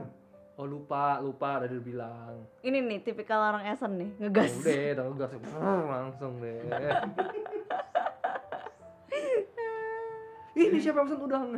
[0.61, 2.45] Oh lupa, lupa ada dia bilang.
[2.61, 4.61] Ini nih tipikal orang Esen nih, ngegas.
[4.61, 5.33] udah, udah gas
[5.89, 6.61] langsung deh.
[10.53, 11.45] Ini siapa yang pesen udang?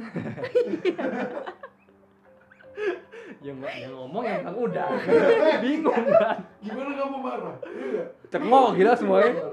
[3.44, 4.96] yang yang ngomong yang bilang udang.
[5.60, 6.38] Bingung kan?
[6.64, 7.56] Gimana nggak mau marah?
[7.76, 8.04] Iya.
[8.32, 9.52] Cengok gila semuanya.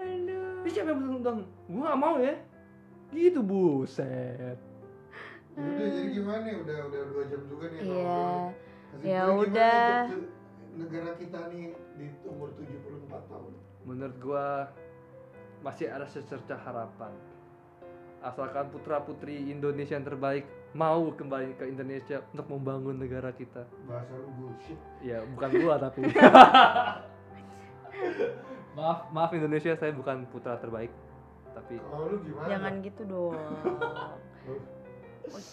[0.00, 0.64] Aduh.
[0.64, 1.38] Ini siapa yang pesen udang?
[1.68, 2.32] Gua nggak mau ya.
[3.12, 4.56] Gitu buset.
[5.56, 6.54] Ya Udah jadi gimana nih?
[6.60, 7.80] Udah udah dua jam juga nih.
[7.80, 8.28] Iya.
[9.00, 9.88] Ya udah.
[10.12, 10.28] untuk
[10.76, 13.52] negara kita nih di umur 74 tahun.
[13.88, 14.68] Menurut gua
[15.64, 17.12] masih ada secercah harapan.
[18.20, 20.44] Asalkan putra putri Indonesia yang terbaik
[20.76, 23.64] mau kembali ke Indonesia untuk membangun negara kita.
[23.88, 24.76] Bahasa lu bullshit.
[25.00, 26.04] Ya bukan gua tapi.
[28.76, 30.92] maaf maaf Indonesia saya bukan putra terbaik
[31.56, 32.48] tapi Kalau lu gimana?
[32.52, 33.32] Jangan gitu dong.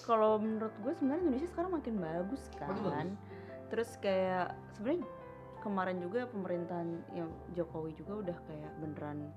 [0.06, 2.70] Kalau menurut gue sebenarnya Indonesia sekarang makin bagus kan.
[2.72, 3.18] Makin bagus.
[3.74, 4.48] Terus kayak
[4.78, 5.04] sebenarnya
[5.64, 9.32] kemarin juga pemerintahan yang Jokowi juga udah kayak beneran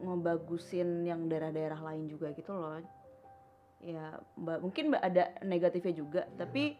[0.00, 2.80] ngebagusin yang daerah-daerah lain juga gitu loh.
[3.80, 4.20] Ya,
[4.60, 6.36] mungkin ada negatifnya juga, Iya.
[6.36, 6.76] tapi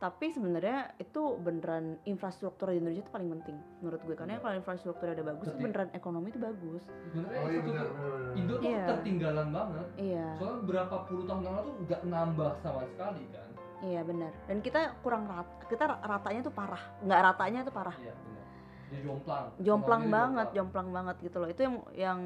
[0.00, 5.06] tapi sebenarnya itu beneran infrastruktur di Indonesia itu paling penting menurut gue karena kalau infrastruktur
[5.06, 6.82] ada bagus Berarti- beneran ekonomi itu bagus.
[7.04, 8.34] sebenarnya Oh iya satu benar tuh-.
[8.34, 8.84] Indo tuh Iya.
[8.88, 10.26] tertinggalan banget Iya.
[10.34, 13.48] soalnya berapa puluh tahun yang lalu tuh nggak nambah sama sekali kan
[13.80, 14.28] Iya benar.
[14.44, 16.84] Dan kita kurang rata, kita ra- ratanya tuh parah.
[17.00, 17.96] Nggak ratanya tuh parah.
[17.96, 18.44] iya benar
[18.86, 21.48] dia jomplang Jomplang banget, jomplang banget gitu loh.
[21.48, 22.20] Itu yang yang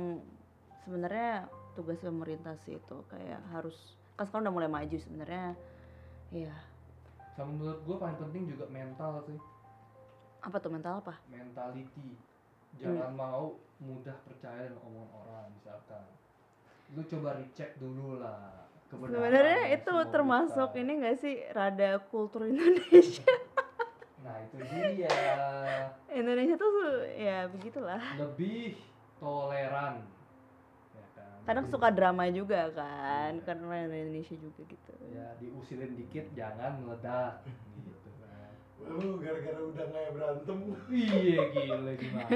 [0.81, 3.77] sebenarnya tugas pemerintah sih itu kayak harus
[4.15, 5.55] kan sekarang udah mulai maju sebenarnya.
[6.33, 6.55] Iya.
[7.35, 9.39] Sama menurut gua paling penting juga mental sih
[10.41, 11.15] Apa tuh mental apa?
[11.27, 12.15] mentality
[12.75, 16.03] jangan mau mudah percaya dengan omongan orang misalkan
[16.91, 20.83] lu coba recheck dulu lah Sebenarnya itu termasuk berita.
[20.87, 23.27] ini gak sih rada kultur Indonesia.
[24.23, 25.11] nah itu dia
[26.09, 26.71] Indonesia tuh
[27.11, 27.99] ya begitulah.
[28.15, 28.79] lebih
[29.19, 29.99] toleran
[31.45, 34.93] Kadang suka drama juga kan, karena Indonesia juga gitu.
[35.11, 37.45] ya diusilin dikit jangan meledak
[37.77, 38.51] gitu kan
[38.83, 40.59] Lu gara-gara udah nggak berantem.
[40.91, 42.29] iya gila gimana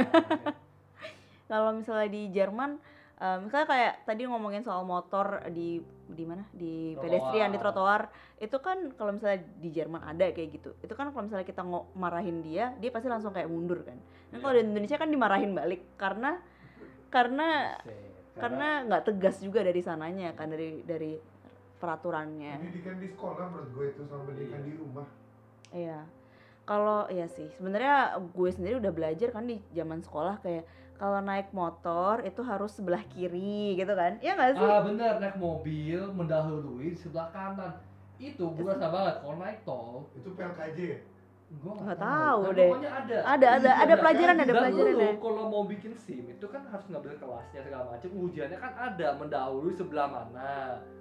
[1.51, 2.77] kalau misalnya di Jerman
[3.17, 7.03] eh, misalnya kayak tadi ngomongin soal motor di di mana di Trotoar.
[7.03, 8.03] pedestrian di trotoar
[8.39, 11.89] itu kan kalau misalnya di Jerman ada kayak gitu itu kan kalau misalnya kita ngo-
[11.95, 13.97] marahin dia dia pasti langsung kayak mundur kan
[14.29, 16.37] nah kalau di Indonesia kan dimarahin balik karena
[17.09, 17.73] karena.
[18.39, 21.19] Karena nggak tegas juga dari sananya kan dari dari
[21.79, 25.07] peraturannya Pendidikan di sekolah menurut gue itu sama pendidikan di rumah.
[25.71, 26.01] Iya.
[26.69, 31.55] Kalau iya sih, sebenarnya gue sendiri udah belajar kan di zaman sekolah kayak kalau naik
[31.55, 34.19] motor itu harus sebelah kiri gitu kan.
[34.19, 34.67] Iya nggak sih?
[34.67, 37.73] ah bener naik mobil mendahului di sebelah kanan
[38.19, 40.79] itu gue rasa banget kalau naik tol Itu PLKJ
[41.51, 42.69] Gua Nggak tahu, tahu Kan deh.
[42.69, 43.17] Pokoknya ada.
[43.27, 45.13] Ada ada ada Dan- pelajaran ada dan pelajaran lu ya.
[45.17, 48.09] kalau mau bikin SIM itu kan harus ngambil kelasnya segala macam.
[48.15, 50.53] Ujiannya kan ada mendahului sebelah mana.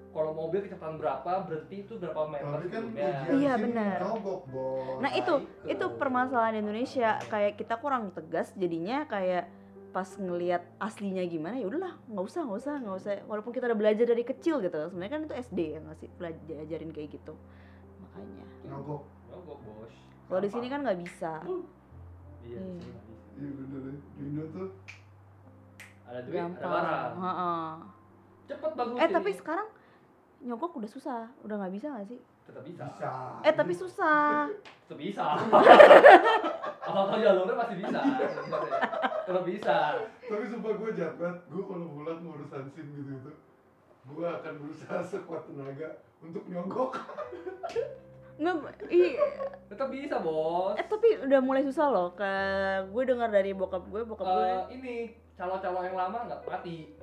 [0.07, 2.83] Kalau mobil kecepatan berapa, berhenti itu berapa meter Tapi kan
[3.29, 3.97] Iya, SIM benar.
[4.17, 4.97] Bos.
[4.97, 5.67] Nah itu itu.
[5.69, 9.51] itu permasalahan Indonesia kayak kita kurang tegas jadinya kayak
[9.89, 13.75] pas ngelihat aslinya gimana ya udahlah nggak usah nggak usah nggak usah walaupun kita udah
[13.75, 17.33] belajar dari kecil gitu sebenarnya kan itu SD ya nggak sih belajarin kayak gitu
[17.99, 19.03] makanya nyogok.
[19.27, 19.95] Nyogok, Bos.
[20.27, 21.33] Kalau di sini kan nggak bisa
[22.43, 22.79] Iya, Hmm.
[23.35, 23.93] Iya bener ya.
[23.93, 24.67] Di Indo tuh
[26.03, 27.13] Ada duit, ada gampang barang.
[27.17, 27.67] Heeh.
[28.47, 28.97] Cepet bagus.
[28.97, 29.67] eh tapi sekarang
[30.39, 32.83] nyogok udah susah udah nggak bisa nggak sih tetap bisa.
[32.87, 33.11] bisa.
[33.41, 34.47] eh tapi susah
[34.81, 35.25] Tetap bisa.
[36.79, 37.99] Asal tahu jalurnya masih bisa.
[39.21, 39.77] Tetap bisa.
[40.21, 41.37] Tapi sumpah gue jahat banget.
[41.45, 43.31] Gue kalau pulang ngurusan SIM gitu itu,
[44.07, 45.89] gue akan berusaha sekuat tenaga
[46.23, 46.95] untuk nyogok.
[48.37, 48.55] Nggak
[48.87, 49.17] i,
[49.67, 50.73] Tetap bisa, Bos.
[50.73, 52.31] eh tapi udah mulai susah loh ke
[52.87, 54.95] gue dengar dari bokap gue bokap gue Eh, ini
[55.33, 56.93] calo-calo yang lama nggak mati.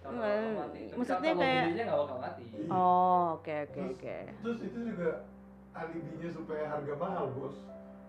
[0.00, 0.14] Yang
[0.54, 0.80] mati.
[0.84, 2.44] Tapi maksudnya calo kayak- belinya nggak bakal mati.
[2.66, 5.10] oh oke oke oke Terus itu juga
[5.72, 7.56] alibinya supaya harga mahal, bos.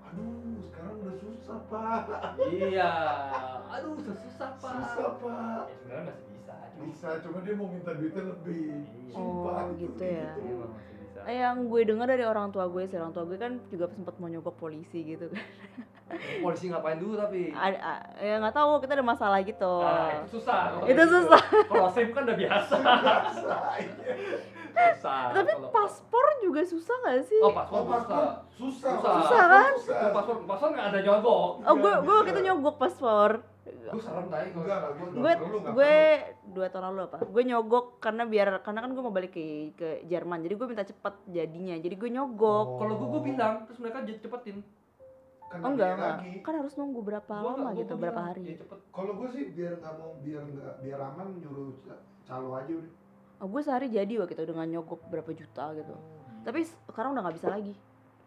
[0.06, 0.30] Aduh,
[0.62, 2.02] sekarang udah susah, Pak.
[2.48, 2.92] iya.
[3.74, 4.70] Aduh, susah, Pak.
[4.78, 5.62] Susah, Pak.
[5.66, 6.54] Ya sebenarnya masih bisa.
[6.70, 8.86] Cuma Bisa, cuma dia mau minta duitnya lebih.
[8.86, 9.10] Iya.
[9.10, 10.32] Sumpah, Oh, itu gitu kayak ya.
[10.38, 10.68] gitu.
[11.26, 14.14] Eh, yang gue dengar dari orang tua gue sih orang tua gue kan juga sempat
[14.16, 15.42] mau nyogok polisi gitu kan
[16.44, 17.50] Polisi ngapain dulu tapi?
[17.50, 20.78] ada a- ya nggak tahu kita ada masalah gitu Ah, itu susah.
[20.80, 21.04] Itu gitu.
[21.12, 21.42] susah.
[21.66, 22.76] Kalau SIM kan udah biasa.
[24.78, 24.94] Iya.
[24.94, 25.24] susah.
[25.32, 28.92] tapi Kalau- paspor juga susah gak sih Oh, Oh, paspor paspor susah.
[28.92, 28.92] susah.
[28.94, 29.14] Susah.
[29.22, 29.72] Susah, kan?
[29.78, 30.10] Susah.
[30.12, 31.50] Paspor paspor nggak ada nyogok.
[31.62, 33.32] oh gue gue waktu itu nyogok paspor
[33.66, 35.34] Gue serem tadi gue
[35.72, 35.96] gue
[36.48, 39.42] dua tahun lalu apa gue nyogok karena biar karena kan gue mau balik ke
[39.74, 42.78] ke Jerman jadi gue minta cepet jadinya jadi gue nyogok Oh.
[42.78, 44.62] Kalau gue gue bilang terus mereka cepetin.
[45.46, 46.34] Kan oh enggak enggak lagi.
[46.42, 48.66] kan harus nunggu berapa Gua lama gua- gitu gua berapa bilang, hari Ya.
[48.90, 52.92] Kalau gue sih biar nggak mau biar nggak biar aman nyuruh ca- calo aja udah.
[53.38, 55.96] Oh, gue sehari jadi waktu itu dengan nyogok berapa juta gitu
[56.42, 57.74] tapi sekarang udah nggak bisa lagi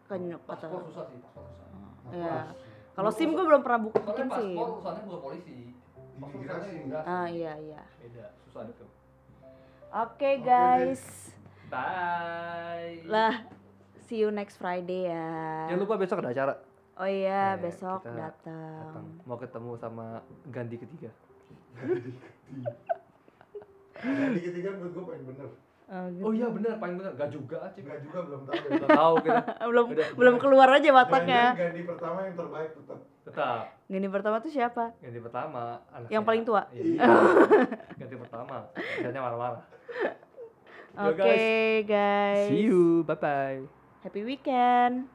[0.05, 1.67] kan nyok- kata Paspor susah sih, paspor susah.
[2.11, 2.37] ya
[2.91, 5.57] kalau sim gue belum pernah Soalnya bikin sim paspor bukan polisi.
[6.19, 6.69] Imigrasi.
[6.99, 8.85] ah iya iya Beda, susah itu.
[9.89, 11.03] oke guys
[11.69, 13.05] Bye.
[13.05, 13.45] lah
[14.03, 16.53] see you next Friday ya Jangan lupa besok ada acara.
[16.97, 18.19] oh iya Eh, besok datang
[18.91, 19.05] Datang.
[19.23, 21.13] Mau ketemu sama Gandhi ketiga.
[23.99, 25.49] Jadi ketiga menurut gue paling bener.
[25.89, 26.21] Oh, gitu.
[26.21, 27.11] Oh iya bener, paling bener.
[27.17, 27.81] Gak juga, Cip.
[27.81, 28.57] Enggak juga belum tahu.
[28.85, 29.41] Gak tahu kita.
[29.73, 32.99] belum Udah, belum keluar aja Ganti, wataknya ganti pertama yang terbaik tetap.
[33.25, 33.63] Tetap.
[33.89, 35.81] Gini pertama tuh siapa Ganti pertama.
[35.89, 36.13] anaknya.
[36.13, 36.61] Yang paling tua?
[36.69, 37.09] Iya.
[37.99, 38.55] Ganti pertama.
[39.01, 39.63] Gantinya marah-marah.
[40.99, 41.33] Oke
[41.85, 43.01] guys See you.
[43.05, 43.61] Bye bye.
[44.05, 45.09] happy weekend